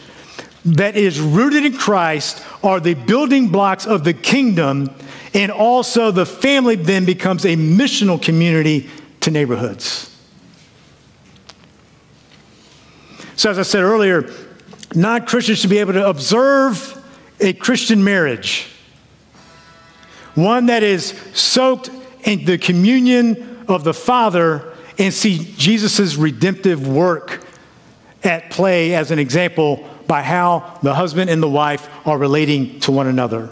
that 0.66 0.96
is 0.96 1.20
rooted 1.20 1.66
in 1.66 1.78
Christ 1.78 2.44
are 2.64 2.80
the 2.80 2.94
building 2.94 3.50
blocks 3.50 3.86
of 3.86 4.04
the 4.04 4.14
kingdom, 4.14 4.90
and 5.34 5.52
also 5.52 6.12
the 6.12 6.26
family 6.26 6.76
then 6.76 7.06
becomes 7.06 7.46
a 7.46 7.56
missional 7.56 8.22
community 8.22 8.90
to 9.22 9.32
neighborhoods. 9.32 10.11
So, 13.36 13.50
as 13.50 13.60
I 13.60 13.64
said 13.64 13.84
earlier, 13.84 14.32
non 14.94 15.26
Christians 15.26 15.60
should 15.60 15.70
be 15.70 15.80
able 15.80 15.94
to 15.94 16.08
observe 16.08 16.98
a 17.40 17.54
Christian 17.54 18.04
marriage, 18.04 18.68
one 20.36 20.68
that 20.68 20.84
is 20.84 21.20
soaked 21.34 21.90
in 22.24 22.46
the 22.46 22.58
communion 22.58 23.66
of 23.68 23.84
the 23.84 23.94
Father 23.94 24.74
and 24.98 25.14
see 25.14 25.54
Jesus' 25.58 26.16
redemptive 26.16 26.88
work 26.88 27.44
at 28.24 28.52
play 28.52 28.94
as 28.94 29.10
an 29.10 29.18
example 29.18 29.88
by 30.08 30.22
how 30.22 30.80
the 30.84 30.94
husband 30.94 31.30
and 31.30 31.42
the 31.42 31.50
wife 31.50 31.90
are 32.06 32.18
relating 32.18 32.80
to 32.82 32.92
one 32.92 33.08
another. 33.08 33.50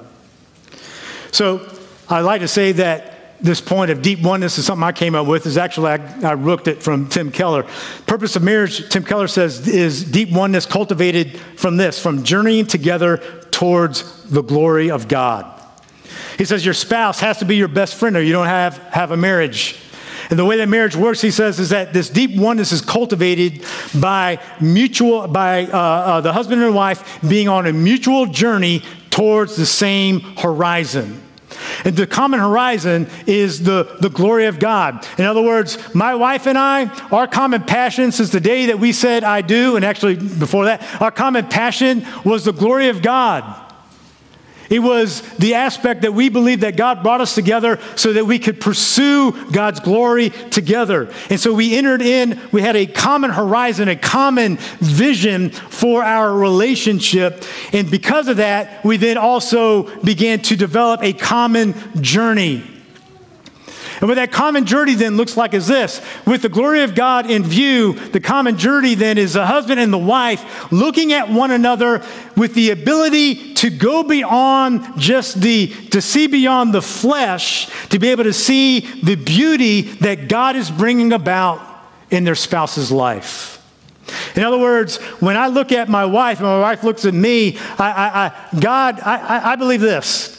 So, 1.31 1.67
I'd 2.09 2.21
like 2.21 2.41
to 2.41 2.47
say 2.47 2.73
that 2.73 3.18
this 3.41 3.61
point 3.61 3.91
of 3.91 4.01
deep 4.01 4.21
oneness 4.21 4.57
is 4.57 4.65
something 4.65 4.83
I 4.83 4.91
came 4.91 5.15
up 5.15 5.27
with. 5.27 5.45
Is 5.45 5.57
actually 5.57 5.91
I, 5.91 6.29
I 6.29 6.33
rooked 6.33 6.67
it 6.67 6.83
from 6.83 7.07
Tim 7.07 7.31
Keller. 7.31 7.63
Purpose 8.05 8.35
of 8.35 8.43
marriage, 8.43 8.89
Tim 8.89 9.03
Keller 9.03 9.27
says, 9.27 9.67
is 9.67 10.03
deep 10.03 10.31
oneness 10.31 10.65
cultivated 10.65 11.37
from 11.55 11.77
this, 11.77 12.01
from 12.01 12.23
journeying 12.23 12.67
together 12.67 13.17
towards 13.51 14.23
the 14.29 14.41
glory 14.41 14.91
of 14.91 15.07
God. 15.07 15.55
He 16.37 16.45
says 16.45 16.63
your 16.63 16.73
spouse 16.73 17.19
has 17.19 17.39
to 17.39 17.45
be 17.45 17.55
your 17.55 17.67
best 17.67 17.95
friend, 17.95 18.15
or 18.15 18.21
you 18.21 18.31
don't 18.31 18.47
have 18.47 18.77
have 18.77 19.11
a 19.11 19.17
marriage. 19.17 19.77
And 20.29 20.37
the 20.37 20.45
way 20.45 20.57
that 20.57 20.69
marriage 20.69 20.95
works, 20.95 21.21
he 21.21 21.31
says, 21.31 21.59
is 21.59 21.69
that 21.69 21.91
this 21.91 22.09
deep 22.09 22.39
oneness 22.39 22.71
is 22.71 22.81
cultivated 22.81 23.65
by 23.99 24.39
mutual, 24.61 25.27
by 25.27 25.65
uh, 25.65 25.77
uh, 25.77 26.21
the 26.21 26.31
husband 26.31 26.61
and 26.61 26.75
wife 26.75 27.19
being 27.27 27.49
on 27.49 27.65
a 27.65 27.73
mutual 27.73 28.27
journey 28.27 28.83
towards 29.09 29.55
the 29.55 29.65
same 29.65 30.19
horizon. 30.37 31.21
And 31.85 31.95
the 31.95 32.07
common 32.07 32.39
horizon 32.39 33.07
is 33.25 33.63
the, 33.63 33.97
the 33.99 34.09
glory 34.09 34.45
of 34.45 34.59
God. 34.59 35.07
In 35.17 35.25
other 35.25 35.41
words, 35.41 35.77
my 35.95 36.15
wife 36.15 36.47
and 36.47 36.57
I, 36.57 36.85
our 37.11 37.27
common 37.27 37.63
passion 37.63 38.11
since 38.11 38.29
the 38.29 38.39
day 38.39 38.67
that 38.67 38.79
we 38.79 38.91
said 38.91 39.23
I 39.23 39.41
do, 39.41 39.75
and 39.75 39.85
actually 39.85 40.15
before 40.15 40.65
that, 40.65 40.81
our 41.01 41.11
common 41.11 41.47
passion 41.47 42.05
was 42.23 42.45
the 42.45 42.53
glory 42.53 42.89
of 42.89 43.01
God. 43.01 43.68
It 44.69 44.79
was 44.79 45.21
the 45.37 45.55
aspect 45.55 46.03
that 46.03 46.13
we 46.13 46.29
believe 46.29 46.61
that 46.61 46.77
God 46.77 47.01
brought 47.01 47.21
us 47.21 47.33
together 47.33 47.79
so 47.95 48.13
that 48.13 48.25
we 48.25 48.37
could 48.37 48.61
pursue 48.61 49.31
God's 49.51 49.79
glory 49.79 50.29
together. 50.29 51.11
And 51.29 51.39
so 51.39 51.53
we 51.53 51.75
entered 51.75 52.01
in, 52.01 52.39
we 52.51 52.61
had 52.61 52.75
a 52.75 52.85
common 52.85 53.31
horizon, 53.31 53.87
a 53.87 53.95
common 53.95 54.57
vision 54.79 55.49
for 55.49 56.03
our 56.03 56.33
relationship. 56.33 57.43
And 57.73 57.89
because 57.89 58.27
of 58.27 58.37
that, 58.37 58.85
we 58.85 58.97
then 58.97 59.17
also 59.17 59.83
began 60.01 60.39
to 60.43 60.55
develop 60.55 61.03
a 61.03 61.13
common 61.13 61.73
journey. 62.01 62.78
And 63.99 64.07
what 64.07 64.15
that 64.15 64.31
common 64.31 64.65
journey 64.65 64.93
then 64.93 65.17
looks 65.17 65.35
like 65.35 65.53
is 65.53 65.67
this 65.67 66.01
with 66.25 66.41
the 66.41 66.49
glory 66.49 66.83
of 66.83 66.95
God 66.95 67.29
in 67.29 67.43
view, 67.43 67.93
the 67.93 68.21
common 68.21 68.57
journey 68.57 68.95
then 68.95 69.17
is 69.17 69.33
the 69.33 69.45
husband 69.45 69.79
and 69.79 69.91
the 69.91 69.97
wife 69.97 70.71
looking 70.71 71.11
at 71.11 71.29
one 71.29 71.51
another 71.51 72.01
with 72.37 72.53
the 72.53 72.69
ability 72.69 73.53
to 73.55 73.69
go 73.69 74.03
beyond 74.03 74.99
just 74.99 75.41
the, 75.41 75.67
to 75.89 76.01
see 76.01 76.27
beyond 76.27 76.73
the 76.73 76.81
flesh, 76.81 77.67
to 77.89 77.99
be 77.99 78.09
able 78.09 78.23
to 78.23 78.33
see 78.33 78.79
the 79.01 79.15
beauty 79.15 79.81
that 79.81 80.29
God 80.29 80.55
is 80.55 80.71
bringing 80.71 81.11
about 81.11 81.61
in 82.09 82.23
their 82.23 82.35
spouse's 82.35 82.91
life. 82.91 83.57
In 84.35 84.43
other 84.43 84.57
words, 84.57 84.97
when 85.19 85.35
I 85.35 85.47
look 85.47 85.73
at 85.73 85.89
my 85.89 86.05
wife 86.05 86.39
and 86.39 86.47
my 86.47 86.59
wife 86.59 86.83
looks 86.83 87.03
at 87.03 87.13
me, 87.13 87.57
I, 87.77 87.91
I, 87.91 88.25
I 88.25 88.59
God, 88.59 88.99
I, 89.01 89.51
I 89.51 89.55
believe 89.57 89.81
this. 89.81 90.38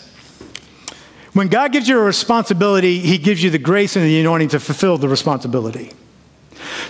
When 1.32 1.48
God 1.48 1.72
gives 1.72 1.88
you 1.88 1.98
a 1.98 2.02
responsibility, 2.02 2.98
He 2.98 3.18
gives 3.18 3.42
you 3.42 3.50
the 3.50 3.58
grace 3.58 3.96
and 3.96 4.04
the 4.04 4.20
anointing 4.20 4.48
to 4.48 4.60
fulfill 4.60 4.98
the 4.98 5.08
responsibility. 5.08 5.92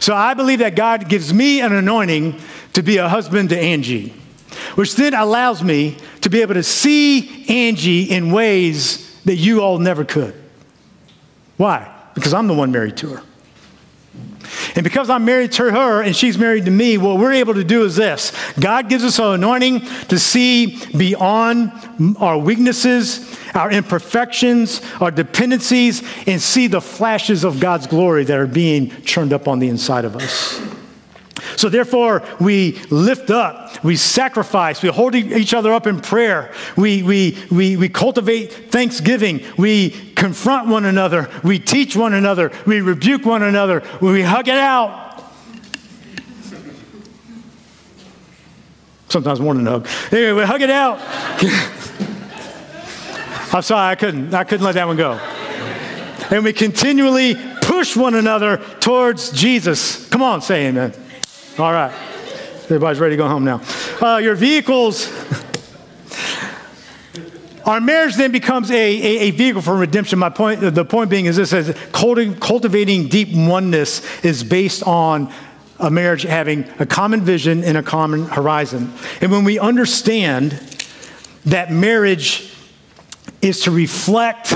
So 0.01 0.15
I 0.15 0.35
believe 0.35 0.61
that 0.61 0.77
God 0.77 1.09
gives 1.09 1.33
me 1.33 1.61
an 1.61 1.73
anointing 1.73 2.41
to 2.73 2.83
be 2.83 2.97
a 2.97 3.09
husband 3.09 3.51
to 3.51 3.59
Angie, 3.59 4.15
which 4.75 4.97
then 4.97 5.15
allows 5.15 5.63
me 5.63 5.97
to 6.23 6.31
be 6.31 6.41
able 6.41 6.55
to 6.55 6.63
see 6.63 7.47
Angie 7.49 8.05
in 8.05 8.33
ways 8.33 9.21
that 9.25 9.37
you 9.37 9.61
all 9.61 9.79
never 9.79 10.05
could. 10.05 10.35
Why? 11.57 11.95
Because 12.15 12.33
I'm 12.33 12.47
the 12.47 12.55
one 12.55 12.73
married 12.73 12.97
to 12.99 13.09
her. 13.11 13.23
And 14.75 14.85
because 14.85 15.11
I'm 15.11 15.25
married 15.25 15.53
to 15.53 15.71
her 15.71 16.03
and 16.03 16.15
she's 16.15 16.39
married 16.39 16.65
to 16.67 16.71
me, 16.71 16.99
what 16.99 17.19
we're 17.19 17.33
able 17.33 17.55
to 17.55 17.65
do 17.65 17.85
is 17.85 17.97
this 17.97 18.33
God 18.59 18.89
gives 18.89 19.05
us 19.05 19.19
an 19.19 19.35
anointing 19.35 19.81
to 20.09 20.19
see 20.19 20.79
beyond 20.97 21.73
our 22.19 22.39
weaknesses, 22.39 23.37
our 23.55 23.71
imperfections, 23.71 24.81
our 25.01 25.11
dependencies, 25.11 26.03
and 26.27 26.41
see 26.41 26.67
the 26.67 26.81
flashes 26.81 27.45
of 27.45 27.61
God's 27.61 27.87
glory 27.87 28.25
that 28.25 28.39
are 28.39 28.47
being 28.47 28.91
churned 29.03 29.33
up 29.33 29.49
on 29.49 29.59
the 29.59 29.69
inside 29.69 30.05
of 30.05 30.17
us. 30.17 30.70
So, 31.61 31.69
therefore, 31.69 32.23
we 32.41 32.79
lift 32.89 33.29
up, 33.29 33.85
we 33.85 33.95
sacrifice, 33.95 34.83
we 34.83 34.89
hold 34.89 35.15
each 35.15 35.53
other 35.53 35.75
up 35.75 35.87
in 35.87 36.01
prayer, 36.01 36.55
we, 36.75 37.03
we, 37.03 37.37
we, 37.51 37.77
we 37.77 37.91
cultivate 37.91 38.73
thanksgiving, 38.73 39.45
we 39.59 39.91
confront 40.15 40.69
one 40.69 40.87
another, 40.87 41.29
we 41.45 41.59
teach 41.59 41.95
one 41.95 42.15
another, 42.15 42.51
we 42.67 42.81
rebuke 42.81 43.27
one 43.27 43.43
another, 43.43 43.83
we 44.01 44.23
hug 44.23 44.49
it 44.49 44.57
out. 44.57 45.23
Sometimes 49.11 49.39
more 49.39 49.53
than 49.53 49.67
a 49.67 49.71
hug. 49.73 49.89
Anyway, 50.13 50.33
we 50.33 50.45
hug 50.45 50.63
it 50.63 50.71
out. 50.71 50.99
I'm 53.55 53.61
sorry, 53.61 53.91
I 53.91 53.97
couldn't, 53.97 54.33
I 54.33 54.45
couldn't 54.45 54.65
let 54.65 54.77
that 54.77 54.87
one 54.87 54.97
go. 54.97 55.13
And 56.31 56.43
we 56.43 56.55
continually 56.55 57.37
push 57.61 57.99
one 57.99 58.15
another 58.15 58.65
towards 58.81 59.31
Jesus. 59.31 60.09
Come 60.09 60.23
on, 60.23 60.41
say 60.41 60.69
amen. 60.69 60.95
All 61.61 61.75
right. 61.75 61.93
Everybody's 62.65 63.01
ready 63.01 63.13
to 63.13 63.17
go 63.19 63.29
home 63.29 63.45
now. 63.45 63.61
Uh, 64.01 64.17
your 64.17 64.35
vehicles. 64.35 65.13
Our 67.67 67.83
marriage 67.83 68.15
then 68.15 68.33
becomes 68.33 68.71
a, 68.71 68.75
a, 68.75 69.19
a, 69.29 69.31
vehicle 69.33 69.61
for 69.61 69.77
redemption. 69.77 70.19
My 70.19 70.31
point, 70.31 70.63
the 70.63 70.87
point 70.87 71.11
being 71.11 71.27
is 71.27 71.37
this: 71.37 71.53
is 71.53 71.77
cultivating 71.93 73.09
deep 73.09 73.29
oneness 73.35 74.25
is 74.25 74.43
based 74.43 74.83
on 74.85 75.31
a 75.79 75.91
marriage 75.91 76.23
having 76.23 76.65
a 76.79 76.87
common 76.87 77.21
vision 77.21 77.63
and 77.63 77.77
a 77.77 77.83
common 77.83 78.25
horizon. 78.25 78.95
And 79.21 79.31
when 79.31 79.45
we 79.45 79.59
understand 79.59 80.53
that 81.45 81.71
marriage 81.71 82.55
is 83.43 83.61
to 83.65 83.71
reflect 83.71 84.55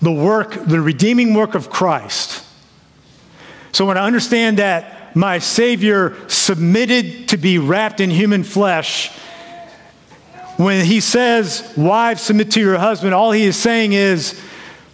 the 0.00 0.12
work, 0.12 0.54
the 0.64 0.80
redeeming 0.80 1.34
work 1.34 1.54
of 1.54 1.68
Christ. 1.68 2.46
So 3.72 3.84
when 3.84 3.98
I 3.98 4.06
understand 4.06 4.56
that 4.56 4.97
my 5.14 5.38
Savior 5.38 6.16
submitted 6.28 7.28
to 7.28 7.36
be 7.36 7.58
wrapped 7.58 8.00
in 8.00 8.10
human 8.10 8.44
flesh. 8.44 9.10
When 10.56 10.84
he 10.84 11.00
says, 11.00 11.72
Wives, 11.76 12.22
submit 12.22 12.52
to 12.52 12.60
your 12.60 12.78
husband, 12.78 13.14
all 13.14 13.32
he 13.32 13.44
is 13.44 13.56
saying 13.56 13.92
is, 13.92 14.40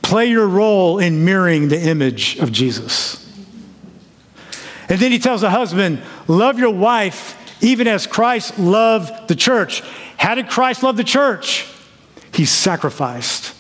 play 0.03 0.27
your 0.27 0.47
role 0.47 0.99
in 0.99 1.25
mirroring 1.25 1.69
the 1.69 1.81
image 1.81 2.39
of 2.39 2.53
Jesus. 2.53 3.21
And 4.89 5.01
then 5.01 5.11
he 5.11 5.19
tells 5.19 5.41
the 5.41 5.51
husband, 5.51 6.03
Love 6.29 6.59
your 6.59 6.71
wife 6.71 7.41
even 7.63 7.89
as 7.89 8.07
Christ 8.07 8.59
loved 8.59 9.29
the 9.29 9.35
church. 9.35 9.83
How 10.19 10.35
did 10.35 10.49
Christ 10.49 10.83
love 10.83 10.97
the 10.97 11.05
church? 11.05 11.67
He 12.33 12.45
sacrificed, 12.45 13.55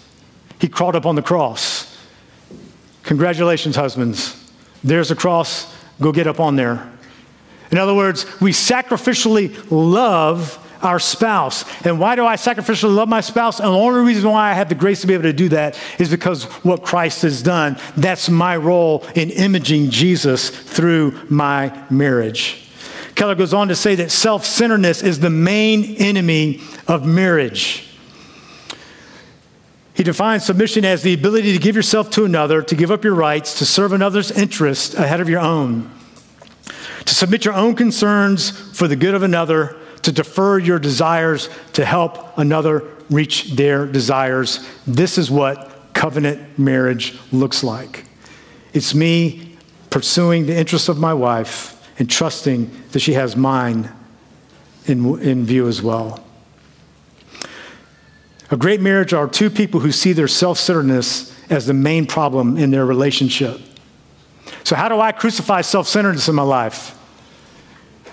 he 0.60 0.68
crawled 0.68 0.96
up 0.96 1.06
on 1.06 1.14
the 1.14 1.22
cross. 1.22 1.90
Congratulations, 3.04 3.76
husbands. 3.76 4.40
There's 4.82 5.10
a 5.10 5.16
cross 5.16 5.73
Go 6.00 6.12
get 6.12 6.26
up 6.26 6.40
on 6.40 6.56
there. 6.56 6.90
In 7.70 7.78
other 7.78 7.94
words, 7.94 8.24
we 8.40 8.52
sacrificially 8.52 9.56
love 9.70 10.60
our 10.84 10.98
spouse. 10.98 11.64
And 11.84 11.98
why 11.98 12.14
do 12.14 12.26
I 12.26 12.36
sacrificially 12.36 12.94
love 12.94 13.08
my 13.08 13.20
spouse? 13.20 13.58
And 13.58 13.68
the 13.68 13.78
only 13.78 14.04
reason 14.04 14.30
why 14.30 14.50
I 14.50 14.54
have 14.54 14.68
the 14.68 14.74
grace 14.74 15.00
to 15.00 15.06
be 15.06 15.14
able 15.14 15.24
to 15.24 15.32
do 15.32 15.48
that 15.48 15.78
is 15.98 16.10
because 16.10 16.44
what 16.62 16.82
Christ 16.82 17.22
has 17.22 17.42
done. 17.42 17.78
That's 17.96 18.28
my 18.28 18.56
role 18.56 19.04
in 19.14 19.30
imaging 19.30 19.90
Jesus 19.90 20.50
through 20.50 21.18
my 21.28 21.76
marriage. 21.90 22.60
Keller 23.14 23.34
goes 23.34 23.54
on 23.54 23.68
to 23.68 23.76
say 23.76 23.94
that 23.94 24.10
self 24.10 24.44
centeredness 24.44 25.02
is 25.02 25.20
the 25.20 25.30
main 25.30 25.96
enemy 25.96 26.60
of 26.86 27.06
marriage. 27.06 27.93
He 29.94 30.02
defines 30.02 30.44
submission 30.44 30.84
as 30.84 31.02
the 31.02 31.14
ability 31.14 31.52
to 31.52 31.58
give 31.58 31.76
yourself 31.76 32.10
to 32.10 32.24
another, 32.24 32.62
to 32.62 32.74
give 32.74 32.90
up 32.90 33.04
your 33.04 33.14
rights, 33.14 33.58
to 33.60 33.64
serve 33.64 33.92
another's 33.92 34.32
interest 34.32 34.94
ahead 34.94 35.20
of 35.20 35.28
your 35.28 35.40
own, 35.40 35.90
to 37.04 37.14
submit 37.14 37.44
your 37.44 37.54
own 37.54 37.76
concerns 37.76 38.50
for 38.76 38.88
the 38.88 38.96
good 38.96 39.14
of 39.14 39.22
another, 39.22 39.76
to 40.02 40.10
defer 40.10 40.58
your 40.58 40.80
desires 40.80 41.48
to 41.74 41.84
help 41.84 42.36
another 42.36 42.84
reach 43.08 43.52
their 43.52 43.86
desires. 43.86 44.68
This 44.86 45.16
is 45.16 45.30
what 45.30 45.92
covenant 45.94 46.58
marriage 46.58 47.16
looks 47.32 47.62
like. 47.62 48.04
It's 48.72 48.94
me 48.94 49.56
pursuing 49.90 50.46
the 50.46 50.56
interests 50.56 50.88
of 50.88 50.98
my 50.98 51.14
wife 51.14 51.70
and 52.00 52.10
trusting 52.10 52.68
that 52.90 52.98
she 52.98 53.12
has 53.12 53.36
mine 53.36 53.92
in, 54.86 55.20
in 55.20 55.46
view 55.46 55.68
as 55.68 55.80
well. 55.80 56.24
A 58.54 58.56
great 58.56 58.80
marriage 58.80 59.12
are 59.12 59.26
two 59.26 59.50
people 59.50 59.80
who 59.80 59.90
see 59.90 60.12
their 60.12 60.28
self 60.28 60.60
centeredness 60.60 61.34
as 61.50 61.66
the 61.66 61.74
main 61.74 62.06
problem 62.06 62.56
in 62.56 62.70
their 62.70 62.86
relationship. 62.86 63.60
So, 64.62 64.76
how 64.76 64.88
do 64.88 65.00
I 65.00 65.10
crucify 65.10 65.62
self 65.62 65.88
centeredness 65.88 66.28
in 66.28 66.36
my 66.36 66.44
life? 66.44 66.96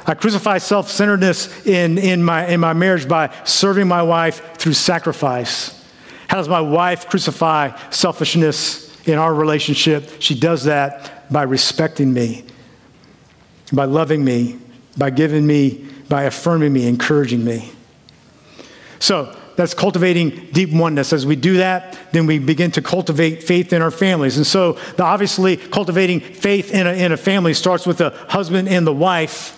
I 0.08 0.16
crucify 0.16 0.58
self 0.58 0.90
centeredness 0.90 1.68
in, 1.68 2.00
in, 2.00 2.24
my, 2.24 2.48
in 2.48 2.60
my 2.60 2.74
marriage 2.74 3.08
by 3.08 3.32
serving 3.44 3.88
my 3.88 4.02
wife 4.02 4.56
through 4.58 4.74
sacrifice. 4.74 5.80
How 6.28 6.38
does 6.38 6.50
my 6.50 6.60
wife 6.62 7.08
crucify 7.08 7.78
selfishness 7.92 9.08
in 9.08 9.20
our 9.20 9.36
relationship? 9.36 10.10
She 10.18 10.34
does 10.34 10.64
that 10.64 11.32
by 11.32 11.44
respecting 11.44 12.12
me, 12.12 12.46
by 13.72 13.86
loving 13.86 14.26
me, 14.26 14.58
by 14.98 15.12
giving 15.12 15.46
me, 15.46 15.88
by 16.10 16.24
affirming 16.24 16.74
me, 16.74 16.88
encouraging 16.88 17.46
me. 17.46 17.72
So, 18.98 19.38
that's 19.56 19.74
cultivating 19.74 20.50
deep 20.52 20.72
oneness. 20.72 21.14
As 21.14 21.26
we 21.26 21.36
do 21.36 21.58
that, 21.58 21.98
then 22.12 22.26
we 22.26 22.40
begin 22.40 22.72
to 22.72 22.82
cultivate 22.82 23.44
faith 23.44 23.74
in 23.74 23.82
our 23.82 23.92
families. 23.92 24.38
And 24.38 24.48
so, 24.48 24.74
the, 24.98 25.04
obviously, 25.04 25.58
cultivating 25.58 26.20
faith 26.20 26.74
in 26.74 26.88
a, 26.88 26.94
in 26.94 27.12
a 27.12 27.18
family 27.18 27.54
starts 27.54 27.86
with 27.86 27.98
the 27.98 28.12
husband 28.30 28.70
and 28.70 28.86
the 28.86 28.94
wife 28.94 29.58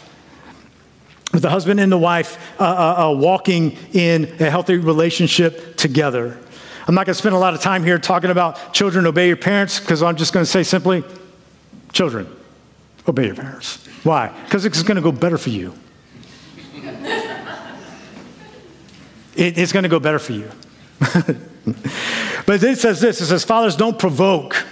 with 1.34 1.42
the 1.42 1.50
husband 1.50 1.80
and 1.80 1.92
the 1.92 1.98
wife 1.98 2.38
uh, 2.62 2.64
uh, 2.64 3.08
uh, 3.08 3.12
walking 3.12 3.76
in 3.92 4.26
a 4.40 4.50
healthy 4.50 4.78
relationship 4.78 5.76
together. 5.78 6.38
I'm 6.88 6.96
not 6.96 7.08
going 7.08 7.14
to 7.16 7.20
spend 7.20 7.34
a 7.34 7.40
lot 7.40 7.56
of 7.56 7.62
time 7.62 7.84
here 7.84 7.98
talking 7.98 8.30
about 8.30 8.74
children 8.74 9.08
obey 9.08 9.28
your 9.28 9.38
parents 9.38 9.80
because 9.80 10.04
I'm 10.04 10.16
just 10.16 10.32
going 10.32 10.46
to 10.46 10.50
say 10.52 10.64
simply, 10.64 11.04
children, 11.92 12.28
obey 13.08 13.26
your 13.26 13.36
parents. 13.36 13.84
Why? 14.04 14.28
Because 14.46 14.66
it's 14.66 14.84
going 14.84 14.98
to 14.98 15.02
go 15.02 15.12
better 15.12 15.38
for 15.38 15.50
you. 15.50 15.74
It, 19.36 19.58
it's 19.58 19.72
going 19.72 19.84
to 19.84 19.90
go 19.90 20.00
better 20.00 20.20
for 20.20 20.34
you. 20.34 20.50
but 22.46 22.64
it 22.64 22.80
says 22.80 23.02
this 23.02 23.22
it 23.22 23.28
says, 23.28 23.44
Fathers, 23.44 23.76
don't 23.76 23.98
provoke. 23.98 24.66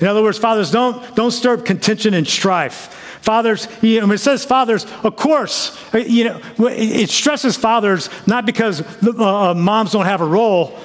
In 0.00 0.06
other 0.06 0.22
words, 0.22 0.38
fathers, 0.38 0.70
don't, 0.70 1.14
don't 1.16 1.30
stir 1.30 1.54
up 1.54 1.64
contention 1.64 2.14
and 2.14 2.26
strife. 2.26 2.92
Fathers, 3.22 3.66
you 3.82 4.00
know, 4.00 4.06
when 4.06 4.14
it 4.14 4.18
says 4.18 4.44
fathers, 4.44 4.86
of 5.02 5.16
course, 5.16 5.76
you 5.94 6.24
know, 6.24 6.40
it 6.58 7.10
stresses 7.10 7.56
fathers 7.56 8.08
not 8.26 8.46
because 8.46 8.82
uh, 9.02 9.50
uh, 9.50 9.54
moms 9.54 9.92
don't 9.92 10.04
have 10.04 10.20
a 10.20 10.26
role. 10.26 10.78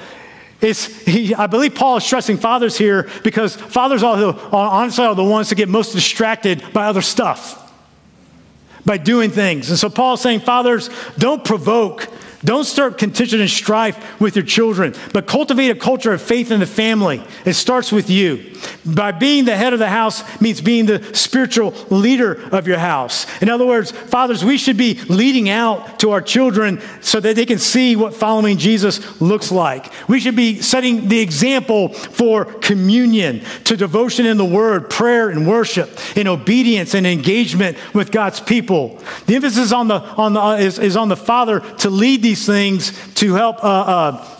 It's, 0.60 0.86
he, 1.04 1.34
I 1.34 1.46
believe 1.46 1.74
Paul 1.74 1.98
is 1.98 2.04
stressing 2.04 2.38
fathers 2.38 2.78
here 2.78 3.08
because 3.22 3.54
fathers 3.54 4.02
are, 4.02 4.16
the, 4.16 4.32
are 4.32 4.70
honestly 4.70 5.04
are 5.04 5.14
the 5.14 5.24
ones 5.24 5.50
that 5.50 5.56
get 5.56 5.68
most 5.68 5.92
distracted 5.92 6.64
by 6.72 6.86
other 6.86 7.02
stuff, 7.02 7.72
by 8.84 8.96
doing 8.96 9.30
things. 9.30 9.68
And 9.70 9.78
so 9.78 9.90
Paul 9.90 10.14
is 10.14 10.20
saying, 10.20 10.40
fathers, 10.40 10.88
don't 11.18 11.44
provoke 11.44 12.08
don't 12.44 12.64
start 12.64 12.98
contention 12.98 13.40
and 13.40 13.50
strife 13.50 14.20
with 14.20 14.36
your 14.36 14.44
children, 14.44 14.94
but 15.12 15.26
cultivate 15.26 15.70
a 15.70 15.74
culture 15.74 16.12
of 16.12 16.20
faith 16.20 16.50
in 16.50 16.60
the 16.60 16.66
family. 16.66 17.22
It 17.44 17.54
starts 17.54 17.92
with 17.92 18.10
you. 18.10 18.52
By 18.84 19.12
being 19.12 19.44
the 19.44 19.56
head 19.56 19.72
of 19.72 19.78
the 19.78 19.88
house 19.88 20.22
means 20.40 20.60
being 20.60 20.86
the 20.86 21.14
spiritual 21.14 21.72
leader 21.90 22.40
of 22.50 22.66
your 22.66 22.78
house. 22.78 23.26
In 23.42 23.48
other 23.48 23.66
words, 23.66 23.90
fathers, 23.90 24.44
we 24.44 24.56
should 24.56 24.76
be 24.76 24.94
leading 25.08 25.48
out 25.48 26.00
to 26.00 26.10
our 26.10 26.20
children 26.20 26.80
so 27.00 27.20
that 27.20 27.36
they 27.36 27.46
can 27.46 27.58
see 27.58 27.96
what 27.96 28.14
following 28.14 28.58
Jesus 28.58 29.20
looks 29.20 29.52
like. 29.52 29.92
We 30.08 30.20
should 30.20 30.36
be 30.36 30.60
setting 30.62 31.08
the 31.08 31.20
example 31.20 31.90
for 31.90 32.44
communion, 32.44 33.42
to 33.64 33.76
devotion 33.76 34.26
in 34.26 34.36
the 34.36 34.44
word, 34.44 34.90
prayer 34.90 35.28
and 35.30 35.46
worship, 35.46 35.90
in 36.16 36.26
obedience 36.26 36.94
and 36.94 37.06
engagement 37.06 37.76
with 37.94 38.10
God's 38.10 38.40
people. 38.40 39.00
The 39.26 39.36
emphasis 39.36 39.72
on 39.72 39.88
the, 39.88 40.00
on 40.00 40.34
the, 40.34 40.40
uh, 40.40 40.56
is, 40.56 40.78
is 40.78 40.96
on 40.96 41.08
the 41.08 41.16
father 41.16 41.60
to 41.78 41.90
lead 41.90 42.22
these 42.22 42.31
things 42.34 42.92
to 43.14 43.34
help, 43.34 43.62
uh, 43.64 43.68
uh, 43.68 44.34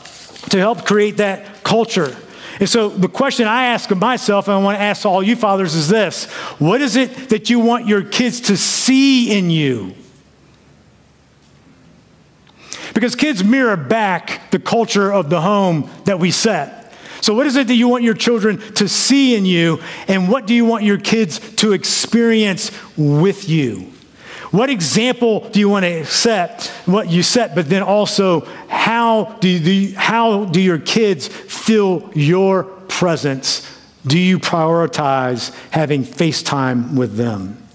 to 0.51 0.59
help 0.59 0.84
create 0.84 1.18
that 1.18 1.64
culture. 1.64 2.16
And 2.61 2.68
so 2.68 2.88
the 2.88 3.09
question 3.09 3.49
I 3.49 3.66
ask 3.66 3.90
of 3.90 3.99
myself, 3.99 4.47
and 4.47 4.55
I 4.55 4.62
want 4.62 4.78
to 4.78 4.82
ask 4.82 5.05
all 5.05 5.22
you 5.22 5.36
fathers, 5.36 5.74
is 5.74 5.88
this 5.88 6.26
What 6.59 6.80
is 6.80 6.97
it 6.97 7.30
that 7.30 7.51
you 7.51 7.59
want 7.59 7.86
your 7.86 8.03
kids 8.03 8.40
to 8.43 8.57
see 8.57 9.36
in 9.36 9.51
you? 9.51 9.95
Because 12.95 13.16
kids 13.16 13.43
mirror 13.43 13.76
back 13.76 14.51
the 14.51 14.59
culture 14.59 15.12
of 15.12 15.30
the 15.30 15.40
home 15.40 15.90
that 16.05 16.18
we 16.18 16.30
set. 16.30 16.93
So, 17.20 17.34
what 17.34 17.47
is 17.47 17.57
it 17.57 17.68
that 17.68 17.74
you 17.74 17.88
want 17.88 18.05
your 18.05 18.14
children 18.14 18.59
to 18.74 18.88
see 18.88 19.34
in 19.36 19.47
you, 19.47 19.80
and 20.09 20.28
what 20.28 20.47
do 20.47 20.55
you 20.55 20.64
want 20.64 20.84
your 20.84 20.99
kids 20.99 21.38
to 21.57 21.72
experience 21.72 22.70
with 22.97 23.49
you? 23.49 23.91
What 24.53 24.69
example 24.69 25.49
do 25.49 25.61
you 25.61 25.71
want 25.71 25.87
to 25.87 26.05
set, 26.05 26.67
what 26.85 27.09
you 27.09 27.23
set, 27.23 27.55
but 27.55 27.71
then 27.71 27.83
also 27.83 28.41
how 28.69 29.39
do, 29.41 29.95
how 29.97 30.45
do 30.45 30.61
your 30.61 30.79
kids 30.79 31.27
feel 31.27 32.11
your 32.15 32.65
presence? 32.65 33.67
Do 34.07 34.19
you 34.19 34.39
prioritize 34.39 35.55
having 35.71 36.05
face 36.05 36.43
time 36.43 36.97
with 36.97 37.17
them? 37.17 37.67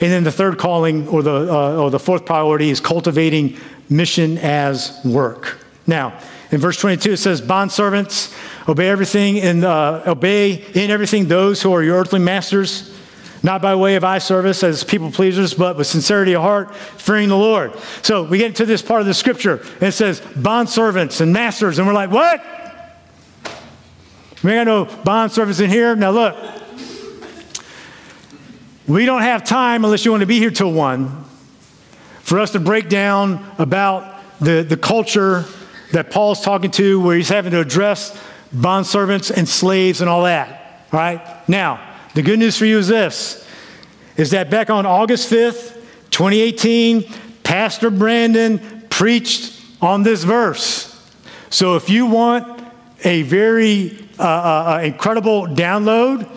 And 0.00 0.10
then 0.10 0.24
the 0.24 0.32
third 0.32 0.56
calling, 0.56 1.08
or 1.08 1.22
the, 1.22 1.52
uh, 1.52 1.76
or 1.76 1.90
the 1.90 1.98
fourth 1.98 2.24
priority, 2.24 2.70
is 2.70 2.80
cultivating 2.80 3.58
mission 3.90 4.38
as 4.38 4.98
work. 5.04 5.58
Now, 5.86 6.18
in 6.50 6.58
verse 6.58 6.78
22, 6.80 7.12
it 7.12 7.16
says, 7.18 7.42
Bondservants, 7.42 8.34
obey 8.66 8.88
everything 8.88 9.40
and 9.40 9.62
uh, 9.62 10.04
obey 10.06 10.64
in 10.72 10.90
everything 10.90 11.28
those 11.28 11.60
who 11.60 11.70
are 11.74 11.82
your 11.82 11.98
earthly 11.98 12.18
masters 12.18 12.93
not 13.44 13.60
by 13.60 13.74
way 13.74 13.94
of 13.94 14.02
eye 14.02 14.18
service 14.18 14.64
as 14.64 14.82
people 14.82 15.12
pleasers, 15.12 15.52
but 15.52 15.76
with 15.76 15.86
sincerity 15.86 16.34
of 16.34 16.40
heart, 16.40 16.74
fearing 16.74 17.28
the 17.28 17.36
Lord. 17.36 17.74
So 18.00 18.24
we 18.24 18.38
get 18.38 18.56
to 18.56 18.64
this 18.66 18.80
part 18.80 19.02
of 19.02 19.06
the 19.06 19.12
scripture, 19.12 19.58
and 19.74 19.82
it 19.82 19.92
says 19.92 20.20
bond 20.34 20.70
servants 20.70 21.20
and 21.20 21.30
masters, 21.30 21.78
and 21.78 21.86
we're 21.86 21.92
like, 21.92 22.10
what? 22.10 22.42
We 24.42 24.52
got 24.52 24.64
no 24.64 24.86
bond 24.86 25.30
servants 25.30 25.60
in 25.60 25.68
here. 25.68 25.94
Now 25.94 26.10
look, 26.10 26.36
we 28.88 29.04
don't 29.04 29.22
have 29.22 29.44
time 29.44 29.84
unless 29.84 30.06
you 30.06 30.10
want 30.10 30.22
to 30.22 30.26
be 30.26 30.38
here 30.38 30.50
till 30.50 30.72
one 30.72 31.24
for 32.22 32.40
us 32.40 32.52
to 32.52 32.60
break 32.60 32.88
down 32.88 33.44
about 33.58 34.22
the, 34.40 34.62
the 34.62 34.76
culture 34.78 35.44
that 35.92 36.10
Paul's 36.10 36.40
talking 36.40 36.70
to, 36.72 36.98
where 36.98 37.14
he's 37.14 37.28
having 37.28 37.52
to 37.52 37.60
address 37.60 38.18
bond 38.54 38.86
servants 38.86 39.30
and 39.30 39.46
slaves 39.46 40.00
and 40.00 40.08
all 40.08 40.22
that. 40.22 40.86
All 40.92 40.98
right? 40.98 41.46
Now, 41.46 41.93
the 42.14 42.22
good 42.22 42.38
news 42.38 42.56
for 42.56 42.64
you 42.64 42.78
is 42.78 42.88
this 42.88 43.46
is 44.16 44.30
that 44.30 44.48
back 44.48 44.70
on 44.70 44.86
August 44.86 45.28
5th, 45.28 45.74
2018, 46.10 47.04
Pastor 47.42 47.90
Brandon 47.90 48.86
preached 48.88 49.60
on 49.82 50.04
this 50.04 50.22
verse. 50.22 50.90
So 51.50 51.74
if 51.74 51.90
you 51.90 52.06
want 52.06 52.62
a 53.02 53.22
very 53.22 53.98
uh, 54.18 54.22
uh, 54.22 54.76
uh 54.76 54.80
incredible 54.84 55.48
download 55.48 56.30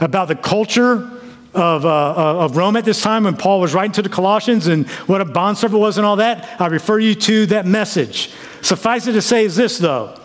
about 0.00 0.28
the 0.28 0.34
culture 0.34 1.10
of, 1.52 1.84
uh, 1.84 1.88
uh, 1.88 2.44
of 2.44 2.56
Rome 2.56 2.76
at 2.76 2.86
this 2.86 3.02
time 3.02 3.24
when 3.24 3.36
Paul 3.36 3.60
was 3.60 3.74
writing 3.74 3.92
to 3.92 4.02
the 4.02 4.08
Colossians 4.08 4.66
and 4.66 4.88
what 5.06 5.20
a 5.20 5.26
bondservant 5.26 5.78
was 5.78 5.98
and 5.98 6.06
all 6.06 6.16
that, 6.16 6.58
I 6.58 6.68
refer 6.68 6.98
you 6.98 7.14
to 7.14 7.46
that 7.46 7.66
message. 7.66 8.30
Suffice 8.62 9.06
it 9.06 9.12
to 9.12 9.22
say 9.22 9.44
is 9.44 9.56
this, 9.56 9.76
though, 9.76 10.18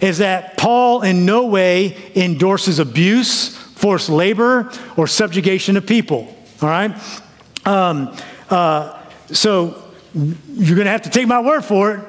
is 0.00 0.18
that 0.18 0.56
Paul 0.56 1.02
in 1.02 1.26
no 1.26 1.46
way 1.46 2.12
endorses 2.14 2.78
abuse 2.78 3.59
forced 3.80 4.10
labor, 4.10 4.70
or 4.96 5.06
subjugation 5.06 5.76
of 5.76 5.86
people. 5.86 6.36
All 6.60 6.68
right? 6.68 6.94
Um, 7.64 8.14
uh, 8.50 9.02
so 9.28 9.82
you're 10.14 10.76
going 10.76 10.84
to 10.84 10.90
have 10.90 11.02
to 11.02 11.10
take 11.10 11.26
my 11.26 11.40
word 11.40 11.62
for 11.62 11.94
it 11.94 12.04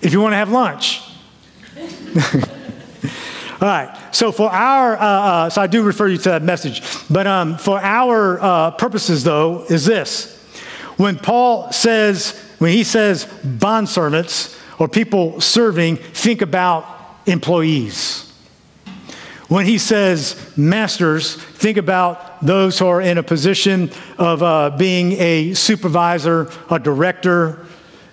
if 0.00 0.12
you 0.12 0.20
want 0.20 0.32
to 0.32 0.36
have 0.36 0.50
lunch. 0.50 1.02
All 3.60 3.68
right. 3.68 3.98
So 4.10 4.32
for 4.32 4.50
our, 4.50 4.96
uh, 4.96 5.00
uh, 5.00 5.50
so 5.50 5.60
I 5.60 5.66
do 5.66 5.82
refer 5.82 6.08
you 6.08 6.16
to 6.18 6.30
that 6.30 6.42
message, 6.42 6.82
but 7.10 7.26
um, 7.26 7.58
for 7.58 7.78
our 7.78 8.40
uh, 8.40 8.70
purposes, 8.72 9.24
though, 9.24 9.64
is 9.68 9.84
this: 9.84 10.42
when 10.96 11.18
Paul 11.18 11.72
says, 11.72 12.38
when 12.58 12.72
he 12.72 12.84
says 12.84 13.24
bondservants 13.44 14.58
or 14.78 14.88
people 14.88 15.40
serving, 15.40 15.96
think 15.96 16.42
about 16.42 16.86
employees. 17.26 18.25
When 19.48 19.64
he 19.64 19.78
says 19.78 20.34
masters, 20.56 21.36
think 21.36 21.76
about 21.76 22.44
those 22.44 22.78
who 22.78 22.86
are 22.88 23.00
in 23.00 23.16
a 23.16 23.22
position 23.22 23.92
of 24.18 24.42
uh, 24.42 24.70
being 24.70 25.12
a 25.12 25.54
supervisor, 25.54 26.50
a 26.68 26.80
director, 26.80 27.64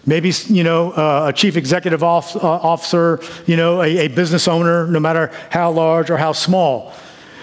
maybe 0.05 0.31
you 0.45 0.63
know 0.63 0.91
uh, 0.91 1.29
a 1.29 1.33
chief 1.33 1.57
executive 1.57 2.03
off, 2.03 2.35
uh, 2.35 2.39
officer, 2.39 3.19
you 3.47 3.57
know 3.57 3.81
a, 3.81 4.05
a 4.05 4.07
business 4.09 4.47
owner, 4.47 4.85
no 4.85 4.99
matter 4.99 5.31
how 5.49 5.71
large 5.71 6.11
or 6.11 6.17
how 6.17 6.33
small. 6.33 6.93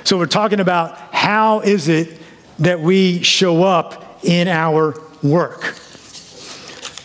So 0.05 0.17
we're 0.17 0.27
talking 0.27 0.61
about 0.61 0.97
how 1.13 1.61
is 1.61 1.89
it 1.89 2.17
that 2.61 2.79
we 2.79 3.25
show 3.25 3.65
up 3.65 4.25
in 4.25 4.47
our 4.47 4.95
work. 5.23 5.65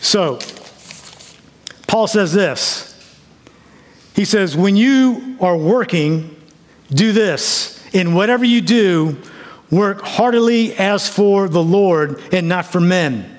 So 0.00 0.38
Paul 1.88 2.06
says 2.06 2.32
this. 2.32 2.92
He 4.14 4.24
says, 4.24 4.56
when 4.56 4.76
you 4.76 5.36
are 5.40 5.56
working, 5.56 6.35
do 6.90 7.12
this 7.12 7.84
in 7.94 8.14
whatever 8.14 8.44
you 8.44 8.60
do, 8.60 9.16
work 9.70 10.02
heartily 10.02 10.74
as 10.74 11.08
for 11.08 11.48
the 11.48 11.62
Lord 11.62 12.22
and 12.32 12.48
not 12.48 12.66
for 12.66 12.80
men. 12.80 13.32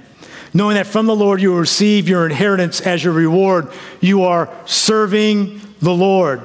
Knowing 0.53 0.75
that 0.75 0.87
from 0.87 1.05
the 1.05 1.15
Lord 1.15 1.41
you 1.41 1.51
will 1.51 1.59
receive 1.59 2.09
your 2.09 2.25
inheritance 2.25 2.81
as 2.81 3.03
your 3.03 3.13
reward, 3.13 3.69
you 4.01 4.23
are 4.23 4.49
serving 4.65 5.61
the 5.81 5.93
Lord. 5.93 6.41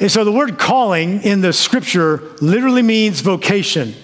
And 0.00 0.10
so 0.10 0.24
the 0.24 0.32
word 0.32 0.58
calling 0.58 1.22
in 1.22 1.40
the 1.40 1.52
scripture 1.52 2.16
literally 2.40 2.82
means 2.82 3.20
vocation. 3.20 3.94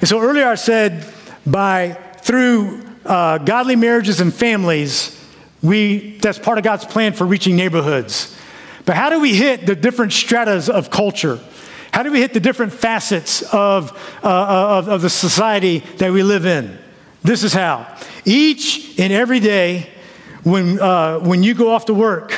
And 0.00 0.08
so 0.08 0.20
earlier 0.20 0.46
I 0.46 0.56
said, 0.56 1.06
by 1.46 1.92
through 2.18 2.82
uh, 3.04 3.38
godly 3.38 3.76
marriages 3.76 4.20
and 4.20 4.32
families, 4.32 5.18
we 5.62 6.18
that's 6.18 6.38
part 6.38 6.58
of 6.58 6.64
God's 6.64 6.84
plan 6.84 7.12
for 7.12 7.26
reaching 7.26 7.56
neighborhoods. 7.56 8.36
But 8.84 8.96
how 8.96 9.10
do 9.10 9.20
we 9.20 9.34
hit 9.34 9.66
the 9.66 9.76
different 9.76 10.12
stratas 10.12 10.68
of 10.68 10.90
culture? 10.90 11.38
How 11.92 12.02
do 12.02 12.10
we 12.10 12.20
hit 12.20 12.32
the 12.32 12.40
different 12.40 12.72
facets 12.72 13.42
of, 13.52 13.92
uh, 14.24 14.28
of, 14.28 14.88
of 14.88 15.02
the 15.02 15.10
society 15.10 15.80
that 15.98 16.10
we 16.10 16.22
live 16.22 16.46
in? 16.46 16.78
This 17.22 17.44
is 17.44 17.52
how. 17.52 17.86
Each 18.24 18.98
and 18.98 19.12
every 19.12 19.40
day, 19.40 19.90
when, 20.42 20.80
uh, 20.80 21.18
when 21.20 21.42
you 21.42 21.54
go 21.54 21.70
off 21.72 21.84
to 21.86 21.94
work, 21.94 22.32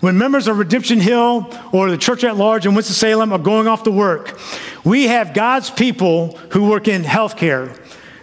when 0.00 0.16
members 0.16 0.46
of 0.46 0.58
Redemption 0.58 1.00
Hill 1.00 1.52
or 1.72 1.90
the 1.90 1.98
church 1.98 2.22
at 2.22 2.36
large 2.36 2.64
in 2.64 2.74
Winston-Salem 2.74 3.32
are 3.32 3.38
going 3.38 3.66
off 3.66 3.82
to 3.84 3.90
work, 3.90 4.38
we 4.84 5.08
have 5.08 5.34
God's 5.34 5.68
people 5.68 6.36
who 6.50 6.68
work 6.68 6.86
in 6.86 7.02
healthcare, 7.02 7.76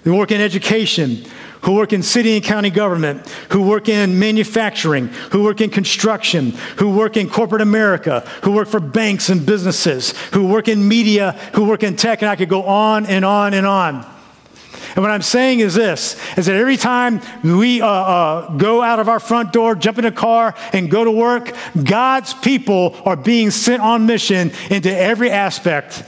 who 0.04 0.16
work 0.16 0.32
in 0.32 0.40
education, 0.40 1.26
who 1.64 1.74
work 1.74 1.94
in 1.94 2.04
city 2.04 2.36
and 2.36 2.44
county 2.44 2.70
government, 2.70 3.28
who 3.50 3.62
work 3.62 3.90
in 3.90 4.20
manufacturing, 4.20 5.08
who 5.32 5.44
work 5.44 5.62
in 5.62 5.70
construction, 5.70 6.52
who 6.78 6.96
work 6.96 7.18
in 7.18 7.30
corporate 7.30 7.62
America, 7.62 8.20
who 8.44 8.52
work 8.52 8.68
for 8.68 8.80
banks 8.80 9.30
and 9.30 9.46
businesses, 9.46 10.12
who 10.34 10.48
work 10.48 10.68
in 10.68 10.88
media, 10.88 11.32
who 11.56 11.66
work 11.66 11.84
in 11.84 11.96
tech, 11.96 12.22
and 12.22 12.30
I 12.30 12.36
could 12.36 12.50
go 12.50 12.64
on 12.64 13.06
and 13.06 13.24
on 13.26 13.54
and 13.54 13.66
on. 13.66 14.06
And 14.96 15.02
what 15.02 15.10
I'm 15.10 15.24
saying 15.24 15.60
is 15.62 15.74
this, 15.74 16.20
is 16.38 16.46
that 16.46 16.56
every 16.56 16.78
time 16.78 17.22
we 17.44 17.82
uh, 17.82 17.88
uh, 17.88 18.58
go 18.58 18.82
out 18.82 19.00
of 19.00 19.10
our 19.10 19.20
front 19.20 19.52
door, 19.52 19.74
jump 19.74 19.98
in 19.98 20.06
a 20.06 20.12
car, 20.12 20.54
and 20.72 20.92
go 20.92 21.04
to 21.04 21.12
work, 21.12 21.52
God's 21.82 22.34
people 22.34 22.96
are 23.06 23.16
being 23.16 23.50
sent 23.50 23.82
on 23.82 24.06
mission 24.06 24.52
into 24.70 24.96
every 24.96 25.32
aspect 25.32 26.04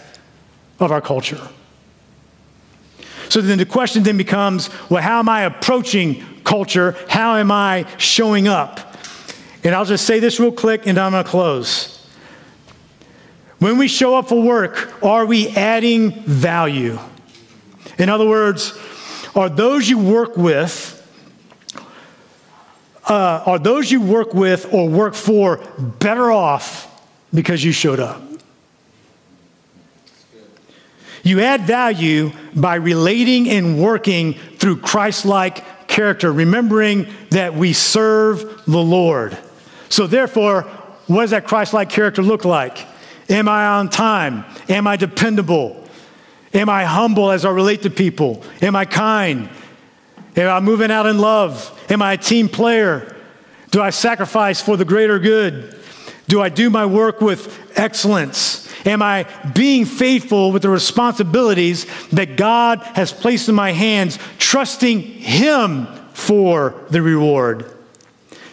of 0.80 0.92
our 0.92 1.02
culture. 1.02 1.42
So 3.30 3.42
then 3.42 3.58
the 3.58 3.66
question 3.66 4.04
then 4.04 4.18
becomes 4.18 4.70
well, 4.90 5.02
how 5.02 5.20
am 5.20 5.30
I 5.30 5.42
approaching 5.42 6.24
culture? 6.44 6.96
How 7.10 7.36
am 7.38 7.52
I 7.52 7.86
showing 7.98 8.48
up? 8.48 8.96
And 9.64 9.74
I'll 9.74 9.86
just 9.86 10.06
say 10.06 10.20
this 10.20 10.40
real 10.40 10.52
quick 10.52 10.86
and 10.86 10.98
I'm 10.98 11.12
going 11.12 11.24
to 11.24 11.30
close. 11.30 11.92
When 13.60 13.78
we 13.78 13.88
show 13.88 14.16
up 14.16 14.30
for 14.30 14.42
work, 14.42 14.94
are 15.04 15.26
we 15.26 15.50
adding 15.50 16.12
value? 16.12 17.00
In 17.98 18.10
other 18.10 18.28
words, 18.28 18.78
are 19.36 19.50
those 19.50 19.90
you 19.90 19.98
work 19.98 20.38
with, 20.38 20.92
uh, 23.06 23.44
are 23.46 23.60
those 23.60 23.92
you 23.92 24.02
work 24.02 24.34
with 24.34 24.72
or 24.74 24.90
work 24.90 25.16
for 25.16 25.58
better 26.00 26.32
off 26.32 26.92
because 27.34 27.64
you 27.64 27.72
showed 27.72 28.00
up? 28.00 28.22
You 31.26 31.42
add 31.42 31.62
value 31.62 32.32
by 32.56 32.76
relating 32.76 33.50
and 33.50 33.82
working 33.82 34.34
through 34.34 34.78
Christ 34.78 35.26
like 35.26 35.88
character, 35.88 36.32
remembering 36.32 37.08
that 37.32 37.56
we 37.56 37.74
serve 37.74 38.64
the 38.66 38.78
Lord. 38.78 39.36
So, 39.90 40.06
therefore, 40.06 40.62
what 41.08 41.22
does 41.22 41.32
that 41.32 41.48
Christ 41.48 41.74
like 41.74 41.90
character 41.90 42.22
look 42.22 42.46
like? 42.46 42.78
Am 43.28 43.50
I 43.50 43.66
on 43.66 43.90
time? 43.90 44.46
Am 44.70 44.86
I 44.86 44.98
dependable? 44.98 45.84
Am 46.54 46.70
I 46.70 46.84
humble 46.86 47.32
as 47.32 47.44
I 47.44 47.50
relate 47.50 47.82
to 47.82 47.90
people? 47.90 48.44
Am 48.62 48.76
I 48.76 48.86
kind? 48.86 49.50
Am 50.36 50.48
I 50.48 50.60
moving 50.60 50.92
out 50.92 51.08
in 51.08 51.18
love? 51.18 51.72
Am 51.90 52.04
I 52.04 52.14
a 52.14 52.18
team 52.18 52.48
player? 52.48 53.16
Do 53.72 53.82
I 53.82 53.90
sacrifice 53.90 54.62
for 54.62 54.78
the 54.78 54.86
greater 54.86 55.18
good? 55.18 55.76
Do 56.28 56.40
I 56.40 56.50
do 56.50 56.70
my 56.70 56.86
work 56.86 57.20
with 57.20 57.60
excellence? 57.76 58.65
Am 58.86 59.02
I 59.02 59.26
being 59.56 59.86
faithful 59.86 60.52
with 60.52 60.62
the 60.62 60.70
responsibilities 60.70 61.88
that 62.10 62.38
God 62.38 62.80
has 62.80 63.12
placed 63.12 63.50
in 63.50 63.56
my 63.56 63.72
hands, 63.72 64.20
trusting 64.38 65.02
Him 65.02 65.88
for 66.14 66.76
the 66.92 67.02
reward? 67.02 67.72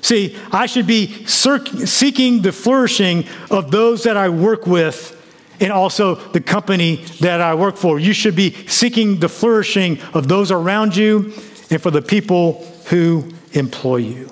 See, 0.01 0.37
I 0.51 0.67
should 0.67 0.87
be 0.87 1.27
seeking 1.27 2.43
the 2.43 2.51
flourishing 2.51 3.27
of 3.51 3.71
those 3.71 4.05
that 4.05 4.17
I 4.17 4.31
work 4.31 4.67
with 4.67 5.19
and 5.61 5.71
also 5.71 6.17
the 6.17 6.41
company 6.41 6.97
that 7.21 7.41
I 7.41 7.55
work 7.55 7.77
for. 7.77 8.01
You 8.01 8.13
should 8.13 8.35
be 8.35 8.67
seeking 8.67 9.21
the 9.21 9.29
flourishing 9.29 10.01
of 10.13 10.27
those 10.27 10.51
around 10.51 10.97
you 10.97 11.33
and 11.71 11.81
for 11.81 11.93
the 11.93 12.03
people 12.03 12.67
who 12.87 13.33
employ 13.53 13.99
you. 13.99 14.29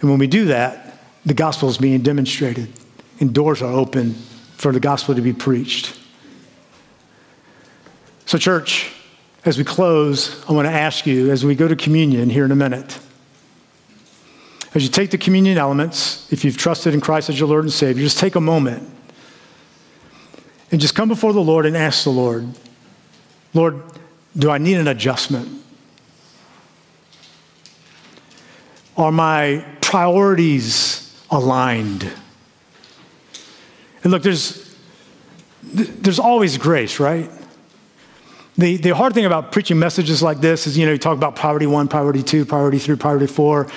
And 0.00 0.08
when 0.08 0.18
we 0.18 0.28
do 0.28 0.46
that, 0.46 0.98
the 1.26 1.34
gospel 1.34 1.68
is 1.68 1.76
being 1.76 2.00
demonstrated 2.00 2.72
and 3.20 3.32
doors 3.32 3.62
are 3.62 3.72
open 3.72 4.14
for 4.56 4.72
the 4.72 4.80
gospel 4.80 5.14
to 5.14 5.20
be 5.20 5.32
preached. 5.32 5.98
So, 8.26 8.38
church, 8.38 8.92
as 9.44 9.58
we 9.58 9.64
close, 9.64 10.44
I 10.48 10.52
want 10.52 10.66
to 10.66 10.72
ask 10.72 11.06
you 11.06 11.30
as 11.30 11.44
we 11.44 11.54
go 11.54 11.68
to 11.68 11.76
communion 11.76 12.30
here 12.30 12.44
in 12.44 12.52
a 12.52 12.56
minute. 12.56 12.98
As 14.74 14.84
you 14.84 14.88
take 14.88 15.10
the 15.10 15.18
communion 15.18 15.58
elements, 15.58 16.30
if 16.32 16.44
you've 16.44 16.56
trusted 16.56 16.94
in 16.94 17.00
Christ 17.00 17.28
as 17.28 17.38
your 17.40 17.48
Lord 17.48 17.64
and 17.64 17.72
Savior, 17.72 18.02
just 18.02 18.18
take 18.18 18.36
a 18.36 18.40
moment 18.40 18.88
and 20.70 20.80
just 20.80 20.94
come 20.94 21.08
before 21.08 21.32
the 21.32 21.40
Lord 21.40 21.66
and 21.66 21.76
ask 21.76 22.04
the 22.04 22.10
Lord, 22.10 22.46
Lord, 23.52 23.82
do 24.36 24.50
I 24.50 24.58
need 24.58 24.76
an 24.76 24.86
adjustment? 24.86 25.48
Are 28.96 29.10
my 29.10 29.64
priorities 29.80 31.24
aligned? 31.30 32.12
And 34.02 34.12
look, 34.12 34.22
there's, 34.22 34.74
there's 35.62 36.18
always 36.18 36.56
grace, 36.58 37.00
right? 37.00 37.30
The, 38.56 38.76
the 38.76 38.94
hard 38.94 39.14
thing 39.14 39.24
about 39.24 39.52
preaching 39.52 39.78
messages 39.78 40.22
like 40.22 40.40
this 40.40 40.66
is, 40.66 40.76
you 40.76 40.86
know, 40.86 40.92
you 40.92 40.98
talk 40.98 41.16
about 41.16 41.36
priority 41.36 41.66
one, 41.66 41.88
priority 41.88 42.22
two, 42.22 42.44
priority 42.44 42.78
three, 42.78 42.96
priority 42.96 43.26
four, 43.26 43.68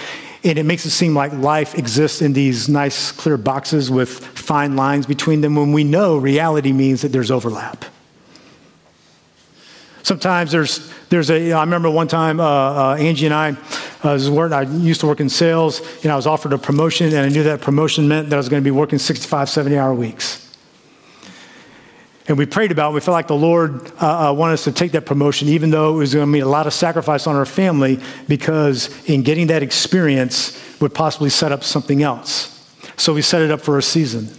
and 0.44 0.58
it 0.58 0.64
makes 0.64 0.86
it 0.86 0.90
seem 0.90 1.14
like 1.16 1.32
life 1.34 1.76
exists 1.76 2.22
in 2.22 2.34
these 2.34 2.68
nice, 2.68 3.12
clear 3.12 3.38
boxes 3.38 3.90
with 3.90 4.10
fine 4.10 4.76
lines 4.76 5.06
between 5.06 5.42
them 5.42 5.56
when 5.56 5.72
we 5.72 5.84
know 5.84 6.18
reality 6.18 6.74
means 6.74 7.02
that 7.02 7.10
there's 7.10 7.32
overlap. 7.32 7.86
Sometimes 10.04 10.52
there's, 10.52 10.92
there's 11.08 11.32
a, 11.32 11.54
I 11.54 11.62
remember 11.62 11.90
one 11.90 12.10
time 12.10 12.42
uh, 12.42 12.44
uh, 12.44 12.96
Angie 13.00 13.26
and 13.26 13.34
I, 13.34 13.52
uh, 13.52 13.56
was 14.12 14.30
working, 14.30 14.54
I 14.54 14.64
used 14.64 15.00
to 15.00 15.08
work 15.08 15.22
in 15.22 15.30
sales, 15.30 15.82
and 16.04 16.12
I 16.12 16.18
was 16.18 16.28
offered 16.28 16.52
a 16.52 16.58
promotion, 16.58 17.08
and 17.08 17.18
I 17.18 17.30
knew 17.30 17.44
that 17.44 17.62
promotion 17.62 18.10
meant 18.10 18.30
that 18.30 18.36
I 18.36 18.38
was 18.38 18.50
going 18.50 18.62
to 18.62 18.66
be 18.66 18.72
working 18.72 19.00
65, 19.00 19.50
70 19.50 19.78
hour 19.78 19.94
weeks. 19.94 20.42
And 22.28 22.38
we 22.38 22.46
prayed 22.46 22.72
about 22.72 22.92
it. 22.92 22.94
We 22.96 23.00
felt 23.00 23.14
like 23.14 23.28
the 23.28 23.36
Lord 23.36 23.92
uh, 24.02 24.30
uh, 24.30 24.34
wanted 24.34 24.54
us 24.54 24.66
to 24.66 24.74
take 24.74 24.92
that 24.92 25.06
promotion, 25.06 25.48
even 25.48 25.70
though 25.70 25.94
it 25.94 25.98
was 25.98 26.14
going 26.14 26.24
to 26.24 26.32
mean 26.32 26.44
a 26.44 26.48
lot 26.48 26.68
of 26.68 26.74
sacrifice 26.74 27.26
on 27.26 27.36
our 27.36 27.46
family, 27.46 28.00
because 28.28 28.90
in 29.10 29.24
getting 29.24 29.48
that 29.48 29.64
experience 29.64 30.60
would 30.82 30.94
possibly 30.94 31.30
set 31.30 31.54
up 31.54 31.64
something 31.64 32.04
else. 32.04 32.50
So 32.98 33.14
we 33.14 33.22
set 33.22 33.42
it 33.42 33.52
up 33.52 33.62
for 33.62 33.78
a 33.78 33.82
season. 33.82 34.30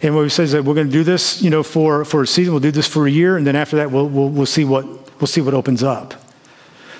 And 0.00 0.14
what 0.14 0.22
we 0.22 0.28
say 0.28 0.44
is 0.44 0.52
that 0.52 0.64
we're 0.64 0.74
going 0.74 0.86
to 0.86 0.92
do 0.92 1.02
this, 1.02 1.42
you 1.42 1.50
know, 1.50 1.62
for, 1.62 2.04
for 2.04 2.22
a 2.22 2.26
season. 2.26 2.52
We'll 2.52 2.60
do 2.60 2.70
this 2.70 2.86
for 2.86 3.06
a 3.06 3.10
year, 3.10 3.36
and 3.36 3.46
then 3.46 3.56
after 3.56 3.76
that, 3.76 3.90
we'll, 3.90 4.08
we'll, 4.08 4.28
we'll 4.28 4.46
see 4.46 4.64
what 4.64 4.86
we'll 5.20 5.26
see 5.26 5.40
what 5.40 5.54
opens 5.54 5.82
up. 5.82 6.14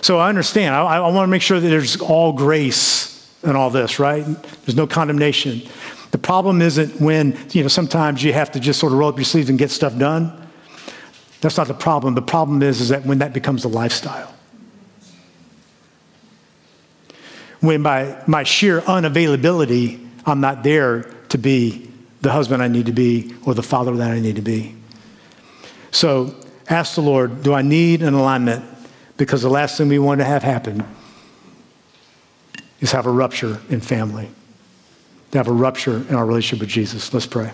So 0.01 0.19
I 0.19 0.29
understand. 0.29 0.75
I, 0.75 0.81
I 0.81 1.01
want 1.11 1.27
to 1.27 1.31
make 1.31 1.43
sure 1.43 1.61
that 1.61 1.69
there's 1.69 2.01
all 2.01 2.33
grace 2.33 3.33
and 3.43 3.57
all 3.57 3.71
this, 3.71 3.99
right? 3.99 4.25
There's 4.65 4.77
no 4.77 4.87
condemnation. 4.87 5.63
The 6.11 6.19
problem 6.19 6.61
isn't 6.63 7.01
when 7.01 7.39
you 7.51 7.63
know 7.63 7.69
sometimes 7.69 8.25
you 8.25 8.33
have 8.33 8.51
to 8.53 8.61
just 8.61 8.81
sort 8.81 8.93
of 8.93 8.99
roll 8.99 9.11
up 9.11 9.17
your 9.17 9.25
sleeves 9.25 9.49
and 9.49 9.59
get 9.59 9.71
stuff 9.71 9.97
done. 9.97 10.49
That's 11.41 11.57
not 11.57 11.69
the 11.69 11.75
problem. 11.75 12.15
The 12.15 12.23
problem 12.23 12.63
is 12.63 12.81
is 12.81 12.89
that 12.89 13.05
when 13.05 13.19
that 13.19 13.33
becomes 13.33 13.65
a 13.65 13.69
lifestyle. 13.69 14.35
When 17.61 17.83
by 17.83 18.23
my 18.27 18.45
sheer 18.45 18.81
unavailability, 18.83 20.05
I'm 20.27 20.41
not 20.41 20.63
there 20.63 21.03
to 21.31 21.39
be 21.39 21.88
the 22.29 22.35
husband 22.35 22.63
I 22.63 22.69
need 22.69 22.85
to 22.85 22.93
be 22.93 23.35
or 23.47 23.55
the 23.55 23.63
father 23.63 23.97
that 23.97 24.11
I 24.11 24.21
need 24.21 24.37
to 24.37 24.43
be. 24.43 24.75
So 25.93 26.35
ask 26.69 26.95
the 26.95 27.01
Lord, 27.01 27.43
do 27.43 27.55
I 27.55 27.63
need 27.63 28.03
an 28.03 28.13
alignment? 28.13 28.63
Because 29.17 29.41
the 29.41 29.49
last 29.49 29.79
thing 29.79 29.89
we 29.89 29.99
want 29.99 30.21
to 30.21 30.27
have 30.27 30.43
happen 30.43 30.85
is 32.81 32.93
have 32.93 33.07
a 33.07 33.11
rupture 33.11 33.63
in 33.71 33.81
family, 33.81 34.29
to 35.31 35.39
have 35.39 35.49
a 35.49 35.53
rupture 35.53 36.05
in 36.07 36.17
our 36.17 36.27
relationship 36.27 36.61
with 36.61 36.69
Jesus. 36.69 37.15
Let's 37.15 37.25
pray. 37.25 37.51